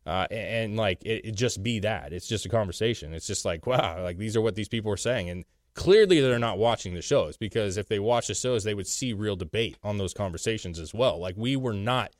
Uh, 0.07 0.25
and, 0.31 0.39
and 0.39 0.75
like 0.75 1.05
it, 1.05 1.23
it 1.23 1.35
just 1.35 1.61
be 1.61 1.81
that. 1.81 2.11
It's 2.11 2.27
just 2.27 2.47
a 2.47 2.49
conversation. 2.49 3.13
It's 3.13 3.27
just 3.27 3.45
like 3.45 3.67
wow, 3.67 4.01
like 4.01 4.17
these 4.17 4.35
are 4.35 4.41
what 4.41 4.55
these 4.55 4.69
people 4.69 4.91
are 4.91 4.97
saying, 4.97 5.29
and 5.29 5.45
clearly 5.75 6.19
they're 6.19 6.39
not 6.39 6.57
watching 6.57 6.95
the 6.95 7.03
shows 7.03 7.37
because 7.37 7.77
if 7.77 7.89
they 7.89 7.99
watch 7.99 8.25
the 8.25 8.33
shows, 8.33 8.63
they 8.63 8.73
would 8.73 8.87
see 8.87 9.13
real 9.13 9.35
debate 9.35 9.77
on 9.83 9.99
those 9.99 10.15
conversations 10.15 10.79
as 10.79 10.95
well. 10.95 11.19
Like 11.19 11.35
we 11.37 11.55
were 11.55 11.73
not 11.73 12.13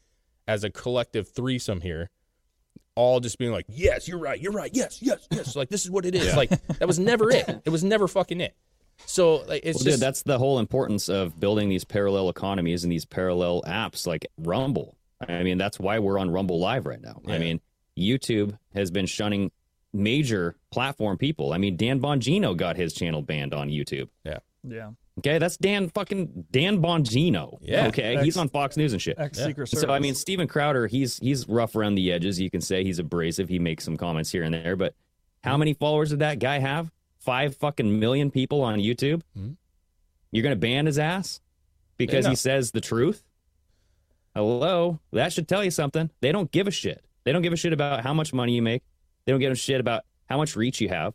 as 0.48 0.64
a 0.64 0.70
collective 0.70 1.30
threesome 1.30 1.82
here 1.82 2.12
all 3.00 3.22
just 3.22 3.38
being 3.38 3.52
like, 3.54 3.66
yes, 3.70 4.08
you're 4.10 4.20
right, 4.20 4.40
you're 4.40 4.52
right, 4.52 4.72
yes, 4.74 5.00
yes, 5.02 5.26
yes. 5.32 5.56
Like 5.56 5.70
this 5.70 5.86
is 5.86 5.90
what 5.90 6.06
it 6.06 6.16
is. 6.16 6.36
Like 6.36 6.50
that 6.50 6.86
was 6.88 7.00
never 7.00 7.32
it. 7.32 7.62
It 7.64 7.70
was 7.70 7.84
never 7.84 8.08
fucking 8.10 8.42
it. 8.42 8.56
So 9.06 9.38
like 9.48 9.62
it's 9.64 9.78
Well, 9.78 9.86
just 9.86 9.86
dude, 9.86 10.00
that's 10.00 10.24
the 10.24 10.38
whole 10.38 10.60
importance 10.60 11.08
of 11.08 11.40
building 11.40 11.70
these 11.70 11.86
parallel 11.86 12.28
economies 12.30 12.84
and 12.84 12.92
these 12.92 13.06
parallel 13.06 13.62
apps 13.66 14.06
like 14.06 14.28
Rumble. 14.38 14.98
I 15.26 15.44
mean, 15.44 15.58
that's 15.58 15.80
why 15.80 16.00
we're 16.00 16.20
on 16.20 16.30
Rumble 16.30 16.60
Live 16.60 16.86
right 16.86 17.02
now. 17.02 17.22
Yeah. 17.26 17.36
I 17.36 17.38
mean, 17.40 17.62
YouTube 17.98 18.58
has 18.74 18.92
been 18.92 19.06
shunning 19.06 19.52
major 19.94 20.56
platform 20.72 21.18
people. 21.18 21.54
I 21.54 21.58
mean, 21.58 21.78
Dan 21.78 22.02
Bongino 22.02 22.56
got 22.56 22.76
his 22.76 22.94
channel 22.94 23.22
banned 23.22 23.54
on 23.54 23.70
YouTube. 23.70 24.10
yeah. 24.26 24.40
Yeah. 24.64 24.92
Okay, 25.20 25.38
that's 25.38 25.56
Dan 25.58 25.90
fucking 25.90 26.46
Dan 26.52 26.82
Bongino. 26.82 27.58
Yeah. 27.62 27.88
Okay, 27.88 28.16
Ex- 28.16 28.24
he's 28.26 28.38
on 28.38 28.50
Fox 28.50 28.76
News 28.76 28.94
and 28.94 29.02
shit. 29.02 29.18
Ex 29.20 29.38
Secret 29.38 29.68
Service. 29.70 29.82
So 29.82 29.92
I 29.94 30.00
mean, 30.00 30.16
Steven 30.16 30.48
Crowder, 30.48 30.88
he's 30.88 31.18
he's 31.20 31.48
rough 31.48 31.76
around 31.76 31.96
the 31.96 32.12
edges. 32.12 32.40
You 32.40 32.50
can 32.50 32.62
say 32.62 32.84
he's 32.84 33.00
abrasive. 33.00 33.48
He 33.50 33.60
makes 33.60 33.84
some 33.84 33.96
comments 33.98 34.32
here 34.32 34.44
and 34.44 34.54
there, 34.54 34.76
but 34.76 34.94
how 35.44 35.56
many 35.58 35.74
followers 35.74 36.10
did 36.10 36.20
that 36.20 36.40
guy 36.40 36.60
have? 36.60 36.92
Five 37.20 37.56
fucking 37.58 38.00
million 38.00 38.32
people 38.32 38.62
on 38.62 38.80
YouTube. 38.80 39.22
Mhm. 39.38 39.56
You're 40.32 40.44
gonna 40.44 40.56
ban 40.56 40.86
his 40.86 41.00
ass 41.00 41.42
because 41.98 42.26
Yeah. 42.26 42.30
he 42.32 42.36
says 42.36 42.72
the 42.72 42.82
truth? 42.82 43.24
Hello, 44.36 45.00
that 45.12 45.34
should 45.34 45.48
tell 45.48 45.64
you 45.64 45.72
something. 45.72 46.10
They 46.22 46.32
don't 46.32 46.52
give 46.52 46.68
a 46.68 46.72
shit. 46.72 47.04
They 47.24 47.32
don't 47.32 47.42
give 47.42 47.54
a 47.54 47.58
shit 47.58 47.74
about 47.74 48.04
how 48.04 48.14
much 48.14 48.34
money 48.34 48.54
you 48.56 48.62
make. 48.62 48.84
They 49.26 49.32
don't 49.34 49.42
give 49.42 49.52
a 49.52 49.56
shit 49.56 49.80
about 49.80 50.04
how 50.30 50.38
much 50.38 50.56
reach 50.56 50.80
you 50.82 50.90
have. 50.90 51.14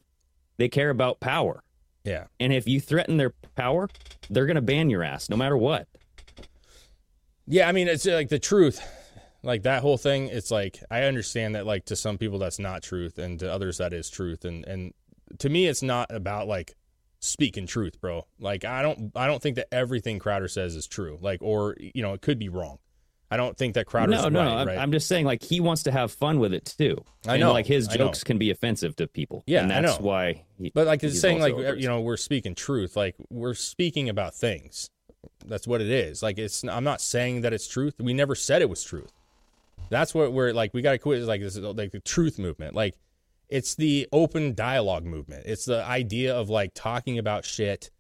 They 0.59 0.69
care 0.69 0.90
about 0.90 1.21
power. 1.21 1.62
Yeah. 2.05 2.27
And 2.38 2.53
if 2.53 2.69
you 2.69 2.81
threaten 2.81 3.17
their 3.17 3.31
power, 3.57 3.88
they're 4.31 4.47
gonna 4.47 4.62
ban 4.62 4.90
your 4.90 5.03
ass 5.03 5.29
no 5.29 5.37
matter 5.37 5.57
what. 5.57 5.88
Yeah, 7.47 7.69
I 7.69 7.73
mean, 7.73 7.88
it's 7.88 8.07
like 8.07 8.29
the 8.29 8.38
truth. 8.38 8.81
Like 9.43 9.64
that 9.64 9.83
whole 9.83 9.99
thing, 9.99 10.29
it's 10.29 10.51
like 10.51 10.83
I 10.90 11.03
understand 11.03 11.55
that 11.55 11.67
like 11.67 11.85
to 11.87 11.97
some 11.97 12.17
people 12.17 12.38
that's 12.38 12.59
not 12.59 12.83
truth 12.83 13.19
and 13.19 13.38
to 13.40 13.53
others 13.53 13.79
that 13.79 13.93
is 13.93 14.09
truth 14.09 14.45
and 14.45 14.64
and 14.67 14.95
to 15.38 15.49
me 15.49 15.67
it's 15.67 15.83
not 15.83 16.11
about 16.11 16.49
like 16.49 16.75
speaking 17.21 17.67
truth, 17.67 18.01
bro. 18.01 18.27
Like 18.38 18.64
I 18.64 18.83
don't 18.83 19.12
I 19.14 19.27
don't 19.27 19.43
think 19.43 19.57
that 19.57 19.69
everything 19.73 20.19
Crowder 20.19 20.49
says 20.49 20.77
is 20.77 20.87
true. 20.87 21.19
Like 21.21 21.43
or 21.43 21.77
you 21.79 22.03
know, 22.03 22.12
it 22.14 22.23
could 22.23 22.38
be 22.38 22.49
wrong. 22.49 22.79
I 23.35 23.37
don't 23.37 23.59
think 23.59 23.75
that 23.75 23.87
Crowder's 23.87 24.23
no, 24.23 24.29
no, 24.29 24.38
right, 24.38 24.44
no. 24.44 24.57
I'm, 24.59 24.66
right? 24.68 24.79
I'm 24.79 24.92
just 24.92 25.09
saying, 25.09 25.27
like 25.27 25.42
he 25.42 25.59
wants 25.59 25.83
to 25.83 25.90
have 25.90 26.12
fun 26.12 26.38
with 26.38 26.55
it 26.55 26.73
too. 26.79 27.05
I 27.27 27.33
And, 27.33 27.40
know, 27.40 27.53
like 27.53 27.66
his 27.66 27.88
jokes 27.88 28.23
can 28.23 28.38
be 28.38 28.53
offensive 28.53 28.94
to 28.94 29.09
people. 29.09 29.42
Yeah, 29.49 29.62
and 29.62 29.70
that's 29.73 29.99
why. 29.99 30.44
He, 30.57 30.70
But 30.73 30.87
like 30.87 31.03
it's 31.03 31.14
he's 31.14 31.20
saying, 31.20 31.40
like 31.40 31.57
you 31.57 31.88
know, 31.88 32.01
we're 32.01 32.16
speaking 32.16 32.55
truth. 32.55 32.97
Like 32.97 33.16
we're 33.31 33.55
speaking 33.55 34.09
about 34.09 34.37
things. 34.37 34.88
That's 35.44 35.66
what 35.66 35.81
it 35.81 35.90
is. 35.90 36.23
Like 36.23 36.38
it's. 36.38 36.62
I'm 36.62 36.85
not 36.85 37.01
saying 37.01 37.40
that 37.40 37.53
it's 37.53 37.66
truth. 37.66 37.94
We 37.99 38.14
never 38.14 38.37
said 38.37 38.62
it 38.62 38.70
was 38.70 38.85
truth. 38.85 39.11
That's 39.90 40.14
what 40.14 40.33
we're 40.33 40.53
like. 40.53 40.73
We 40.73 40.81
got 40.81 40.92
to 40.92 40.99
quit. 40.99 41.20
Like 41.23 41.40
this 41.40 41.57
is 41.57 41.62
like 41.64 41.90
the 41.90 41.99
truth 41.99 42.38
movement. 42.38 42.77
Like 42.77 42.94
it's 43.49 43.75
the 43.75 44.07
open 44.12 44.55
dialogue 44.55 45.05
movement. 45.05 45.42
It's 45.47 45.64
the 45.64 45.85
idea 45.85 46.37
of 46.37 46.51
like 46.51 46.70
talking 46.73 47.18
about 47.18 47.44
shit 47.44 47.90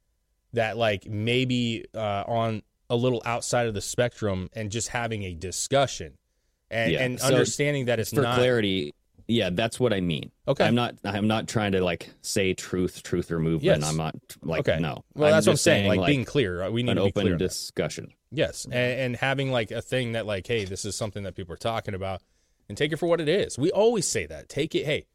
that 0.52 0.76
like 0.76 1.08
maybe 1.08 1.86
uh, 1.92 2.22
on 2.28 2.62
a 2.90 2.96
little 2.96 3.22
outside 3.24 3.66
of 3.66 3.74
the 3.74 3.80
spectrum 3.80 4.50
and 4.52 4.70
just 4.70 4.88
having 4.88 5.22
a 5.24 5.34
discussion 5.34 6.18
and 6.70 6.92
Yeah, 6.92 7.04
and 7.04 7.20
so 7.20 7.26
understanding 7.28 7.86
that 7.86 8.00
it's 8.00 8.10
for 8.10 8.22
not 8.22 8.36
clarity. 8.36 8.94
Yeah, 9.26 9.50
that's 9.50 9.80
what 9.80 9.94
I 9.94 10.00
mean. 10.00 10.30
Okay. 10.46 10.64
I'm 10.66 10.74
not. 10.74 10.96
I'm 11.02 11.26
not 11.26 11.48
trying 11.48 11.72
to 11.72 11.82
like 11.82 12.10
say 12.20 12.52
truth, 12.52 13.02
truth 13.02 13.30
or 13.30 13.38
movement. 13.38 13.80
Yes. 13.80 13.88
I'm 13.88 13.96
not 13.96 14.14
like 14.42 14.68
okay. 14.68 14.78
no. 14.80 15.02
Well, 15.14 15.30
that's 15.30 15.46
what 15.46 15.52
I'm 15.52 15.56
saying. 15.56 15.88
Like, 15.88 16.06
being 16.06 16.26
clear. 16.26 16.70
We 16.70 16.82
need 16.82 16.90
an 16.90 16.96
to 16.98 17.04
be 17.04 17.08
open 17.08 17.30
that. 17.30 17.38
discussion. 17.38 18.12
Yes, 18.30 18.64
and, 18.66 18.74
and 18.74 19.16
having 19.16 19.50
like 19.50 19.70
a 19.70 19.80
thing 19.80 20.12
that 20.12 20.26
like, 20.26 20.46
hey, 20.46 20.64
this 20.64 20.84
is 20.84 20.94
something 20.96 21.22
that 21.22 21.36
people 21.36 21.54
are 21.54 21.58
talking 21.58 21.94
about, 21.94 22.20
and 22.68 22.76
take 22.76 22.92
it 22.92 22.96
for 22.96 23.06
what 23.06 23.20
it 23.20 23.28
is. 23.28 23.56
We 23.58 23.70
always 23.70 24.06
say 24.06 24.26
that. 24.26 24.48
Take 24.50 24.74
it. 24.74 24.84
Hey, 24.84 25.06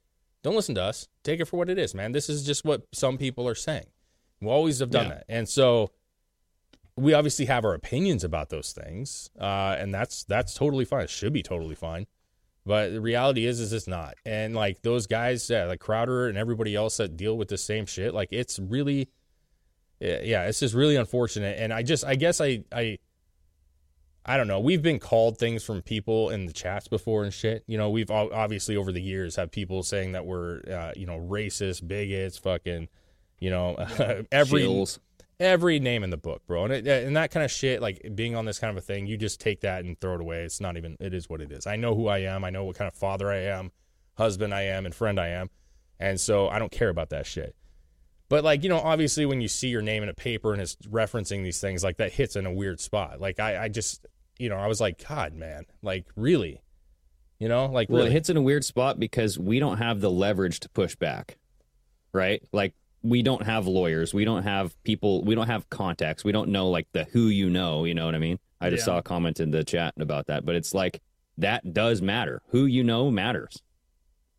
don't 0.42 0.56
listen 0.56 0.74
to 0.76 0.82
us. 0.82 1.08
Take 1.24 1.40
it 1.40 1.46
for 1.46 1.58
what 1.58 1.70
it 1.70 1.78
is, 1.78 1.94
man. 1.94 2.12
This 2.12 2.30
is 2.30 2.44
just 2.44 2.66
what 2.66 2.88
some 2.94 3.18
people 3.20 3.48
are 3.48 3.56
saying. 3.56 3.86
We 4.42 4.48
always 4.48 4.80
have 4.80 4.90
done 4.90 5.08
Yeah. 5.08 5.16
that, 5.16 5.26
and 5.30 5.48
so 5.48 5.92
we 7.00 7.14
obviously 7.14 7.46
have 7.46 7.66
our 7.66 7.74
opinions 7.74 8.24
about 8.24 8.50
those 8.50 8.72
things, 8.72 9.30
uh, 9.40 9.76
and 9.80 9.94
that's 9.94 10.24
that's 10.24 10.54
totally 10.54 10.86
fine. 10.86 11.04
It 11.04 11.10
should 11.10 11.34
be 11.34 11.44
totally 11.44 11.76
fine. 11.76 12.08
But 12.66 12.92
the 12.92 13.02
reality 13.02 13.46
is, 13.48 13.60
is 13.60 13.74
it's 13.74 13.88
not. 13.88 14.16
And 14.28 14.56
like 14.56 14.84
those 14.84 15.08
guys, 15.08 15.50
yeah, 15.50 15.66
like 15.66 15.80
Crowder 15.80 16.28
and 16.28 16.38
everybody 16.38 16.76
else 16.76 16.98
that 16.98 17.18
deal 17.18 17.36
with 17.36 17.48
the 17.48 17.58
same 17.58 17.88
shit, 17.88 18.14
like 18.14 18.30
it's 18.32 18.60
really, 18.60 19.10
yeah, 20.00 20.44
it's 20.44 20.60
just 20.60 20.76
really 20.76 20.96
unfortunate. 20.96 21.58
And 21.60 21.74
I 21.74 21.82
just, 21.82 22.06
I 22.06 22.14
guess 22.14 22.40
I, 22.40 22.64
I, 22.72 23.00
I 24.24 24.38
don't 24.38 24.48
know. 24.48 24.60
We've 24.60 24.84
been 24.84 25.00
called 25.00 25.40
things 25.40 25.64
from 25.64 25.82
people 25.82 26.30
in 26.30 26.46
the 26.46 26.54
chats 26.54 26.88
before 26.88 27.24
and 27.24 27.34
shit. 27.34 27.64
You 27.66 27.80
know, 27.80 27.90
we've 27.90 28.12
obviously 28.12 28.76
over 28.76 28.92
the 28.92 29.02
years 29.02 29.36
had 29.36 29.52
people 29.52 29.82
saying 29.82 30.12
that 30.12 30.28
we're, 30.28 30.62
uh, 30.72 30.92
you 30.96 31.08
know, 31.08 31.18
racist, 31.18 31.88
bigots, 31.88 32.38
fucking, 32.38 32.88
you 33.40 33.50
know, 33.50 33.78
every 34.32 34.62
Chills. 34.62 35.00
Every 35.40 35.80
name 35.80 36.04
in 36.04 36.10
the 36.10 36.18
book, 36.18 36.46
bro. 36.46 36.66
And 36.66 36.74
it, 36.74 36.88
and 36.88 37.16
that 37.16 37.32
kind 37.32 37.44
of 37.44 37.52
shit, 37.52 37.82
like 37.82 38.12
being 38.16 38.36
on 38.36 38.46
this 38.46 38.60
kind 38.60 38.72
of 38.72 38.78
a 38.78 38.86
thing, 38.86 39.08
you 39.08 39.18
just 39.18 39.40
take 39.40 39.62
that 39.62 39.86
and 39.86 40.00
throw 40.00 40.16
it 40.16 40.22
away. 40.22 40.44
It's 40.44 40.60
not 40.62 40.78
even. 40.78 40.98
It 41.00 41.14
is 41.14 41.30
what 41.30 41.42
it 41.42 41.52
is. 41.52 41.66
I 41.68 41.76
know 41.76 41.96
who 41.96 42.08
I 42.08 42.20
am. 42.20 42.44
I 42.44 42.50
know 42.50 42.64
what 42.66 42.76
kind 42.76 42.88
of 42.88 42.94
father 42.94 43.32
I 43.32 43.38
am, 43.44 43.72
husband 44.18 44.54
I 44.54 44.64
am, 44.64 44.86
and 44.86 44.94
friend 44.94 45.20
I 45.20 45.30
am, 45.30 45.50
and 46.00 46.20
so 46.20 46.50
I 46.50 46.60
don't 46.60 46.72
care 46.72 46.90
about 46.90 47.10
that 47.10 47.26
shit. 47.26 47.56
But 48.28 48.44
like 48.44 48.64
you 48.64 48.70
know, 48.70 48.80
obviously 48.80 49.26
when 49.26 49.42
you 49.42 49.48
see 49.48 49.70
your 49.70 49.82
name 49.82 50.04
in 50.04 50.10
a 50.10 50.14
paper 50.14 50.54
and 50.54 50.62
it's 50.62 50.76
referencing 50.88 51.44
these 51.44 51.60
things, 51.60 51.84
like 51.84 51.98
that 51.98 52.14
hits 52.14 52.36
in 52.36 52.46
a 52.46 52.54
weird 52.54 52.80
spot. 52.80 53.20
Like 53.20 53.40
I, 53.40 53.64
I 53.64 53.68
just, 53.70 54.06
you 54.38 54.50
know, 54.50 54.58
I 54.58 54.68
was 54.68 54.80
like, 54.80 55.04
God, 55.08 55.34
man, 55.34 55.64
like 55.82 56.06
really, 56.16 56.62
you 57.40 57.48
know, 57.48 57.66
like 57.66 57.90
Well, 57.90 58.00
really. 58.00 58.12
it 58.12 58.14
hits 58.14 58.30
in 58.30 58.38
a 58.38 58.42
weird 58.42 58.64
spot 58.64 59.00
because 59.00 59.40
we 59.40 59.60
don't 59.60 59.78
have 59.78 60.00
the 60.00 60.12
leverage 60.12 60.60
to 60.60 60.70
push 60.70 60.96
back, 60.96 61.40
right? 62.14 62.44
Like 62.54 62.76
we 63.02 63.22
don't 63.24 63.44
have 63.44 63.66
lawyers, 63.68 64.14
we 64.14 64.26
don't 64.26 64.44
have 64.44 64.76
people, 64.84 65.24
we 65.24 65.36
don't 65.36 65.48
have 65.48 65.70
contacts, 65.70 66.24
we 66.24 66.32
don't 66.32 66.50
know 66.50 66.70
like 66.70 66.88
the 66.92 67.06
who 67.06 67.28
you 67.28 67.50
know. 67.50 67.86
You 67.86 67.94
know 67.94 68.06
what 68.06 68.16
I 68.16 68.20
mean? 68.20 68.40
I 68.62 68.70
just 68.70 68.82
Yeah. 68.82 68.86
saw 68.86 68.98
a 68.98 69.02
comment 69.04 69.40
in 69.40 69.52
the 69.52 69.64
chat 69.64 69.94
about 70.00 70.28
that, 70.28 70.46
but 70.46 70.56
it's 70.56 70.74
like 70.74 71.02
that 71.38 71.74
does 71.74 72.02
matter. 72.02 72.42
Who 72.50 72.66
you 72.66 72.84
know 72.84 73.10
matters 73.10 73.62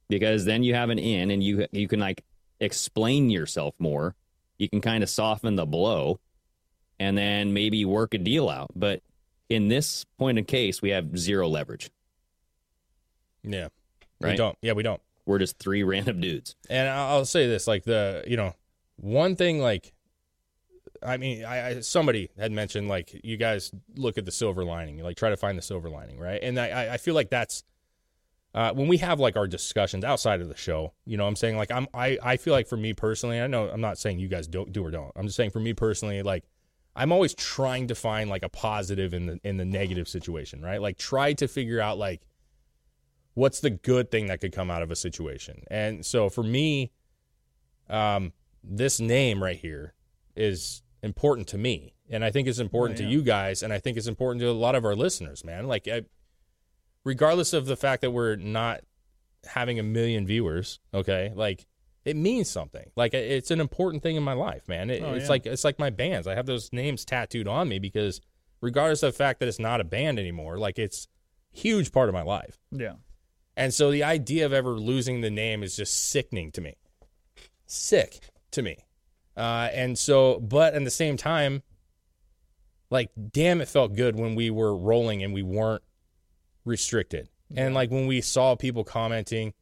because 0.09 0.45
then 0.45 0.63
you 0.63 0.75
have 0.75 0.91
an 0.91 0.99
in, 0.99 1.31
and 1.31 1.43
you 1.43 1.67
you 1.73 1.89
can 1.89 2.01
like 2.01 2.23
explain 2.61 3.31
yourself 3.31 3.75
more. 3.79 4.15
You 4.59 4.69
can 4.69 4.83
kind 4.83 5.03
of 5.03 5.09
soften 5.09 5.57
the 5.57 5.65
blow, 5.65 6.21
and 6.99 7.17
then 7.17 7.55
maybe 7.55 7.85
work 7.87 8.13
a 8.13 8.19
deal 8.19 8.51
out. 8.51 8.71
But 8.77 9.01
in 9.49 9.69
this 9.69 10.05
point 10.19 10.39
of 10.39 10.47
case, 10.47 10.83
we 10.83 10.91
have 10.91 11.17
zero 11.19 11.49
leverage. 11.49 11.91
yeah, 13.43 13.69
we 14.21 14.37
don't. 14.37 14.59
Yeah, 14.61 14.73
we 14.75 14.83
don't. 14.83 15.01
We're 15.27 15.39
just 15.39 15.59
three 15.59 15.83
random 15.85 16.21
dudes. 16.21 16.57
And 16.68 16.89
I'll 16.89 17.25
say 17.25 17.47
this, 17.47 17.66
like 17.66 17.85
the, 17.85 18.25
you 18.27 18.37
know, 18.37 18.55
one 18.97 19.37
thing 19.37 19.61
like 19.61 19.93
I 21.03 21.16
mean, 21.16 21.45
I, 21.45 21.68
I 21.68 21.81
somebody 21.81 22.29
had 22.39 22.53
mentioned 22.53 22.89
like 22.89 23.18
you 23.25 23.37
guys 23.39 23.71
look 23.97 24.18
at 24.18 24.27
the 24.27 24.31
silver 24.33 24.64
lining, 24.64 24.99
like 25.03 25.16
try 25.16 25.31
to 25.31 25.37
find 25.37 25.57
the 25.57 25.62
silver 25.62 25.89
lining, 25.89 26.18
right? 26.18 26.41
And 26.43 26.59
I, 26.61 26.95
I- 26.95 26.97
feel 26.99 27.14
like 27.14 27.31
that's 27.31 27.64
uh, 28.53 28.73
when 28.73 28.89
we 28.89 28.99
have 28.99 29.18
like 29.21 29.37
our 29.37 29.47
discussions 29.47 30.05
outside 30.05 30.41
of 30.41 30.49
the 30.49 30.57
show. 30.57 30.93
You 31.07 31.16
know, 31.16 31.27
I'm 31.27 31.37
saying 31.37 31.57
like 31.57 31.71
I'm 31.71 31.87
I 31.95 32.18
I 32.23 32.37
feel 32.37 32.53
like 32.53 32.66
for 32.66 32.77
me 32.77 32.93
personally, 32.93 33.41
I 33.41 33.47
know 33.47 33.68
I'm 33.68 33.81
not 33.81 33.97
saying 33.97 34.18
you 34.18 34.29
guys 34.29 34.47
don't 34.47 34.73
do 34.73 34.85
or 34.85 34.91
don't. 34.91 35.12
I'm 35.16 35.27
just 35.27 35.37
saying 35.37 35.51
for 35.51 35.61
me 35.61 35.73
personally, 35.73 36.23
like 36.23 36.45
I'm 36.97 37.12
always 37.12 37.33
trying 37.35 37.87
to 37.89 37.95
find 37.95 38.29
like 38.29 38.43
a 38.43 38.49
positive 38.49 39.14
in 39.14 39.27
the 39.27 39.41
in 39.45 39.57
the 39.57 39.64
negative 39.64 40.09
situation, 40.09 40.61
right? 40.61 40.83
Like 40.83 40.99
try 40.99 41.33
to 41.35 41.47
figure 41.49 41.81
out 41.81 41.97
like 41.97 42.23
what's 43.35 43.61
the 43.61 43.70
good 43.70 44.11
thing 44.11 44.26
that 44.26 44.41
could 44.41 44.53
come 44.53 44.70
out 44.70 44.83
of 44.83 44.91
a 44.91 44.97
situation. 44.97 45.62
And 45.70 46.05
so 46.05 46.28
for 46.28 46.43
me, 46.43 46.91
um, 47.89 48.33
this 48.62 49.01
name 49.01 49.43
right 49.43 49.57
here 49.59 49.95
is 50.37 50.83
important 51.03 51.49
to 51.49 51.59
me, 51.59 51.95
and 52.11 52.24
I 52.24 52.31
think 52.31 52.47
it's 52.49 52.59
important 52.59 52.99
Oh, 53.01 53.03
yeah. 53.03 53.09
to 53.09 53.12
you 53.14 53.22
guys, 53.22 53.62
and 53.62 53.72
I 53.72 53.78
think 53.78 53.97
it's 53.97 54.07
important 54.07 54.41
to 54.43 54.49
a 54.49 54.53
lot 54.53 54.74
of 54.74 54.85
our 54.85 54.95
listeners, 54.95 55.45
man. 55.45 55.66
Like, 55.66 55.89
I, 55.89 56.03
regardless 57.05 57.53
of 57.53 57.66
the 57.66 57.76
fact 57.76 58.03
that 58.03 58.11
we're 58.11 58.37
not 58.37 58.81
having 59.47 59.78
a 59.78 59.83
million 59.83 60.26
viewers, 60.26 60.81
okay, 60.93 61.33
like 61.35 61.66
it 62.05 62.16
means 62.16 62.49
something. 62.49 62.91
Like 62.97 63.14
it's 63.14 63.51
an 63.51 63.61
important 63.61 64.03
thing 64.03 64.16
in 64.16 64.22
my 64.22 64.33
life, 64.35 64.68
man. 64.68 64.91
It, 64.91 65.03
Oh, 65.03 65.12
it's 65.14 65.24
yeah. 65.24 65.28
like 65.31 65.47
it's 65.47 65.64
like 65.64 65.78
my 65.78 65.91
bands. 65.91 66.26
I 66.26 66.35
have 66.35 66.47
those 66.47 66.72
names 66.72 67.05
tattooed 67.05 67.47
on 67.49 67.68
me 67.68 67.78
because 67.78 68.20
regardless 68.61 69.03
of 69.03 69.12
the 69.12 69.16
fact 69.18 69.41
that 69.41 69.49
it's 69.49 69.59
not 69.59 69.81
a 69.81 69.85
band 69.85 70.18
anymore, 70.18 70.59
like 70.59 70.78
it's 70.78 71.09
huge 71.53 71.93
part 71.93 72.09
of 72.09 72.12
my 72.14 72.22
life. 72.22 72.59
Yeah. 72.70 72.95
And 73.61 73.75
so 73.75 73.91
the 73.91 74.05
idea 74.05 74.47
of 74.47 74.55
ever 74.55 74.71
losing 74.71 75.21
the 75.21 75.29
name 75.29 75.63
is 75.63 75.77
just 75.77 76.09
sickening 76.09 76.51
to 76.53 76.63
me. 76.63 76.77
Sick 77.67 78.21
to 78.53 78.63
me. 78.63 78.79
Uh, 79.37 79.69
and 79.75 79.99
so, 79.99 80.41
but 80.41 80.73
at 80.73 80.83
the 80.83 80.91
same 80.91 81.19
time, 81.19 81.63
like, 82.89 83.11
damn, 83.31 83.61
it 83.61 83.69
felt 83.69 83.95
good 83.95 84.19
when 84.19 84.35
we 84.35 84.49
were 84.49 84.75
rolling 84.75 85.23
and 85.23 85.35
we 85.35 85.43
weren't 85.43 85.83
restricted. 86.65 87.29
And 87.55 87.75
like 87.75 87.91
when 87.91 88.07
we 88.07 88.23
saw 88.23 88.57
people 88.57 88.83
commenting 88.83 89.53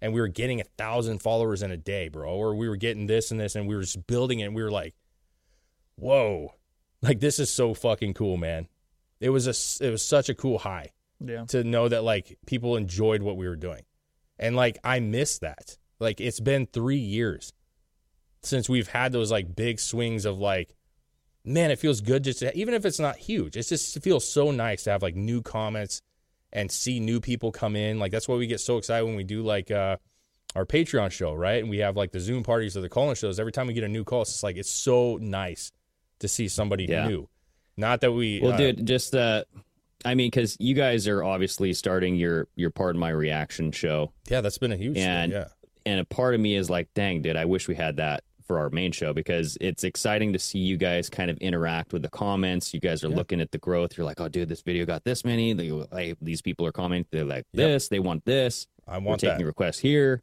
and 0.00 0.14
we 0.14 0.20
were 0.20 0.28
getting 0.28 0.60
a 0.60 0.64
thousand 0.78 1.20
followers 1.20 1.60
in 1.60 1.72
a 1.72 1.76
day, 1.76 2.08
bro, 2.08 2.32
or 2.32 2.54
we 2.54 2.68
were 2.68 2.76
getting 2.76 3.08
this 3.08 3.32
and 3.32 3.40
this 3.40 3.56
and 3.56 3.66
we 3.66 3.74
were 3.74 3.82
just 3.82 4.06
building 4.06 4.38
it 4.38 4.44
and 4.44 4.54
we 4.54 4.62
were 4.62 4.70
like, 4.70 4.94
whoa, 5.96 6.54
like 7.02 7.18
this 7.18 7.40
is 7.40 7.52
so 7.52 7.74
fucking 7.74 8.14
cool, 8.14 8.36
man. 8.36 8.68
It 9.18 9.30
was 9.30 9.48
a, 9.48 9.84
it 9.84 9.90
was 9.90 10.04
such 10.04 10.28
a 10.28 10.34
cool 10.36 10.58
high 10.58 10.92
Yeah. 11.20 11.44
to 11.46 11.64
know 11.64 11.88
that 11.88 12.04
like 12.04 12.38
people 12.46 12.76
enjoyed 12.76 13.22
what 13.22 13.36
we 13.36 13.48
were 13.48 13.56
doing. 13.56 13.82
And 14.38 14.54
like 14.56 14.78
I 14.84 15.00
miss 15.00 15.38
that. 15.40 15.76
Like 15.98 16.20
it's 16.20 16.40
been 16.40 16.66
3 16.66 16.96
years 16.96 17.52
since 18.42 18.68
we've 18.68 18.88
had 18.88 19.12
those 19.12 19.30
like 19.32 19.56
big 19.56 19.80
swings 19.80 20.24
of 20.24 20.38
like 20.38 20.74
man, 21.44 21.70
it 21.70 21.78
feels 21.78 22.00
good 22.02 22.24
just 22.24 22.40
to, 22.40 22.54
even 22.56 22.74
if 22.74 22.84
it's 22.84 22.98
not 23.00 23.16
huge. 23.16 23.56
It 23.56 23.62
just 23.66 24.02
feels 24.02 24.28
so 24.30 24.50
nice 24.50 24.82
to 24.84 24.90
have 24.90 25.02
like 25.02 25.16
new 25.16 25.40
comments 25.40 26.02
and 26.52 26.70
see 26.70 27.00
new 27.00 27.20
people 27.20 27.52
come 27.52 27.74
in. 27.74 27.98
Like 27.98 28.12
that's 28.12 28.28
why 28.28 28.36
we 28.36 28.46
get 28.46 28.60
so 28.60 28.76
excited 28.76 29.04
when 29.06 29.16
we 29.16 29.24
do 29.24 29.42
like 29.42 29.70
uh 29.70 29.96
our 30.54 30.64
Patreon 30.64 31.10
show, 31.10 31.34
right? 31.34 31.60
And 31.60 31.68
we 31.70 31.78
have 31.78 31.96
like 31.96 32.12
the 32.12 32.20
Zoom 32.20 32.42
parties 32.42 32.76
or 32.76 32.80
the 32.80 32.88
call-in 32.88 33.14
shows. 33.16 33.38
Every 33.38 33.52
time 33.52 33.66
we 33.66 33.74
get 33.74 33.84
a 33.84 33.88
new 33.88 34.02
call, 34.04 34.22
it's 34.22 34.32
just 34.32 34.42
like 34.42 34.56
it's 34.56 34.70
so 34.70 35.18
nice 35.20 35.72
to 36.20 36.28
see 36.28 36.48
somebody 36.48 36.84
Yeah. 36.86 37.06
new. 37.08 37.28
Not 37.76 38.00
that 38.00 38.12
we 38.12 38.40
Well, 38.40 38.52
uh, 38.54 38.56
dude, 38.56 38.86
just 38.86 39.14
uh, 39.14 39.44
I 40.04 40.14
mean, 40.14 40.28
because 40.30 40.56
you 40.60 40.74
guys 40.74 41.08
are 41.08 41.22
obviously 41.24 41.72
starting 41.72 42.14
your 42.16 42.46
your 42.56 42.70
part 42.70 42.94
of 42.96 43.00
my 43.00 43.10
reaction 43.10 43.72
show, 43.72 44.12
yeah, 44.28 44.40
that's 44.40 44.58
been 44.58 44.72
a 44.72 44.76
huge 44.76 44.96
And- 44.98 45.32
thing. 45.32 45.40
Yeah. 45.42 45.48
and 45.86 46.00
a 46.00 46.04
part 46.04 46.34
of 46.34 46.40
me 46.40 46.54
is 46.54 46.70
like, 46.70 46.88
dang, 46.94 47.22
dude, 47.22 47.36
I 47.36 47.44
wish 47.46 47.66
we 47.68 47.74
had 47.74 47.96
that 47.96 48.22
for 48.46 48.58
our 48.58 48.70
main 48.70 48.92
show 48.92 49.12
because 49.12 49.58
it's 49.60 49.84
exciting 49.84 50.32
to 50.32 50.38
see 50.38 50.58
you 50.60 50.76
guys 50.78 51.10
kind 51.10 51.30
of 51.30 51.36
interact 51.38 51.92
with 51.92 52.00
the 52.02 52.08
comments. 52.08 52.72
You 52.72 52.80
guys 52.80 53.04
are 53.04 53.08
Yeah. 53.10 53.16
looking 53.16 53.40
at 53.42 53.50
the 53.50 53.58
growth. 53.58 53.96
You're 53.98 54.06
like, 54.06 54.20
oh, 54.20 54.28
dude, 54.28 54.48
this 54.48 54.62
video 54.62 54.86
got 54.86 55.04
this 55.04 55.22
many. 55.24 55.52
They, 55.52 55.70
like, 55.70 56.16
these 56.22 56.40
people 56.40 56.64
are 56.64 56.72
commenting. 56.72 57.08
They're 57.10 57.24
like 57.26 57.44
Yep. 57.52 57.66
this. 57.68 57.88
They 57.88 57.98
want 57.98 58.24
this. 58.24 58.66
I 58.86 58.96
We're 58.98 59.04
want 59.04 59.20
taking 59.20 59.38
that. 59.38 59.44
requests 59.44 59.80
here. 59.80 60.22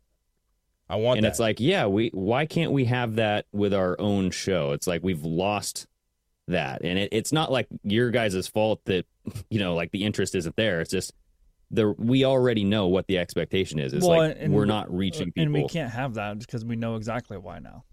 I 0.89 0.95
want 0.95 1.17
and 1.17 1.25
that. 1.25 1.29
it's 1.29 1.39
like, 1.39 1.59
yeah, 1.59 1.85
we 1.87 2.09
why 2.13 2.45
can't 2.45 2.71
we 2.71 2.85
have 2.85 3.15
that 3.15 3.45
with 3.51 3.73
our 3.73 3.99
own 3.99 4.31
show? 4.31 4.71
It's 4.71 4.87
like 4.87 5.03
we've 5.03 5.23
lost 5.23 5.85
that, 6.47 6.83
and 6.83 6.97
it, 6.99 7.09
it's 7.11 7.31
not 7.31 7.51
like 7.51 7.67
your 7.83 8.11
guys' 8.11 8.47
fault 8.47 8.81
that 8.85 9.05
you 9.49 9.59
know, 9.59 9.75
like 9.75 9.91
the 9.91 10.03
interest 10.03 10.35
isn't 10.35 10.55
there. 10.55 10.81
It's 10.81 10.91
just 10.91 11.13
the 11.71 11.91
we 11.97 12.23
already 12.25 12.63
know 12.63 12.87
what 12.87 13.07
the 13.07 13.17
expectation 13.17 13.79
is. 13.79 13.93
It's 13.93 14.05
Well, 14.05 14.19
like 14.19 14.37
and- 14.39 14.53
we're 14.53 14.65
not 14.65 14.93
reaching 14.93 15.31
people. 15.31 15.43
And 15.43 15.53
we 15.53 15.67
can't 15.67 15.91
have 15.91 16.13
that 16.15 16.37
because 16.39 16.63
we 16.65 16.75
know 16.75 16.95
exactly 16.95 17.37
why 17.37 17.59
now. 17.59 17.83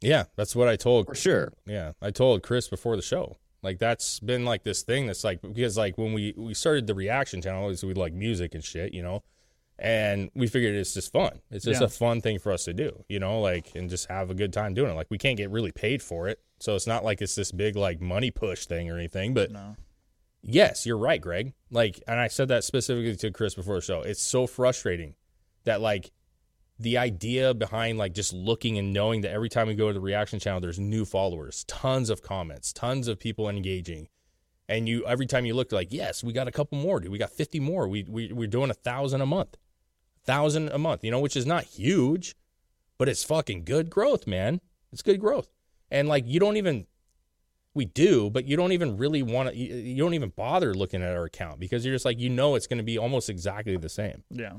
Yeah, 0.00 0.24
that's 0.36 0.56
what 0.56 0.68
I 0.68 0.76
told. 0.76 1.06
for 1.06 1.14
sure. 1.14 1.52
Yeah, 1.66 1.92
I 2.02 2.10
told 2.10 2.42
Chris 2.42 2.68
before 2.68 2.96
the 2.96 3.02
show. 3.02 3.36
Like 3.62 3.78
that's 3.78 4.18
been 4.18 4.44
like 4.44 4.64
this 4.64 4.82
thing 4.82 5.06
that's 5.06 5.22
like 5.22 5.40
because 5.40 5.76
like 5.78 5.96
when 5.96 6.12
we 6.12 6.34
we 6.36 6.54
started 6.54 6.86
the 6.88 6.94
reaction 6.94 7.40
channel, 7.40 7.68
is 7.68 7.84
we 7.84 7.94
like 7.94 8.12
music 8.12 8.54
and 8.56 8.64
shit, 8.64 8.92
you 8.92 9.02
know, 9.02 9.22
and 9.78 10.28
we 10.34 10.48
figured 10.48 10.74
it's 10.74 10.94
just 10.94 11.12
fun. 11.12 11.38
It's 11.52 11.64
just 11.64 11.80
Yeah. 11.80 11.86
a 11.86 11.88
fun 11.88 12.20
thing 12.20 12.40
for 12.40 12.50
us 12.50 12.64
to 12.64 12.72
do, 12.74 13.04
you 13.08 13.20
know, 13.20 13.40
like 13.40 13.70
and 13.76 13.88
just 13.88 14.08
have 14.08 14.30
a 14.30 14.34
good 14.34 14.52
time 14.52 14.74
doing 14.74 14.90
it. 14.90 14.94
Like 14.94 15.06
we 15.10 15.18
can't 15.18 15.36
get 15.36 15.50
really 15.50 15.70
paid 15.70 16.02
for 16.02 16.26
it, 16.28 16.40
so 16.62 16.76
it's 16.76 16.86
not 16.86 17.02
like 17.02 17.20
it's 17.20 17.34
this 17.34 17.50
big 17.50 17.74
like 17.74 18.00
money 18.00 18.30
push 18.30 18.66
thing 18.66 18.88
or 18.88 18.96
anything. 18.96 19.34
But 19.34 19.50
No. 19.50 19.74
yes, 20.42 20.86
you're 20.86 20.96
right, 20.96 21.20
Greg. 21.20 21.54
Like, 21.72 22.00
and 22.06 22.20
I 22.20 22.28
said 22.28 22.46
that 22.48 22.62
specifically 22.62 23.16
to 23.16 23.32
Chris 23.32 23.56
before 23.56 23.74
the 23.74 23.80
show. 23.80 24.02
It's 24.02 24.22
so 24.22 24.46
frustrating 24.46 25.16
that 25.64 25.80
like 25.80 26.12
the 26.78 26.98
idea 26.98 27.52
behind 27.52 27.98
like 27.98 28.14
just 28.14 28.32
looking 28.32 28.78
and 28.78 28.92
knowing 28.92 29.22
that 29.22 29.32
every 29.32 29.48
time 29.48 29.66
we 29.66 29.74
go 29.74 29.88
to 29.88 29.92
the 29.94 30.00
reaction 30.00 30.38
channel, 30.38 30.60
there's 30.60 30.78
new 30.78 31.04
followers, 31.04 31.64
tons 31.66 32.08
of 32.10 32.22
comments, 32.22 32.72
tons 32.72 33.08
of 33.08 33.18
people 33.18 33.48
engaging. 33.48 34.06
And 34.68 34.88
you 34.88 35.04
every 35.04 35.26
time 35.26 35.44
you 35.44 35.54
look 35.54 35.72
like, 35.72 35.92
yes, 35.92 36.22
we 36.22 36.32
got 36.32 36.46
a 36.46 36.52
couple 36.52 36.78
more, 36.78 37.00
dude. 37.00 37.10
We 37.10 37.18
got 37.18 37.32
50 37.32 37.58
more. 37.58 37.88
We 37.88 38.04
we 38.08 38.32
we're 38.32 38.46
doing 38.46 38.70
a 38.70 38.74
thousand 38.74 39.20
a 39.20 39.26
month. 39.26 39.56
Thousand 40.24 40.68
a 40.68 40.78
month, 40.78 41.02
you 41.02 41.10
know, 41.10 41.18
which 41.18 41.34
is 41.36 41.44
not 41.44 41.64
huge, 41.64 42.36
but 42.98 43.08
it's 43.08 43.24
fucking 43.24 43.64
good 43.64 43.90
growth, 43.90 44.28
man. 44.28 44.60
It's 44.92 45.02
good 45.02 45.18
growth. 45.18 45.48
And 45.92 46.08
like 46.08 46.24
you 46.26 46.40
don't 46.40 46.56
even 46.56 46.86
we 47.74 47.84
do, 47.84 48.30
but 48.30 48.46
you 48.46 48.56
don't 48.56 48.72
even 48.72 48.96
really 48.96 49.22
want 49.22 49.50
to 49.50 49.56
you, 49.56 50.02
don't 50.02 50.14
even 50.14 50.30
bother 50.30 50.74
looking 50.74 51.02
at 51.02 51.14
our 51.14 51.24
account 51.24 51.60
because 51.60 51.84
you're 51.84 51.94
just 51.94 52.04
like 52.04 52.18
you 52.18 52.28
know 52.28 52.54
it's 52.54 52.66
going 52.66 52.78
to 52.78 52.84
be 52.84 52.98
almost 52.98 53.30
exactly 53.30 53.76
the 53.76 53.88
same. 53.88 54.24
Yeah. 54.30 54.54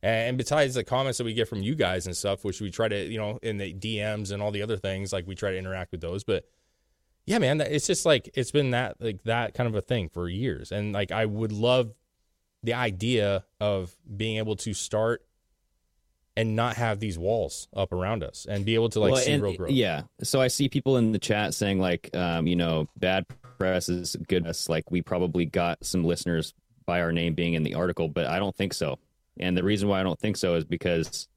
And 0.00 0.38
besides 0.38 0.74
the 0.74 0.84
comments 0.84 1.18
that 1.18 1.24
we 1.24 1.34
get 1.34 1.48
from 1.48 1.60
you 1.60 1.74
guys 1.74 2.06
and 2.06 2.16
stuff, 2.16 2.44
which 2.44 2.60
we 2.60 2.70
try 2.70 2.86
to, 2.86 3.04
you 3.04 3.18
know, 3.18 3.40
in 3.42 3.58
the 3.58 3.74
DMs 3.74 4.30
and 4.30 4.40
all 4.40 4.52
the 4.52 4.62
other 4.62 4.76
things, 4.76 5.12
like 5.12 5.26
we 5.26 5.34
try 5.34 5.50
to 5.50 5.58
interact 5.58 5.90
with 5.90 6.00
those. 6.00 6.22
But 6.22 6.44
yeah, 7.26 7.38
man, 7.38 7.60
it's 7.60 7.88
just 7.88 8.06
like 8.06 8.30
it's 8.34 8.52
been 8.52 8.70
that 8.70 8.96
like 9.00 9.24
that 9.24 9.54
kind 9.54 9.68
of 9.68 9.74
a 9.74 9.80
thing 9.80 10.08
for 10.08 10.28
years. 10.28 10.70
And 10.70 10.92
like 10.92 11.10
I 11.10 11.26
would 11.26 11.52
love 11.52 11.92
the 12.62 12.74
idea 12.74 13.44
of 13.60 13.94
being 14.16 14.38
able 14.38 14.56
to 14.56 14.72
start 14.72 15.24
and 16.38 16.54
not 16.56 16.76
have 16.76 17.00
these 17.00 17.18
walls 17.18 17.68
up 17.74 17.92
around 17.92 18.22
us 18.22 18.46
and 18.48 18.64
be 18.64 18.74
able 18.74 18.88
to 18.90 19.00
like 19.00 19.12
Well, 19.12 19.20
see 19.22 19.32
and- 19.32 19.42
real 19.42 19.54
growth. 19.56 19.70
Yeah. 19.72 20.02
So 20.22 20.40
I 20.40 20.48
see 20.48 20.68
people 20.68 20.96
in 20.96 21.12
the 21.12 21.18
chat 21.18 21.52
saying 21.52 21.80
like, 21.80 22.14
um, 22.14 22.46
you 22.46 22.56
know, 22.56 22.88
bad 22.96 23.26
press 23.58 23.88
is 23.88 24.16
good 24.28 24.44
press. 24.44 24.68
Like 24.68 24.90
we 24.90 25.02
probably 25.02 25.44
got 25.44 25.84
some 25.84 26.04
listeners 26.04 26.54
by 26.86 27.00
our 27.02 27.12
name 27.12 27.34
being 27.34 27.54
in 27.54 27.62
the 27.64 27.74
article, 27.74 28.08
but 28.08 28.26
I 28.26 28.38
don't 28.38 28.54
think 28.56 28.72
so. 28.72 28.98
And 29.40 29.56
the 29.56 29.62
reason 29.64 29.88
why 29.88 30.00
I 30.00 30.02
don't 30.02 30.18
think 30.18 30.36
so 30.36 30.54
is 30.54 30.64
because 30.64 31.28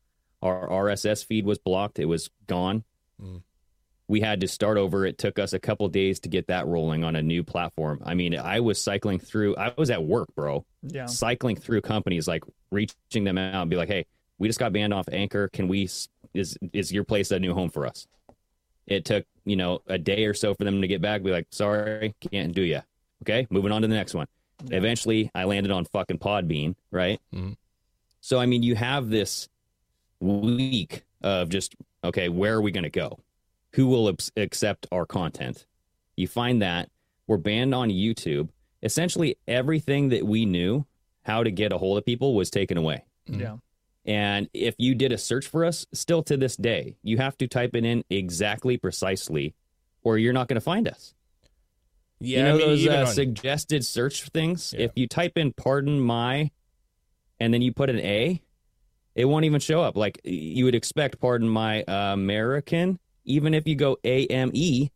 our 0.42 0.68
RSS 0.70 1.26
feed 1.26 1.46
was 1.46 1.58
blocked. 1.58 2.00
It 2.00 2.06
was 2.06 2.30
gone. 2.48 2.84
Mm. 3.22 3.42
We 4.08 4.20
had 4.22 4.42
to 4.42 4.48
start 4.48 4.78
over. 4.78 5.06
It 5.06 5.18
took 5.18 5.40
us 5.40 5.54
a 5.54 5.60
couple 5.60 5.88
days 5.88 6.20
to 6.22 6.30
get 6.30 6.48
that 6.48 6.68
rolling 6.68 7.04
on 7.04 7.16
a 7.16 7.22
new 7.22 7.44
platform. 7.44 8.02
I 8.06 8.14
mean, 8.14 8.36
I 8.36 8.60
was 8.60 8.80
cycling 8.82 9.20
through. 9.20 9.56
I 9.56 9.74
was 9.78 9.90
at 9.90 10.04
work, 10.04 10.34
bro 10.36 10.66
Yeah. 10.84 11.06
cycling 11.06 11.56
through 11.56 11.82
companies 11.82 12.28
like 12.28 12.44
reaching 12.72 13.24
them 13.24 13.38
out 13.38 13.62
and 13.62 13.70
be 13.70 13.78
like 13.78 13.88
hey 13.90 14.06
we 14.42 14.48
just 14.50 14.58
got 14.60 14.74
banned 14.74 14.92
off 14.92 15.08
anchor. 15.12 15.48
Can 15.50 15.68
we 15.68 15.84
is 16.34 16.58
is 16.74 16.92
your 16.92 17.04
place 17.04 17.30
a 17.30 17.38
new 17.40 17.54
home 17.54 17.70
for 17.70 17.86
us? 17.86 18.08
It 18.88 19.06
took 19.06 19.26
you 19.46 19.56
know 19.56 19.82
a 19.88 20.00
day 20.00 20.26
or 20.26 20.34
so 20.34 20.56
for 20.56 20.64
them 20.64 20.82
to 20.82 20.88
get 20.88 21.00
back 21.02 21.22
be 21.24 21.30
like 21.32 21.46
sorry 21.52 22.16
can't 22.32 22.54
do 22.54 22.64
ya. 22.64 22.82
Okay 23.22 23.46
moving 23.52 23.72
on 23.72 23.84
to 23.84 23.88
the 23.88 23.94
next 23.94 24.14
one. 24.16 24.28
Yeah. 24.66 24.78
eventually 24.78 25.32
i 25.34 25.44
landed 25.44 25.72
on 25.72 25.86
fucking 25.86 26.18
podbean 26.20 26.76
right? 26.92 27.20
Mhm. 27.34 27.56
so 28.20 28.40
i 28.40 28.46
mean 28.46 28.62
you 28.64 28.76
have 28.76 29.10
this 29.10 29.48
week 30.20 31.04
of 31.22 31.50
just 31.50 31.76
okay 32.04 32.30
where 32.30 32.56
are 32.56 32.62
we 32.62 32.72
going 32.72 32.84
to 32.84 32.90
go? 32.90 33.20
Who 33.74 33.88
will 33.88 34.10
abs- 34.10 34.32
accept 34.38 34.88
our 34.92 35.06
content? 35.06 35.66
You 36.18 36.28
find 36.28 36.62
that 36.62 36.90
we're 37.28 37.38
banned 37.38 37.74
on 37.76 37.90
youtube. 37.90 38.50
Essentially 38.84 39.38
everything 39.48 40.10
that 40.10 40.26
we 40.26 40.46
knew 40.46 40.86
how 41.24 41.44
to 41.44 41.52
get 41.52 41.72
a 41.72 41.78
hold 41.78 41.98
of 42.00 42.06
people 42.06 42.34
was 42.36 42.50
taken 42.50 42.78
away. 42.78 43.04
Yeah. 43.28 43.58
And 44.06 44.50
if 44.54 44.76
you 44.78 44.96
did 44.96 45.12
a 45.12 45.18
search 45.18 45.48
for 45.48 45.64
us, 45.64 45.86
still 45.94 46.24
to 46.24 46.38
this 46.38 46.56
day, 46.56 46.96
you 47.04 47.18
have 47.18 47.38
to 47.38 47.48
type 47.48 47.76
it 47.76 47.86
in 47.86 48.04
exactly 48.10 48.78
precisely 48.78 49.54
or 50.04 50.18
you're 50.18 50.34
not 50.34 50.48
going 50.48 50.56
to 50.56 50.62
find 50.62 50.88
us. 50.88 51.14
Yeah, 52.20 52.38
you 52.38 52.44
know 52.44 52.50
I 52.50 52.58
mean, 52.58 52.68
those 52.68 52.88
uh, 52.88 53.00
on- 53.08 53.08
suggested 53.08 53.86
search 53.86 54.24
things? 54.30 54.74
Yeah. 54.76 54.86
If 54.86 54.92
you 54.96 55.08
type 55.08 55.34
in 55.38 55.54
pardon 55.54 56.00
my 56.00 56.52
and 57.40 57.54
then 57.54 57.62
you 57.62 57.72
put 57.74 57.90
an 57.90 58.00
A, 58.00 58.42
it 59.16 59.26
won't 59.26 59.46
even 59.46 59.60
show 59.60 59.82
up. 59.82 59.96
Like 59.98 60.20
you 60.24 60.66
would 60.66 60.76
expect 60.76 61.20
pardon 61.20 61.48
my 61.50 61.84
American 61.88 63.00
even 63.24 63.54
if 63.54 63.68
you 63.68 63.76
go 63.76 63.98
AME, 64.04 64.90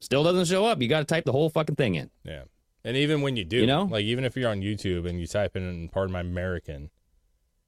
still 0.00 0.22
doesn't 0.22 0.44
show 0.46 0.64
up. 0.64 0.80
You 0.80 0.88
got 0.88 1.00
to 1.00 1.04
type 1.04 1.24
the 1.24 1.32
whole 1.32 1.50
fucking 1.50 1.74
thing 1.76 1.96
in. 1.96 2.10
Yeah. 2.22 2.42
And 2.84 2.96
even 2.96 3.22
when 3.22 3.34
you 3.36 3.44
do, 3.44 3.58
You 3.58 3.66
know? 3.66 3.84
like 3.84 4.04
even 4.04 4.24
if 4.24 4.36
you're 4.36 4.50
on 4.50 4.60
YouTube 4.60 5.08
and 5.08 5.18
you 5.18 5.26
type 5.26 5.56
in 5.56 5.88
"Pardon 5.88 6.12
My 6.12 6.20
American," 6.20 6.90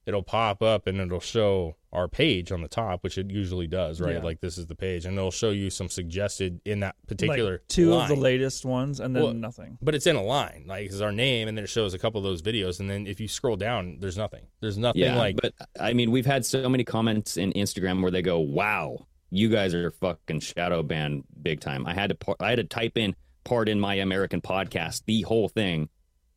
it'll 0.06 0.22
pop 0.22 0.62
up 0.62 0.86
and 0.86 1.00
it'll 1.00 1.20
show 1.20 1.76
our 1.92 2.08
page 2.08 2.52
on 2.52 2.62
the 2.62 2.68
top, 2.68 3.02
which 3.02 3.18
it 3.18 3.30
usually 3.30 3.66
does, 3.66 4.00
right? 4.00 4.14
Yeah. 4.14 4.22
Like 4.22 4.40
this 4.40 4.58
is 4.58 4.66
the 4.66 4.74
page, 4.74 5.04
and 5.04 5.16
it'll 5.16 5.30
show 5.30 5.50
you 5.50 5.70
some 5.70 5.88
suggested 5.88 6.60
in 6.64 6.80
that 6.80 6.94
particular 7.06 7.52
like 7.52 7.68
two 7.68 7.94
of 7.94 8.08
the 8.08 8.14
latest 8.14 8.64
ones, 8.64 9.00
and 9.00 9.16
then 9.16 9.22
Well, 9.22 9.34
nothing. 9.34 9.78
But 9.82 9.94
it's 9.94 10.06
in 10.06 10.14
a 10.16 10.22
line, 10.22 10.64
like 10.66 10.86
it's 10.86 11.00
our 11.00 11.12
name, 11.12 11.48
and 11.48 11.56
then 11.56 11.64
it 11.64 11.68
shows 11.68 11.94
a 11.94 11.98
couple 11.98 12.18
of 12.18 12.24
those 12.24 12.42
videos, 12.42 12.80
and 12.80 12.88
then 12.88 13.06
if 13.06 13.18
you 13.20 13.28
scroll 13.28 13.56
down, 13.56 13.98
there's 14.00 14.16
nothing. 14.16 14.46
There's 14.60 14.78
nothing 14.78 15.02
Yeah, 15.02 15.16
like 15.16 15.36
but 15.40 15.54
I 15.80 15.92
mean, 15.92 16.10
we've 16.10 16.26
had 16.26 16.44
so 16.46 16.68
many 16.68 16.84
comments 16.84 17.36
in 17.36 17.52
Instagram 17.54 18.02
where 18.02 18.10
they 18.10 18.22
go, 18.22 18.38
"Wow, 18.38 19.06
you 19.30 19.48
guys 19.48 19.74
are 19.74 19.90
fucking 19.90 20.40
shadow 20.40 20.82
banned 20.82 21.24
big 21.42 21.60
time." 21.60 21.86
I 21.86 21.94
had 21.94 22.10
to 22.10 22.14
par- 22.14 22.36
I 22.40 22.50
had 22.50 22.56
to 22.56 22.64
type 22.64 22.96
in 22.98 23.16
"Pardon 23.44 23.80
My 23.80 23.94
American 23.94 24.40
Podcast" 24.40 25.02
the 25.06 25.22
whole 25.22 25.48
thing 25.48 25.88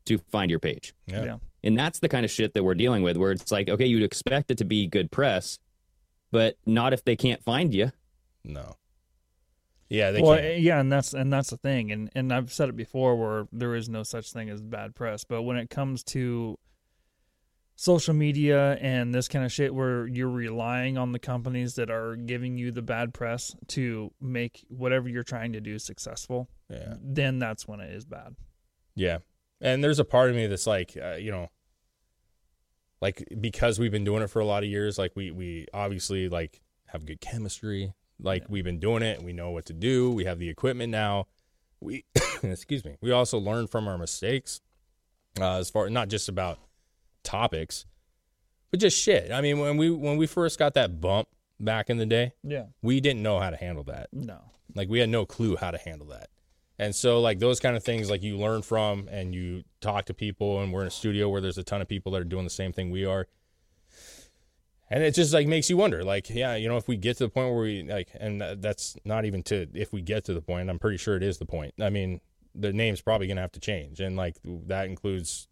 to 0.06 0.18
find 0.32 0.50
your 0.50 0.60
page, 0.60 0.94
yeah. 1.06 1.24
Yeah. 1.26 1.38
And 1.64 1.78
that's 1.78 2.00
the 2.00 2.10
kind 2.10 2.26
of 2.26 2.32
shit 2.32 2.54
that 2.54 2.64
we're 2.64 2.76
dealing 2.76 3.04
with. 3.04 3.18
Where 3.18 3.32
it's 3.32 3.52
like, 3.52 3.70
okay, 3.70 3.86
you'd 3.86 4.04
expect 4.04 4.52
it 4.52 4.58
to 4.60 4.66
be 4.66 4.88
good 4.88 5.12
press, 5.12 5.60
but 6.32 6.58
not 6.66 6.94
if 6.94 7.04
they 7.04 7.16
can't 7.16 7.44
find 7.44 7.74
you. 7.74 7.92
no. 8.44 8.76
Yeah, 9.92 10.12
they 10.12 10.22
well, 10.22 10.38
can't. 10.38 10.60
yeah, 10.60 10.80
and 10.80 10.92
that's 10.92 11.16
and 11.16 11.34
that's 11.34 11.50
the 11.50 11.58
thing, 11.58 11.92
and 11.92 12.12
and 12.14 12.32
I've 12.32 12.54
said 12.54 12.70
it 12.70 12.76
before, 12.76 13.16
where 13.16 13.48
there 13.52 13.74
is 13.74 13.90
no 13.90 14.04
such 14.04 14.32
thing 14.32 14.48
as 14.52 14.62
bad 14.62 14.94
press, 14.94 15.24
but 15.24 15.42
when 15.42 15.58
it 15.58 15.72
comes 15.72 16.04
to 16.04 16.60
social 17.76 18.14
media 18.14 18.74
and 18.82 19.16
this 19.16 19.28
kind 19.28 19.44
of 19.44 19.52
shit, 19.52 19.74
where 19.74 20.06
you're 20.06 20.30
relying 20.30 20.98
on 21.00 21.12
the 21.12 21.18
companies 21.18 21.74
that 21.76 21.90
are 21.90 22.16
giving 22.16 22.56
you 22.58 22.72
the 22.72 22.82
bad 22.84 23.16
press 23.16 23.56
to 23.70 24.12
make 24.22 24.64
whatever 24.70 25.10
you're 25.10 25.24
trying 25.24 25.54
to 25.54 25.62
do 25.62 25.80
successful, 25.80 26.48
Yeah. 26.70 26.96
then 27.02 27.40
that's 27.40 27.68
when 27.68 27.80
it 27.80 27.92
is 27.92 28.06
bad. 28.06 28.36
Yeah. 28.96 29.20
And 29.62 29.84
there's 29.84 30.00
a 30.00 30.06
part 30.06 30.30
of 30.30 30.36
me 30.36 30.48
that's 30.48 30.68
like, 30.68 30.98
uh, 31.02 31.16
you 31.16 31.32
know, 31.32 31.50
like 33.02 33.26
because 33.40 33.80
we've 33.80 33.92
been 33.92 34.04
doing 34.04 34.22
it 34.22 34.30
for 34.30 34.40
a 34.40 34.46
lot 34.46 34.64
of 34.64 34.70
years, 34.70 34.98
like 34.98 35.16
we 35.16 35.32
we 35.32 35.68
obviously 35.74 36.30
like 36.30 36.62
have 36.88 37.06
good 37.06 37.22
chemistry. 37.22 37.94
Like 38.22 38.46
we've 38.50 38.64
been 38.66 38.80
doing 38.80 39.02
it, 39.04 39.24
we 39.24 39.32
know 39.34 39.52
what 39.52 39.66
to 39.68 39.74
do. 39.74 40.12
We 40.12 40.26
have 40.26 40.40
the 40.40 40.50
equipment 40.50 40.92
now. 40.92 41.28
We 41.80 42.04
excuse 42.44 42.84
me. 42.84 42.98
We 43.02 43.12
also 43.12 43.38
learn 43.38 43.68
from 43.68 43.88
our 43.88 43.98
mistakes. 43.98 44.62
Uh, 45.40 45.58
as 45.60 45.70
far 45.70 45.90
not 45.90 46.10
just 46.10 46.28
about 46.28 46.60
topics, 47.24 47.86
but 48.72 48.80
just 48.80 49.00
shit. 49.00 49.32
I 49.32 49.42
mean, 49.42 49.60
when 49.60 49.78
we 49.78 49.90
when 49.90 50.18
we 50.18 50.28
first 50.28 50.60
got 50.60 50.74
that 50.74 51.00
bump 51.00 51.28
back 51.60 51.90
in 51.90 51.98
the 51.98 52.06
day, 52.06 52.34
Yeah. 52.44 52.66
we 52.82 53.00
didn't 53.00 53.22
know 53.24 53.40
how 53.40 53.50
to 53.50 53.56
handle 53.58 53.84
that. 53.86 54.10
No. 54.12 54.40
Like 54.76 54.90
we 54.90 55.00
had 55.00 55.10
no 55.10 55.26
clue 55.26 55.56
how 55.56 55.72
to 55.72 55.78
handle 55.78 56.08
that. 56.08 56.30
And 56.80 56.96
so 56.96 57.20
like 57.20 57.40
those 57.40 57.60
kind 57.60 57.76
of 57.76 57.84
things 57.84 58.10
like 58.10 58.24
you 58.24 58.38
learn 58.38 58.62
from 58.62 59.10
and 59.12 59.36
you 59.36 59.64
talk 59.82 60.06
to 60.06 60.14
people 60.14 60.62
and 60.62 60.72
we're 60.72 60.82
in 60.82 60.88
a 60.88 60.92
studio 60.92 61.28
where 61.28 61.42
there's 61.42 61.58
a 61.58 61.64
ton 61.64 61.82
of 61.82 61.90
people 61.90 62.14
that 62.14 62.22
are 62.22 62.26
doing 62.26 62.46
the 62.46 62.50
same 62.50 62.72
thing 62.72 62.90
we 62.90 63.06
are. 63.06 63.28
And 64.90 65.04
it 65.04 65.14
just 65.14 65.34
like 65.34 65.46
makes 65.46 65.70
you 65.70 65.76
wonder 65.76 66.04
like 66.04 66.30
yeah, 66.30 66.56
you 66.56 66.70
know 66.70 66.78
if 66.78 66.88
we 66.88 66.96
get 66.96 67.18
to 67.18 67.26
the 67.26 67.30
point 67.30 67.52
where 67.52 67.62
we 67.62 67.84
like 67.84 68.08
and 68.20 68.42
that's 68.42 68.96
not 69.04 69.26
even 69.26 69.44
to 69.44 69.68
if 69.74 69.92
we 69.92 70.02
get 70.02 70.24
to 70.26 70.34
the 70.34 70.42
point, 70.42 70.70
I'm 70.70 70.80
pretty 70.80 70.98
sure 70.98 71.18
it 71.18 71.22
is 71.22 71.38
the 71.38 71.46
point. 71.46 71.74
I 71.82 71.90
mean, 71.90 72.22
the 72.56 72.72
name's 72.72 73.02
probably 73.02 73.28
going 73.28 73.38
to 73.38 73.42
have 73.42 73.52
to 73.52 73.60
change 73.60 74.00
and 74.00 74.16
like 74.16 74.38
that 74.44 74.86
includes 74.86 75.50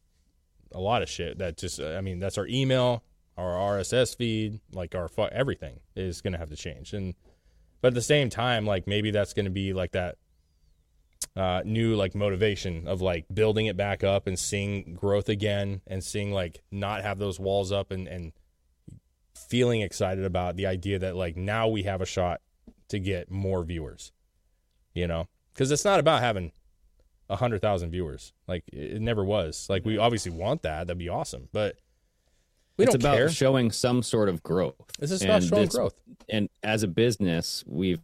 a 0.71 0.79
lot 0.79 1.01
of 1.01 1.09
shit 1.09 1.37
that 1.39 1.57
just 1.57 1.81
I 1.81 1.99
mean, 1.99 2.19
that's 2.19 2.37
our 2.37 2.47
email, 2.47 3.03
our 3.35 3.51
RSS 3.77 4.15
feed, 4.15 4.61
like 4.71 4.95
our 4.95 5.09
everything 5.33 5.81
is 5.93 6.21
going 6.21 6.33
to 6.33 6.39
have 6.39 6.49
to 6.49 6.55
change. 6.55 6.93
And 6.93 7.15
but 7.81 7.89
at 7.89 7.95
the 7.95 8.01
same 8.01 8.29
time 8.29 8.65
like 8.65 8.87
maybe 8.87 9.11
that's 9.11 9.33
going 9.33 9.45
to 9.45 9.51
be 9.51 9.73
like 9.73 9.91
that 9.91 10.15
uh, 11.37 11.61
new 11.63 11.95
like 11.95 12.15
motivation 12.15 12.87
of 12.87 13.01
like 13.01 13.25
building 13.33 13.67
it 13.67 13.77
back 13.77 14.03
up 14.03 14.27
and 14.27 14.37
seeing 14.37 14.95
growth 14.95 15.29
again 15.29 15.81
and 15.87 16.03
seeing 16.03 16.33
like 16.33 16.61
not 16.71 17.03
have 17.03 17.19
those 17.19 17.39
walls 17.39 17.71
up 17.71 17.91
and 17.91 18.07
and 18.07 18.33
feeling 19.35 19.81
excited 19.81 20.25
about 20.25 20.57
the 20.57 20.65
idea 20.65 20.99
that 20.99 21.15
like 21.15 21.37
now 21.37 21.67
we 21.67 21.83
have 21.83 22.01
a 22.01 22.05
shot 22.05 22.41
to 22.89 22.99
get 22.99 23.31
more 23.31 23.63
viewers 23.63 24.11
you 24.97 25.07
know? 25.07 25.27
Because 25.53 25.71
it's 25.71 25.85
not 25.85 25.99
about 25.99 26.21
having 26.21 26.51
a 27.29 27.35
hundred 27.35 27.61
thousand 27.61 27.91
viewers. 27.91 28.33
Like 28.47 28.63
it 28.73 28.93
it 28.93 29.01
never 29.01 29.23
was. 29.23 29.67
Like 29.69 29.85
we 29.85 29.97
obviously 29.97 30.31
want 30.31 30.63
that. 30.63 30.87
That'd 30.87 30.97
be 30.97 31.09
awesome. 31.09 31.49
But 31.53 31.77
we 32.77 32.85
it's 32.85 32.93
don't 32.93 33.01
about 33.01 33.17
care. 33.17 33.29
showing 33.29 33.71
some 33.71 34.03
sort 34.03 34.27
of 34.27 34.43
growth. 34.43 34.75
this 34.99 35.11
is 35.11 35.21
about 35.21 35.41
And 35.41 35.45
showing 35.45 35.67
growth. 35.67 35.93
And 36.29 36.49
as 36.63 36.83
a 36.83 36.87
business, 36.87 37.63
we've 37.67 38.01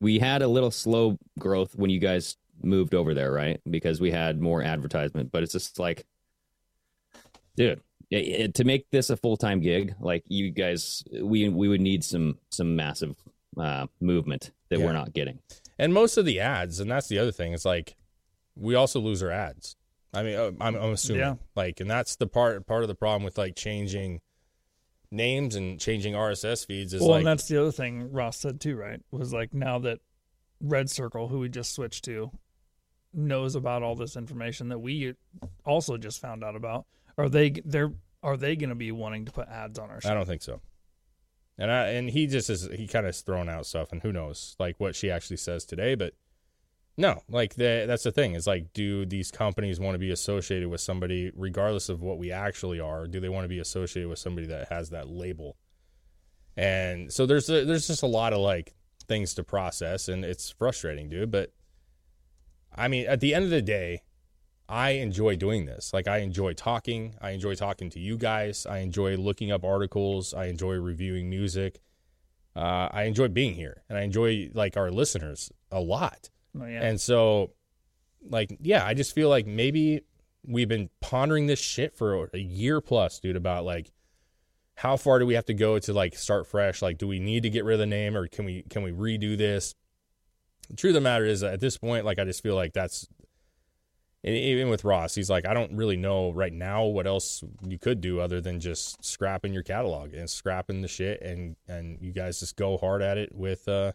we 0.00 0.18
had 0.18 0.42
a 0.42 0.48
little 0.48 0.70
slow 0.70 1.18
growth 1.38 1.74
when 1.76 1.90
you 1.90 1.98
guys 1.98 2.36
moved 2.62 2.94
over 2.94 3.14
there, 3.14 3.32
right? 3.32 3.60
Because 3.68 4.00
we 4.00 4.10
had 4.10 4.40
more 4.40 4.62
advertisement, 4.62 5.30
but 5.32 5.42
it's 5.42 5.52
just 5.52 5.78
like, 5.78 6.06
dude, 7.56 7.80
it, 8.10 8.16
it- 8.16 8.54
to 8.54 8.64
make 8.64 8.90
this 8.90 9.10
a 9.10 9.16
full 9.16 9.36
time 9.36 9.60
gig, 9.60 9.94
like 10.00 10.24
you 10.28 10.50
guys, 10.50 11.04
we 11.20 11.48
we 11.48 11.68
would 11.68 11.80
need 11.80 12.04
some 12.04 12.38
some 12.50 12.76
massive 12.76 13.16
uh, 13.56 13.86
movement 14.00 14.50
that 14.68 14.78
Yeah. 14.78 14.86
we're 14.86 14.92
not 14.92 15.12
getting. 15.12 15.40
And 15.78 15.94
most 15.94 16.16
of 16.16 16.24
the 16.24 16.40
ads, 16.40 16.80
and 16.80 16.90
that's 16.90 17.08
the 17.08 17.18
other 17.18 17.32
thing, 17.32 17.52
is 17.52 17.64
like 17.64 17.96
we 18.56 18.74
also 18.74 19.00
lose 19.00 19.22
our 19.22 19.30
ads. 19.30 19.76
I 20.12 20.22
mean, 20.24 20.36
uh, 20.36 20.50
I'm, 20.60 20.74
I'm 20.74 20.92
assuming, 20.92 21.20
Yeah. 21.20 21.34
like, 21.54 21.80
and 21.80 21.88
that's 21.90 22.16
the 22.16 22.26
part 22.26 22.66
part 22.66 22.82
of 22.82 22.88
the 22.88 22.94
problem 22.94 23.22
with 23.22 23.38
like 23.38 23.54
changing 23.56 24.20
names 25.10 25.56
and 25.56 25.80
changing 25.80 26.14
RSS 26.14 26.66
feeds 26.66 26.94
is 26.94 27.00
well, 27.00 27.10
like, 27.10 27.18
and 27.18 27.26
that's 27.26 27.48
the 27.48 27.60
other 27.60 27.72
thing 27.72 28.12
Ross 28.12 28.38
said 28.38 28.60
too, 28.60 28.76
right? 28.76 29.00
Was 29.10 29.32
like 29.32 29.52
now 29.52 29.78
that 29.80 30.00
Red 30.60 30.90
Circle, 30.90 31.28
who 31.28 31.38
we 31.38 31.48
just 31.48 31.74
switched 31.74 32.04
to, 32.04 32.30
knows 33.12 33.54
about 33.54 33.82
all 33.82 33.96
this 33.96 34.16
information 34.16 34.68
that 34.68 34.78
we 34.78 35.14
also 35.64 35.96
just 35.96 36.20
found 36.20 36.44
out 36.44 36.56
about. 36.56 36.86
Are 37.18 37.28
they 37.28 37.50
they're 37.64 37.92
are 38.22 38.36
they 38.36 38.56
going 38.56 38.68
to 38.68 38.74
be 38.74 38.92
wanting 38.92 39.24
to 39.24 39.32
put 39.32 39.48
ads 39.48 39.78
on 39.78 39.90
our 39.90 40.00
show? 40.00 40.10
I 40.10 40.14
don't 40.14 40.26
think 40.26 40.42
so. 40.42 40.60
And 41.58 41.70
I 41.70 41.88
and 41.88 42.10
he 42.10 42.26
just 42.26 42.48
is 42.48 42.68
he 42.72 42.86
kind 42.86 43.06
of 43.06 43.10
is 43.10 43.20
throwing 43.20 43.48
out 43.48 43.66
stuff, 43.66 43.92
and 43.92 44.02
who 44.02 44.12
knows 44.12 44.56
like 44.58 44.76
what 44.78 44.94
she 44.94 45.10
actually 45.10 45.36
says 45.36 45.64
today, 45.64 45.94
but 45.94 46.14
no, 47.00 47.22
like 47.28 47.54
the, 47.54 47.84
that's 47.86 48.02
the 48.02 48.12
thing 48.12 48.34
is 48.34 48.46
like, 48.46 48.72
do 48.74 49.06
these 49.06 49.30
companies 49.30 49.80
want 49.80 49.94
to 49.94 49.98
be 49.98 50.10
associated 50.10 50.68
with 50.68 50.82
somebody, 50.82 51.32
regardless 51.34 51.88
of 51.88 52.02
what 52.02 52.18
we 52.18 52.30
actually 52.30 52.78
are? 52.78 53.06
Do 53.06 53.20
they 53.20 53.30
want 53.30 53.44
to 53.44 53.48
be 53.48 53.58
associated 53.58 54.10
with 54.10 54.18
somebody 54.18 54.46
that 54.48 54.68
has 54.68 54.90
that 54.90 55.08
label? 55.08 55.56
And 56.56 57.10
so 57.10 57.24
there's 57.24 57.48
a, 57.48 57.64
there's 57.64 57.86
just 57.86 58.02
a 58.02 58.06
lot 58.06 58.34
of 58.34 58.40
like 58.40 58.74
things 59.08 59.32
to 59.34 59.42
process, 59.42 60.08
and 60.08 60.24
it's 60.24 60.50
frustrating, 60.50 61.08
dude. 61.08 61.30
But 61.30 61.54
I 62.74 62.86
mean, 62.86 63.06
at 63.06 63.20
the 63.20 63.34
end 63.34 63.44
of 63.44 63.50
the 63.50 63.62
day, 63.62 64.02
I 64.68 64.90
enjoy 64.90 65.36
doing 65.36 65.64
this. 65.64 65.94
Like 65.94 66.06
I 66.06 66.18
enjoy 66.18 66.52
talking. 66.52 67.14
I 67.20 67.30
enjoy 67.30 67.54
talking 67.54 67.88
to 67.90 67.98
you 67.98 68.18
guys. 68.18 68.66
I 68.66 68.78
enjoy 68.78 69.16
looking 69.16 69.50
up 69.50 69.64
articles. 69.64 70.34
I 70.34 70.46
enjoy 70.46 70.74
reviewing 70.74 71.30
music. 71.30 71.80
Uh, 72.54 72.88
I 72.90 73.04
enjoy 73.04 73.28
being 73.28 73.54
here, 73.54 73.84
and 73.88 73.96
I 73.96 74.02
enjoy 74.02 74.50
like 74.52 74.76
our 74.76 74.90
listeners 74.90 75.50
a 75.70 75.80
lot. 75.80 76.28
Oh, 76.58 76.66
yeah. 76.66 76.82
And 76.82 77.00
so, 77.00 77.52
like, 78.28 78.56
yeah, 78.60 78.84
I 78.84 78.94
just 78.94 79.14
feel 79.14 79.28
like 79.28 79.46
maybe 79.46 80.02
we've 80.46 80.68
been 80.68 80.90
pondering 81.00 81.46
this 81.46 81.58
shit 81.58 81.96
for 81.96 82.30
a 82.32 82.38
year 82.38 82.80
plus, 82.80 83.20
dude, 83.20 83.36
about 83.36 83.64
like 83.64 83.92
how 84.76 84.96
far 84.96 85.18
do 85.18 85.26
we 85.26 85.34
have 85.34 85.44
to 85.46 85.54
go 85.54 85.78
to 85.78 85.92
like 85.92 86.16
start 86.16 86.46
fresh? 86.46 86.82
Like, 86.82 86.98
do 86.98 87.06
we 87.06 87.20
need 87.20 87.42
to 87.42 87.50
get 87.50 87.64
rid 87.64 87.74
of 87.74 87.80
the 87.80 87.86
name 87.86 88.16
or 88.16 88.26
can 88.28 88.44
we 88.44 88.62
can 88.70 88.82
we 88.82 88.92
redo 88.92 89.36
this? 89.36 89.74
The 90.68 90.76
truth 90.76 90.90
of 90.90 90.94
the 90.94 91.00
matter 91.00 91.24
is, 91.24 91.42
at 91.42 91.60
this 91.60 91.76
point, 91.76 92.04
like, 92.04 92.18
I 92.18 92.24
just 92.24 92.42
feel 92.42 92.54
like 92.54 92.72
that's 92.72 93.08
even 94.22 94.68
with 94.68 94.84
Ross, 94.84 95.14
he's 95.14 95.30
like, 95.30 95.46
I 95.46 95.54
don't 95.54 95.72
really 95.72 95.96
know 95.96 96.30
right 96.32 96.52
now 96.52 96.84
what 96.84 97.06
else 97.06 97.42
you 97.66 97.78
could 97.78 98.02
do 98.02 98.20
other 98.20 98.40
than 98.40 98.60
just 98.60 99.02
scrapping 99.02 99.54
your 99.54 99.62
catalog 99.62 100.12
and 100.12 100.28
scrapping 100.28 100.82
the 100.82 100.88
shit, 100.88 101.22
and 101.22 101.56
and 101.68 101.98
you 102.00 102.12
guys 102.12 102.40
just 102.40 102.56
go 102.56 102.76
hard 102.76 103.00
at 103.02 103.16
it 103.16 103.34
with, 103.34 103.66
uh, 103.66 103.92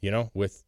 you 0.00 0.10
know, 0.10 0.30
with 0.34 0.64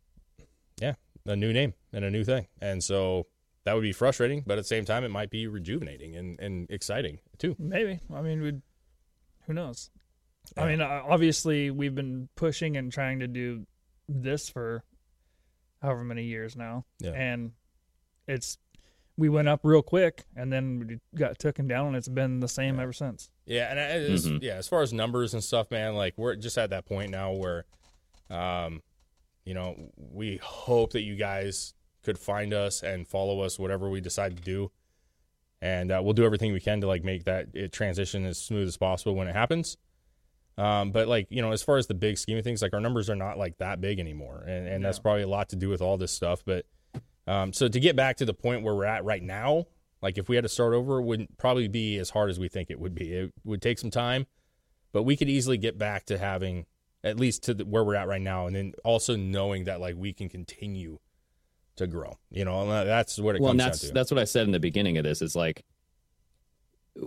a 1.31 1.37
new 1.37 1.53
name 1.53 1.75
and 1.93 2.05
a 2.05 2.11
new 2.11 2.25
thing, 2.25 2.47
and 2.61 2.83
so 2.83 3.27
that 3.65 3.75
would 3.75 3.83
be 3.83 3.93
frustrating, 3.93 4.43
but 4.47 4.55
at 4.59 4.63
the 4.63 4.69
same 4.69 4.85
time, 4.85 5.05
it 5.05 5.11
might 5.11 5.31
be 5.31 5.47
rejuvenating 5.47 6.17
and 6.17 6.39
and 6.41 6.71
exciting 6.71 7.19
too. 7.39 7.57
Maybe. 7.59 8.01
I 8.13 8.23
mean, 8.23 8.41
we 8.43 8.53
who 9.47 9.53
knows? 9.55 9.91
I 10.57 10.67
mean, 10.67 10.81
uh, 10.81 11.03
obviously, 11.09 11.71
we've 11.71 11.95
been 11.95 12.29
pushing 12.35 12.77
and 12.77 12.91
trying 12.93 13.21
to 13.21 13.27
do 13.29 13.67
this 14.09 14.49
for 14.49 14.83
however 15.83 16.03
many 16.05 16.25
years 16.25 16.57
now, 16.57 16.85
Yeah. 17.01 17.11
and 17.13 17.53
it's 18.27 18.59
we 19.17 19.29
went 19.29 19.49
up 19.49 19.61
real 19.65 19.83
quick, 19.83 20.25
and 20.35 20.51
then 20.51 20.79
we 20.79 20.99
got 21.19 21.39
taken 21.39 21.69
down, 21.69 21.89
and 21.89 21.97
it's 21.97 22.09
been 22.09 22.41
the 22.41 22.49
same 22.49 22.81
ever 22.81 22.93
since. 22.93 23.31
Yeah, 23.45 23.71
and 23.71 23.79
I- 23.79 24.13
it's, 24.13 24.27
Mhm. 24.27 24.43
yeah, 24.43 24.55
as 24.55 24.67
far 24.67 24.81
as 24.81 24.95
numbers 24.95 25.35
and 25.35 25.45
stuff, 25.45 25.71
man, 25.71 25.95
like 25.95 26.17
we're 26.17 26.37
just 26.37 26.57
at 26.57 26.71
that 26.71 26.87
point 26.87 27.11
now 27.11 27.33
where, 27.33 27.67
um, 28.31 28.83
you 29.45 29.55
know, 29.55 29.91
we 29.97 30.39
hope 30.43 30.93
that 30.93 31.03
you 31.03 31.17
guys 31.17 31.75
could 32.03 32.19
find 32.19 32.55
us 32.55 32.83
and 32.83 33.07
follow 33.07 33.41
us, 33.41 33.59
whatever 33.59 33.89
we 33.89 34.01
decide 34.01 34.37
to 34.37 34.43
do, 34.43 34.71
and 35.61 35.93
uh, 35.93 36.01
we'll 36.03 36.15
do 36.15 36.25
everything 36.25 36.53
we 36.53 36.61
can 36.61 36.81
to 36.81 36.87
like 36.87 37.05
make 37.05 37.25
that 37.25 37.49
it 37.55 37.73
transition 37.73 38.25
as 38.25 38.39
smooth 38.39 38.69
as 38.69 38.77
possible 38.77 39.15
when 39.15 39.29
it 39.29 39.35
happens. 39.35 39.77
Um, 40.57 40.93
but 40.93 41.09
like 41.09 41.27
you 41.31 41.43
know, 41.43 41.53
as 41.53 41.63
far 41.63 41.77
as 41.77 41.87
the 41.87 41.95
big 41.95 42.19
scheme 42.19 42.39
of 42.39 42.45
things, 42.45 42.63
like 42.63 42.75
our 42.75 42.81
numbers 42.81 43.09
are 43.09 43.17
not 43.17 43.39
like 43.39 43.59
that 43.59 43.81
big 43.81 43.99
anymore, 43.99 44.45
and 44.47 44.67
and 44.69 44.85
that's 44.85 44.99
probably 44.99 45.23
a 45.23 45.29
lot 45.29 45.49
to 45.51 45.57
do 45.57 45.69
with 45.69 45.81
all 45.81 45.97
this 45.97 46.13
stuff. 46.13 46.43
But 46.45 46.67
um, 47.27 47.53
so 47.53 47.69
to 47.69 47.81
get 47.81 47.97
back 47.97 48.17
to 48.19 48.25
the 48.25 48.35
point 48.35 48.63
where 48.63 48.75
we're 48.75 48.85
at 48.85 49.05
right 49.05 49.23
now, 49.23 49.67
like 50.03 50.19
if 50.19 50.29
we 50.29 50.37
had 50.37 50.45
to 50.45 50.49
start 50.49 50.75
over, 50.75 50.99
it 50.99 51.05
wouldn't 51.05 51.39
probably 51.39 51.69
be 51.69 51.99
as 51.99 52.11
hard 52.11 52.31
as 52.31 52.39
we 52.39 52.49
think 52.49 52.71
it 52.71 52.81
would 52.81 52.95
be. 52.95 53.13
It 53.13 53.33
would 53.45 53.63
take 53.63 53.79
some 53.79 53.91
time, 53.91 54.27
but 54.93 55.05
we 55.05 55.17
could 55.17 55.29
easily 55.29 55.57
get 55.57 55.79
back 55.79 56.07
to 56.07 56.19
having 56.19 56.67
at 57.03 57.19
least 57.19 57.45
to 57.45 57.55
the, 57.55 57.65
where 57.65 57.85
we're 57.85 57.95
at 57.95 58.09
right 58.09 58.21
now, 58.21 58.47
and 58.47 58.55
then 58.55 58.73
also 58.85 59.17
knowing 59.17 59.65
that 59.65 59.81
like 59.81 59.97
we 59.97 60.13
can 60.13 60.29
continue 60.29 60.99
to 61.77 61.87
grow. 61.87 62.19
You 62.31 62.45
know, 62.45 62.63
and 62.63 62.89
that's 62.89 63.19
what 63.19 63.37
it 63.37 63.43
well, 63.43 63.53
and 63.53 63.61
comes 63.61 63.71
that's 63.71 63.81
down 63.83 63.89
to. 63.89 63.95
that's 63.95 64.11
what 64.11 64.19
I 64.19 64.25
said 64.25 64.47
in 64.47 64.53
the 64.53 64.61
beginning 64.61 64.99
of 64.99 65.05
this. 65.05 65.23
It's 65.23 65.35
like 65.35 65.65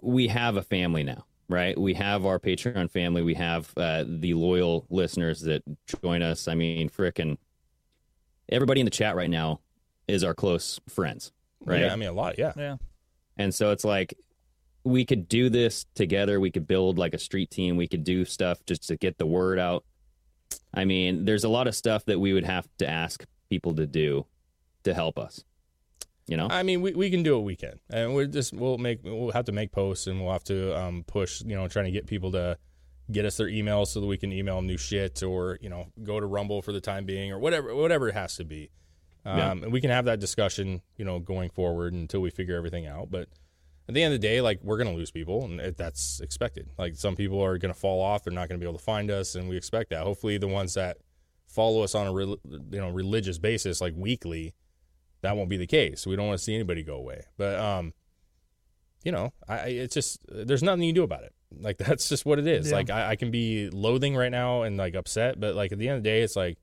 we 0.02 0.28
have 0.28 0.58
a 0.58 0.64
family 0.64 1.04
now, 1.04 1.26
right? 1.50 1.80
We 1.80 1.94
have 1.96 2.26
our 2.26 2.40
Patreon 2.40 2.90
family. 2.92 3.22
We 3.22 3.36
have 3.36 3.72
uh, 3.78 4.06
the 4.08 4.34
loyal 4.34 4.86
listeners 4.90 5.42
that 5.42 5.64
join 6.02 6.22
us. 6.22 6.48
I 6.48 6.56
mean, 6.56 6.90
frickin' 6.90 7.38
everybody 8.50 8.82
in 8.82 8.86
the 8.86 8.92
chat 8.92 9.16
right 9.16 9.30
now 9.30 9.60
is 10.08 10.24
our 10.24 10.34
close 10.34 10.80
friends, 10.90 11.32
right? 11.62 11.82
Yeah, 11.82 11.94
I 11.94 11.96
mean 11.96 12.10
a 12.10 12.14
lot. 12.14 12.38
Yeah. 12.38 12.54
Yeah. 12.58 12.78
And 13.38 13.54
so 13.54 13.72
it's 13.72 13.84
like 13.84 14.14
we 14.84 15.06
could 15.06 15.28
do 15.28 15.50
this 15.50 15.86
together. 15.96 16.40
We 16.40 16.52
could 16.52 16.68
build 16.68 16.98
like 16.98 17.14
a 17.14 17.20
street 17.20 17.52
team. 17.52 17.78
We 17.78 17.88
could 17.88 18.04
do 18.04 18.26
stuff 18.26 18.60
just 18.66 18.88
to 18.90 18.98
get 18.98 19.18
the 19.18 19.26
word 19.26 19.60
out. 19.60 19.86
I 20.74 20.86
mean, 20.86 21.26
there's 21.26 21.44
a 21.44 21.50
lot 21.50 21.68
of 21.68 21.76
stuff 21.76 22.06
that 22.06 22.20
we 22.20 22.34
would 22.34 22.46
have 22.46 22.68
to 22.80 22.90
ask 22.90 23.26
people 23.50 23.76
to 23.76 23.86
do 23.86 24.26
to 24.84 24.94
help 24.94 25.18
us. 25.18 25.44
You 26.28 26.38
know? 26.38 26.48
I 26.50 26.64
mean, 26.64 26.82
we, 26.82 26.94
we 26.94 27.10
can 27.10 27.22
do 27.22 27.36
what 27.36 27.44
we 27.44 27.56
can, 27.56 27.80
and 27.90 28.16
we're 28.16 28.28
just 28.28 28.54
we'll 28.54 28.78
make 28.78 29.00
we'll 29.04 29.32
have 29.32 29.46
to 29.46 29.52
make 29.52 29.72
posts, 29.72 30.08
and 30.08 30.22
we'll 30.22 30.32
have 30.32 30.46
to 30.46 30.78
um, 30.80 31.04
push, 31.06 31.42
you 31.42 31.56
know, 31.56 31.68
trying 31.68 31.86
to 31.86 31.92
get 31.92 32.08
people 32.08 32.32
to 32.32 32.58
get 33.12 33.26
us 33.26 33.36
their 33.36 33.48
emails 33.48 33.88
so 33.88 34.00
that 34.00 34.08
we 34.08 34.18
can 34.18 34.32
email 34.32 34.56
them 34.56 34.66
new 34.66 34.78
shit, 34.78 35.22
or 35.22 35.58
you 35.62 35.70
know, 35.70 35.88
go 36.02 36.22
to 36.22 36.26
Rumble 36.26 36.62
for 36.62 36.72
the 36.72 36.80
time 36.80 37.06
being, 37.06 37.32
or 37.32 37.40
whatever 37.40 37.76
whatever 37.76 38.08
it 38.08 38.14
has 38.14 38.38
to 38.38 38.46
be. 38.46 38.70
Um, 39.26 39.38
Yeah. 39.38 39.52
And 39.52 39.72
we 39.74 39.82
can 39.82 39.90
have 39.90 40.06
that 40.06 40.22
discussion, 40.22 40.82
you 40.98 41.04
know, 41.04 41.20
going 41.20 41.50
forward 41.50 41.94
until 41.94 42.22
we 42.22 42.30
figure 42.30 42.56
everything 42.56 42.88
out. 42.88 43.12
But 43.12 43.28
at 43.88 43.94
the 43.96 44.02
end 44.04 44.14
of 44.14 44.22
the 44.22 44.28
day, 44.28 44.40
like 44.42 44.60
we're 44.64 44.78
gonna 44.78 44.94
lose 44.94 45.12
people, 45.12 45.44
and 45.46 45.60
it, 45.60 45.78
that's 45.78 46.20
expected. 46.22 46.70
Like 46.78 46.96
some 46.96 47.16
people 47.16 47.44
are 47.44 47.58
gonna 47.58 47.74
fall 47.74 48.02
off; 48.02 48.24
they're 48.24 48.34
not 48.34 48.48
gonna 48.50 48.60
be 48.60 48.66
able 48.66 48.78
to 48.78 48.84
find 48.84 49.12
us, 49.12 49.36
and 49.36 49.50
we 49.50 49.58
expect 49.58 49.90
that. 49.90 50.04
Hopefully, 50.04 50.38
the 50.38 50.48
ones 50.48 50.74
that 50.76 50.98
follow 51.48 51.84
us 51.84 51.94
on 51.94 52.08
a 52.08 52.12
rel 52.14 52.38
you 52.46 52.80
know 52.80 52.90
religious 52.90 53.38
basis, 53.38 53.82
like 53.82 53.94
weekly, 53.96 54.54
that 55.22 55.36
won't 55.36 55.50
be 55.50 55.58
the 55.58 55.68
case. 55.68 56.08
We 56.08 56.16
don't 56.16 56.28
want 56.28 56.38
to 56.40 56.44
see 56.44 56.56
anybody 56.56 56.84
go 56.84 56.96
away. 56.96 57.26
But 57.38 57.60
um, 57.60 57.94
you 59.04 59.12
know, 59.12 59.34
I 59.48 59.58
I- 59.58 59.66
it's 59.68 59.94
just 59.96 60.20
there's 60.30 60.64
nothing 60.64 60.84
you 60.84 60.90
can 60.90 60.96
do 60.96 61.04
about 61.04 61.24
it. 61.24 61.34
Like 61.60 61.78
that's 61.80 62.08
just 62.10 62.26
what 62.26 62.40
it 62.40 62.48
is. 62.48 62.70
Yeah. 62.70 62.78
Like 62.78 62.90
I, 62.90 63.12
I 63.12 63.16
can 63.16 63.32
be 63.32 63.70
loathing 63.70 64.16
right 64.16 64.32
now 64.32 64.64
and 64.64 64.78
like 64.78 64.96
upset, 64.96 65.40
but 65.40 65.56
like 65.56 65.72
at 65.72 65.78
the 65.80 65.90
end 65.90 65.98
of 65.98 66.04
the 66.04 66.10
day, 66.10 66.22
it's 66.22 66.36
like 66.36 66.58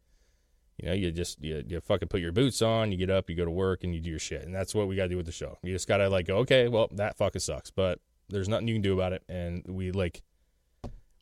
you 0.82 0.88
know, 0.88 0.94
you 0.94 1.10
just 1.10 1.42
you, 1.42 1.62
you 1.66 1.80
fucking 1.80 2.08
put 2.08 2.20
your 2.20 2.32
boots 2.32 2.62
on, 2.62 2.90
you 2.92 2.98
get 2.98 3.10
up, 3.10 3.28
you 3.30 3.36
go 3.36 3.44
to 3.44 3.50
work, 3.50 3.84
and 3.84 3.94
you 3.94 4.00
do 4.00 4.10
your 4.10 4.18
shit, 4.18 4.42
and 4.42 4.54
that's 4.54 4.74
what 4.74 4.88
we 4.88 4.96
got 4.96 5.04
to 5.04 5.08
do 5.10 5.16
with 5.16 5.26
the 5.26 5.32
show. 5.32 5.58
You 5.62 5.72
just 5.72 5.88
gotta 5.88 6.08
like 6.08 6.26
go, 6.26 6.38
okay, 6.38 6.68
well 6.68 6.88
that 6.92 7.16
fucking 7.16 7.40
sucks, 7.40 7.70
but 7.70 8.00
there's 8.28 8.48
nothing 8.48 8.68
you 8.68 8.74
can 8.74 8.82
do 8.82 8.94
about 8.94 9.12
it, 9.12 9.22
and 9.28 9.62
we 9.68 9.90
like 9.92 10.22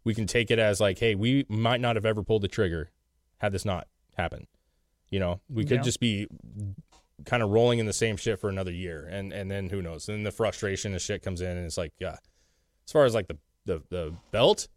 we 0.05 0.15
can 0.15 0.27
take 0.27 0.51
it 0.51 0.59
as 0.59 0.81
like, 0.81 0.99
hey, 0.99 1.15
we 1.15 1.45
might 1.49 1.81
not 1.81 1.97
have 1.97 2.07
ever 2.07 2.23
pulled 2.23 2.43
the 2.43 2.49
trigger 2.49 2.91
had 3.39 3.53
this 3.53 3.65
not 3.65 3.87
happened. 4.17 4.47
You 5.11 5.21
know, 5.21 5.41
we 5.49 5.65
could 5.65 5.77
Yeah. 5.79 5.83
just 5.83 6.01
be 6.01 6.27
kind 7.25 7.43
of 7.43 7.51
rolling 7.51 7.79
in 7.79 7.87
the 7.87 7.93
same 7.93 8.17
shit 8.17 8.39
for 8.39 8.49
another 8.49 8.73
year, 8.73 9.07
and 9.11 9.33
and 9.33 9.51
then 9.51 9.69
who 9.71 9.83
knows? 9.83 10.07
Then 10.07 10.23
the 10.23 10.31
frustration 10.31 10.93
and 10.93 11.01
shit 11.01 11.23
comes 11.23 11.41
in, 11.41 11.57
and 11.57 11.67
it's 11.67 11.79
like, 11.79 11.93
yeah. 11.99 12.17
As 12.87 12.93
far 12.93 13.05
as 13.05 13.15
like 13.15 13.29
the 13.29 13.39
the 13.65 13.83
the 13.91 14.15
belt, 14.31 14.69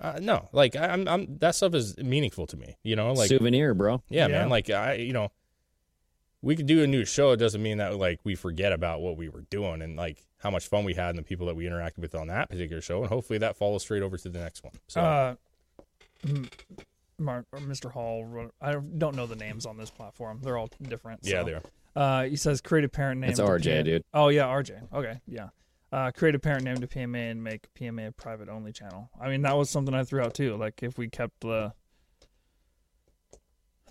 uh, 0.00 0.18
no, 0.20 0.48
like 0.52 0.74
I, 0.76 0.86
I'm 0.86 1.06
I'm 1.06 1.38
that 1.38 1.54
stuff 1.54 1.74
is 1.74 1.96
meaningful 1.98 2.46
to 2.48 2.56
me. 2.56 2.76
You 2.82 2.96
know, 2.96 3.12
like 3.12 3.28
Souvenir, 3.28 3.74
bro. 3.74 4.02
yeah, 4.08 4.26
Yeah. 4.26 4.38
man. 4.40 4.48
Like 4.48 4.70
I, 4.70 4.94
you 4.94 5.12
know, 5.12 5.30
we 6.42 6.56
could 6.56 6.66
do 6.66 6.82
a 6.82 6.86
new 6.86 7.04
show. 7.04 7.32
It 7.32 7.36
doesn't 7.36 7.62
mean 7.62 7.78
that 7.78 7.96
like 7.96 8.20
we 8.24 8.34
forget 8.34 8.72
about 8.72 9.00
what 9.02 9.16
we 9.16 9.28
were 9.28 9.42
doing 9.50 9.82
and 9.82 9.96
like 9.96 10.24
how 10.38 10.50
much 10.50 10.66
fun 10.68 10.84
we 10.84 10.94
had 10.94 11.10
and 11.10 11.18
the 11.18 11.22
people 11.22 11.46
that 11.48 11.54
we 11.56 11.64
interacted 11.66 11.98
with 11.98 12.14
on 12.14 12.28
that 12.28 12.48
particular 12.48 12.80
show. 12.80 13.00
And 13.02 13.08
hopefully 13.08 13.38
that 13.40 13.56
follows 13.56 13.82
straight 13.82 14.02
over 14.02 14.16
to 14.16 14.28
the 14.30 14.38
next 14.38 14.64
one. 14.64 14.72
So 14.88 15.00
Uh, 15.02 15.34
Mark 17.18 17.46
or 17.52 17.58
Mr. 17.58 17.90
Hall. 17.92 18.50
I 18.60 18.72
don't 18.72 19.14
know 19.16 19.26
the 19.26 19.36
names 19.36 19.66
on 19.66 19.76
this 19.76 19.90
platform. 19.90 20.40
They're 20.42 20.56
all 20.56 20.70
different. 20.82 21.20
yeah, 21.22 21.42
they 21.42 21.52
are. 21.54 21.62
Uh, 21.94 22.24
he 22.24 22.36
says 22.36 22.60
create 22.60 22.84
a 22.84 22.88
parent 22.88 23.20
name. 23.20 23.30
It's 23.30 23.38
to 23.38 23.44
RJ, 23.44 23.84
dude. 23.84 24.04
Oh 24.14 24.28
yeah, 24.28 24.44
RJ. 24.46 24.92
Okay, 24.94 25.20
yeah. 25.26 25.48
Uh, 25.92 26.10
create 26.12 26.34
a 26.36 26.38
parent 26.38 26.62
name 26.64 26.76
to 26.76 26.86
PMA 26.86 27.30
and 27.32 27.42
make 27.42 27.72
PMA 27.74 28.08
a 28.08 28.12
private 28.12 28.48
only 28.48 28.72
channel. 28.72 29.10
I 29.20 29.28
mean, 29.28 29.42
that 29.42 29.56
was 29.56 29.68
something 29.70 29.92
I 29.94 30.04
threw 30.04 30.20
out 30.22 30.34
too. 30.34 30.56
Like 30.56 30.82
if 30.82 30.96
we 30.98 31.08
kept 31.08 31.40
the 31.40 31.72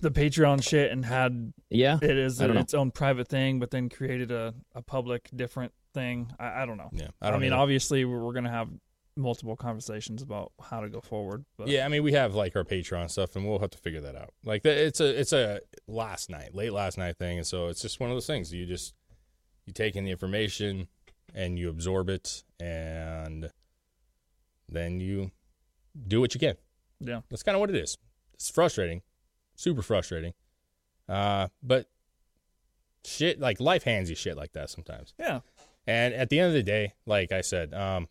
the 0.02 0.12
Patreon 0.12 0.64
shit 0.64 0.92
and 0.92 1.06
had 1.06 1.52
Yeah. 1.70 1.98
it 2.02 2.18
is 2.18 2.42
as 2.42 2.48
know. 2.48 2.60
its 2.60 2.74
own 2.74 2.92
private 2.92 3.28
thing, 3.28 3.60
but 3.60 3.70
then 3.72 3.90
created 3.90 4.32
a, 4.32 4.54
a 4.74 4.82
public 4.82 5.30
different 5.36 5.74
thing. 5.94 6.32
I, 6.40 6.62
I 6.64 6.66
don't 6.66 6.78
know. 6.78 6.90
Yeah, 6.94 7.10
I, 7.22 7.32
don't 7.32 7.42
mean, 7.42 7.52
either. 7.52 7.62
obviously 7.62 8.06
we're, 8.06 8.24
we're 8.24 8.32
gonna 8.34 8.50
have 8.50 8.70
multiple 9.18 9.58
conversations 9.58 10.22
about 10.22 10.54
how 10.62 10.80
to 10.80 10.88
go 10.88 11.02
forward. 11.02 11.44
But 11.58 11.68
Yeah, 11.68 11.86
I 11.86 11.90
mean, 11.90 12.04
we 12.04 12.14
have 12.14 12.34
like 12.34 12.56
our 12.56 12.64
Patreon 12.64 13.12
stuff, 13.12 13.36
and 13.36 13.46
we'll 13.46 13.60
have 13.60 13.72
to 13.72 13.78
figure 13.78 14.00
that 14.02 14.16
out. 14.16 14.34
Like, 14.46 14.64
it's 14.66 15.02
a 15.02 15.20
it's 15.20 15.34
a 15.34 15.60
last 15.88 16.30
night, 16.30 16.56
late 16.56 16.72
last 16.72 16.98
night 16.98 17.18
thing, 17.18 17.38
and 17.38 17.46
so 17.46 17.68
it's 17.68 17.82
just 17.82 18.00
one 18.00 18.10
of 18.10 18.16
those 18.16 18.28
things. 18.28 18.54
You 18.54 18.66
just 18.66 18.94
you 19.66 19.74
take 19.74 19.98
in 19.98 20.06
the 20.06 20.12
information 20.12 20.88
and 21.34 21.58
you 21.60 21.70
absorb 21.70 22.10
it, 22.10 22.44
and 22.60 23.52
then 24.68 25.00
you 25.00 25.32
do 26.08 26.20
what 26.22 26.34
you 26.34 26.40
can. 26.40 26.56
yeah, 27.00 27.22
That's 27.30 27.44
kind 27.44 27.56
of 27.56 27.60
what 27.60 27.70
it 27.70 27.76
is. 27.76 27.98
It's 28.34 28.50
frustrating, 28.50 29.02
super 29.56 29.82
frustrating. 29.82 30.34
Uh, 31.08 31.48
but 31.64 31.90
shit, 33.06 33.40
like 33.40 33.60
life 33.60 33.84
hands 33.84 34.10
you 34.10 34.16
shit 34.16 34.38
like 34.38 34.54
that 34.54 34.70
sometimes. 34.70 35.14
yeah, 35.20 35.40
And 35.88 36.14
at 36.14 36.30
the 36.30 36.40
end 36.40 36.50
of 36.50 36.54
the 36.54 36.64
day, 36.64 36.94
like 37.06 37.32
I 37.32 37.42
said, 37.42 37.74
um, 37.74 38.08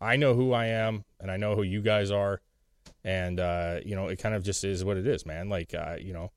I 0.00 0.16
know 0.16 0.34
who 0.34 0.52
I 0.52 0.66
am 0.66 1.04
and 1.20 1.30
I 1.30 1.36
know 1.36 1.54
who 1.54 1.62
you 1.62 1.82
guys 1.82 2.10
are. 2.10 2.40
And, 3.04 3.38
uh, 3.38 3.80
you 3.84 3.94
know, 3.94 4.08
it 4.08 4.18
kind 4.18 4.34
of 4.34 4.42
just 4.42 4.64
is 4.64 4.84
what 4.84 4.96
it 4.96 5.06
is, 5.06 5.26
man. 5.26 5.48
Like, 5.48 5.74
uh, 5.74 5.96
you 6.00 6.12
know, 6.12 6.32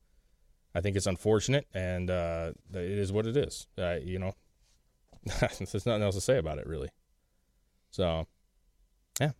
I 0.76 0.82
think 0.82 0.96
it's 0.96 1.08
unfortunate 1.08 1.68
and 1.74 2.10
uh, 2.10 2.52
it 2.74 2.80
is 2.98 3.12
what 3.12 3.26
it 3.26 3.38
is. 3.38 3.68
Uh, 3.78 3.98
you 4.04 4.20
know, 4.20 4.34
there's 5.40 5.86
nothing 5.86 6.04
else 6.04 6.16
to 6.16 6.22
say 6.22 6.38
about 6.38 6.58
it, 6.58 6.68
really. 6.68 6.90
So, 7.92 8.28
yeah. 9.20 9.32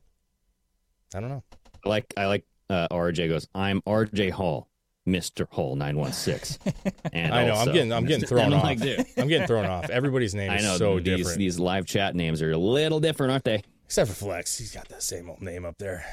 I 1.14 1.20
don't 1.20 1.30
know. 1.30 1.44
I 1.86 1.90
like 1.90 2.14
I 2.18 2.26
like 2.26 2.46
uh, 2.70 2.88
RJ 2.90 3.30
goes, 3.30 3.48
I'm 3.56 3.82
RJ 3.82 4.32
Hall, 4.32 4.70
Mr. 5.08 5.48
Hall 5.50 5.76
nine 5.76 5.98
one 5.98 6.14
six. 6.14 6.58
And 7.14 7.34
I 7.34 7.46
know. 7.46 7.56
I'm 7.56 7.74
getting, 7.74 7.92
I'm 7.92 8.06
getting 8.06 8.26
thrown 8.26 8.54
off. 8.54 8.64
like, 8.64 8.80
I'm 9.18 9.28
getting 9.28 9.48
thrown 9.48 9.66
off. 9.66 9.90
Everybody's 9.90 10.34
name 10.34 10.50
I 10.52 10.58
is 10.58 10.64
know 10.64 10.78
so 10.78 11.00
these 11.00 11.18
different. 11.18 11.40
these 11.40 11.60
live 11.60 11.86
chat 11.86 12.16
names 12.16 12.42
are 12.42 12.52
a 12.52 12.58
little 12.58 13.02
different, 13.02 13.32
aren't 13.32 13.44
they? 13.44 13.64
Except 13.86 14.10
for 14.10 14.16
Flex, 14.16 14.58
he's 14.58 14.74
got 14.74 14.88
that 14.90 15.04
same 15.04 15.30
old 15.30 15.42
name 15.42 15.66
up 15.66 15.78
there, 15.78 16.06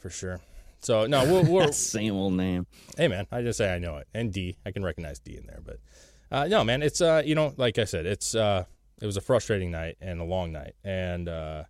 for 0.00 0.10
sure. 0.10 0.40
So 0.80 1.06
no, 1.06 1.24
we'll, 1.24 1.44
we'll 1.44 1.72
Same 1.72 2.14
old 2.14 2.32
name. 2.32 2.66
hey 2.96 3.06
man, 3.06 3.28
I 3.30 3.42
just 3.42 3.58
say 3.58 3.72
I 3.72 3.78
know 3.78 3.98
it, 3.98 4.08
and 4.12 4.32
D, 4.32 4.56
I 4.66 4.72
can 4.72 4.82
recognize 4.82 5.20
D 5.20 5.36
in 5.36 5.46
there, 5.46 5.60
but 5.64 5.78
uh, 6.32 6.48
no, 6.48 6.64
man, 6.64 6.82
it's 6.82 7.00
uh, 7.00 7.22
you 7.24 7.36
know, 7.36 7.54
like 7.56 7.78
I 7.78 7.84
said, 7.84 8.04
it's 8.06 8.34
uh, 8.34 8.64
it 9.02 9.06
was 9.06 9.16
a 9.16 9.20
frustrating 9.20 9.72
night 9.72 9.96
and 10.00 10.20
a 10.20 10.24
long 10.24 10.52
night, 10.52 10.76
and 10.84 11.28
uh, 11.28 11.64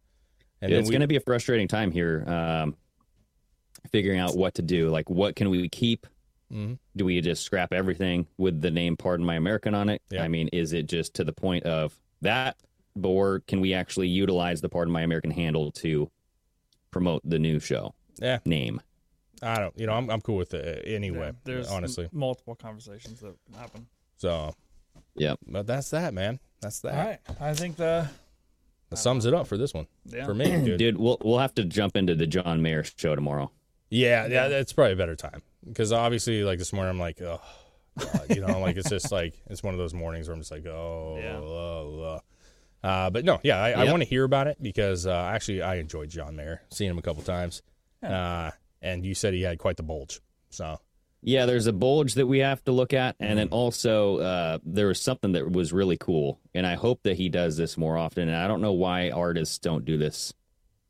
and 0.60 0.68
Dude, 0.70 0.78
it's 0.78 0.88
we, 0.88 0.92
going 0.92 1.00
to 1.00 1.06
be 1.06 1.16
a 1.16 1.20
frustrating 1.20 1.66
time 1.66 1.90
here, 1.90 2.24
um, 2.28 2.76
figuring 3.90 4.20
out 4.20 4.36
what 4.36 4.54
to 4.54 4.62
do. 4.62 4.90
Like, 4.90 5.08
what 5.08 5.34
can 5.34 5.48
we 5.48 5.68
keep? 5.70 6.06
Mhm. 6.52 6.78
Do 6.94 7.06
we 7.06 7.18
just 7.22 7.42
scrap 7.42 7.72
everything 7.72 8.26
with 8.36 8.60
the 8.60 8.70
name 8.70 8.98
"Pardon 8.98 9.24
My 9.24 9.36
American" 9.36 9.74
on 9.74 9.88
it? 9.88 10.02
Yeah. 10.10 10.22
I 10.22 10.28
mean, 10.28 10.48
is 10.52 10.74
it 10.74 10.86
just 10.86 11.14
to 11.14 11.24
the 11.24 11.32
point 11.32 11.64
of 11.64 11.98
that, 12.20 12.56
or 13.02 13.40
can 13.48 13.62
we 13.62 13.72
actually 13.72 14.08
utilize 14.08 14.60
the 14.60 14.68
"Pardon 14.68 14.92
My 14.92 15.00
American" 15.00 15.30
handle 15.30 15.72
to 15.72 16.10
promote 16.90 17.22
the 17.24 17.38
new 17.38 17.58
show 17.58 17.94
yeah, 18.20 18.40
name? 18.44 18.82
I 19.40 19.58
don't, 19.58 19.76
you 19.78 19.86
know, 19.86 19.94
I'm 19.94 20.10
I'm 20.10 20.20
cool 20.20 20.36
with 20.36 20.52
it 20.52 20.86
anyway, 20.86 21.28
yeah. 21.28 21.32
There's 21.44 21.68
honestly. 21.68 22.10
multiple 22.12 22.54
conversations 22.54 23.20
that 23.20 23.34
can 23.46 23.54
happen. 23.54 23.86
So, 24.18 24.54
Yep. 25.16 25.38
but 25.48 25.66
that's 25.66 25.88
that, 25.90 26.12
man. 26.12 26.38
That's 26.62 26.80
that. 26.80 26.94
All 26.94 27.04
right, 27.04 27.18
I 27.40 27.54
think 27.54 27.76
the 27.76 28.08
That 28.88 28.96
sums 28.96 29.26
it 29.26 29.34
up 29.34 29.46
for 29.46 29.58
this 29.58 29.74
one 29.74 29.86
yeah. 30.06 30.24
for 30.24 30.32
me, 30.34 30.46
dude. 30.64 30.78
Dude, 30.78 30.98
we'll 30.98 31.18
we'll 31.22 31.38
have 31.40 31.54
to 31.56 31.64
jump 31.64 31.96
into 31.96 32.14
the 32.14 32.26
John 32.26 32.62
Mayer 32.62 32.84
show 32.84 33.14
tomorrow. 33.14 33.50
Yeah, 33.90 34.26
yeah, 34.26 34.48
that's 34.48 34.72
probably 34.72 34.94
a 34.94 34.96
better 34.96 35.16
time 35.16 35.42
because 35.68 35.92
obviously, 35.92 36.44
like 36.44 36.58
this 36.58 36.72
morning, 36.72 36.90
I'm 36.90 36.98
like, 36.98 37.20
oh, 37.20 37.42
God, 37.98 38.26
you 38.30 38.40
know, 38.40 38.58
like 38.60 38.76
it's 38.76 38.88
just 38.88 39.12
like 39.12 39.34
it's 39.50 39.62
one 39.62 39.74
of 39.74 39.78
those 39.78 39.92
mornings 39.92 40.28
where 40.28 40.34
I'm 40.34 40.40
just 40.40 40.50
like, 40.50 40.64
oh, 40.66 41.18
Yeah. 41.20 41.36
oh, 41.36 42.20
oh. 42.82 42.88
Uh, 42.88 43.10
but 43.10 43.24
no, 43.24 43.38
yeah, 43.44 43.60
I, 43.62 43.70
I 43.72 43.90
want 43.90 44.02
to 44.02 44.08
hear 44.08 44.24
about 44.24 44.48
it 44.48 44.60
because 44.60 45.06
uh, 45.06 45.30
actually, 45.32 45.62
I 45.62 45.76
enjoyed 45.76 46.08
John 46.08 46.34
Mayer, 46.34 46.62
seen 46.70 46.90
him 46.90 46.98
a 46.98 47.02
couple 47.02 47.22
times, 47.22 47.62
uh, 48.02 48.50
and 48.80 49.04
you 49.04 49.14
said 49.14 49.34
he 49.34 49.42
had 49.42 49.58
quite 49.58 49.76
the 49.76 49.84
bulge. 49.84 50.20
So 50.50 50.80
Yeah, 51.24 51.46
there's 51.46 51.68
a 51.68 51.72
bulge 51.72 52.14
that 52.14 52.26
we 52.26 52.40
have 52.40 52.64
to 52.64 52.72
look 52.72 52.92
at, 52.92 53.14
and 53.20 53.38
then 53.38 53.48
also 53.50 54.18
uh, 54.18 54.58
there 54.64 54.88
was 54.88 55.00
something 55.00 55.32
that 55.32 55.52
was 55.52 55.72
really 55.72 55.96
cool, 55.96 56.40
and 56.52 56.66
I 56.66 56.74
hope 56.74 57.04
that 57.04 57.16
he 57.16 57.28
does 57.28 57.56
this 57.56 57.78
more 57.78 57.96
often. 57.96 58.28
And 58.28 58.36
I 58.36 58.48
don't 58.48 58.60
know 58.60 58.72
why 58.72 59.10
artists 59.10 59.58
don't 59.58 59.84
do 59.84 59.96
this 59.96 60.34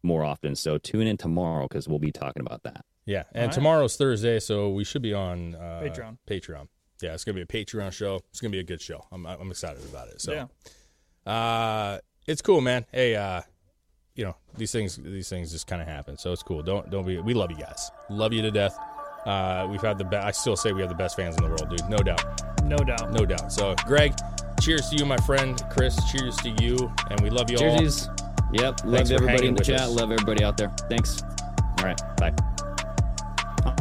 more 0.02 0.24
often. 0.24 0.56
So 0.56 0.78
tune 0.78 1.06
in 1.06 1.18
tomorrow 1.18 1.68
because 1.68 1.86
we'll 1.86 1.98
be 1.98 2.12
talking 2.12 2.40
about 2.40 2.62
that. 2.62 2.84
Yeah, 3.04 3.24
and 3.32 3.46
right. 3.46 3.52
tomorrow's 3.52 3.96
Thursday, 3.96 4.40
so 4.40 4.70
we 4.70 4.84
should 4.84 5.02
be 5.02 5.12
on 5.12 5.54
uh, 5.54 5.82
Patreon. 5.84 6.16
Patreon. 6.26 6.68
Yeah, 7.02 7.12
it's 7.14 7.24
gonna 7.24 7.34
be 7.34 7.42
a 7.42 7.46
Patreon 7.64 7.92
show. 7.92 8.20
It's 8.30 8.40
gonna 8.40 8.52
be 8.52 8.60
a 8.60 8.64
good 8.64 8.80
show. 8.80 9.04
I'm 9.12 9.26
I'm 9.26 9.50
excited 9.50 9.84
about 9.84 10.08
it. 10.08 10.20
So, 10.22 10.32
Yeah. 11.26 11.30
uh, 11.30 11.98
it's 12.26 12.40
cool, 12.40 12.60
man. 12.60 12.86
Hey, 12.92 13.16
uh, 13.16 13.42
you 14.14 14.24
know 14.24 14.36
these 14.56 14.72
things 14.72 14.96
these 14.96 15.28
things 15.28 15.50
just 15.52 15.66
kind 15.66 15.82
of 15.82 15.88
happen, 15.88 16.16
so 16.16 16.32
it's 16.32 16.42
cool. 16.42 16.62
Don't 16.62 16.90
don't 16.90 17.04
be. 17.04 17.18
We 17.18 17.34
love 17.34 17.50
you 17.50 17.56
guys. 17.58 17.90
Love 18.08 18.32
you 18.32 18.40
to 18.42 18.50
death. 18.50 18.78
Uh, 19.26 19.66
we've 19.70 19.80
had 19.82 19.98
the 19.98 20.04
best. 20.04 20.26
I 20.26 20.30
still 20.32 20.56
say 20.56 20.72
we 20.72 20.80
have 20.80 20.88
the 20.90 20.96
best 20.96 21.16
fans 21.16 21.36
in 21.36 21.42
the 21.44 21.48
world, 21.48 21.68
dude. 21.70 21.88
No 21.88 21.98
doubt, 21.98 22.24
No 22.64 22.76
doubt. 22.76 23.12
no 23.12 23.24
doubt. 23.24 23.52
So, 23.52 23.74
Greg, 23.86 24.14
cheers 24.60 24.88
to 24.90 24.96
you, 24.96 25.04
my 25.04 25.16
friend. 25.18 25.62
Chris, 25.70 25.96
cheers 26.10 26.36
to 26.38 26.50
you, 26.60 26.92
and 27.10 27.20
we 27.20 27.30
love 27.30 27.50
you 27.50 27.58
all. 27.58 27.78
Cheers. 27.78 28.08
Yep. 28.52 28.80
Thanks 28.80 28.84
love 28.84 29.12
everybody 29.12 29.46
in 29.48 29.54
the 29.54 29.64
chat. 29.64 29.80
us. 29.82 29.90
Love 29.90 30.10
everybody 30.12 30.44
out 30.44 30.56
there. 30.56 30.70
Thanks. 30.88 31.22
All 31.78 31.84
right. 31.84 32.00
Bye. 32.16 32.32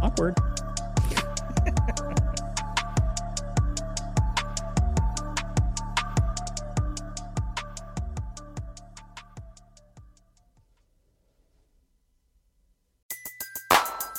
Awkward. 0.04 0.38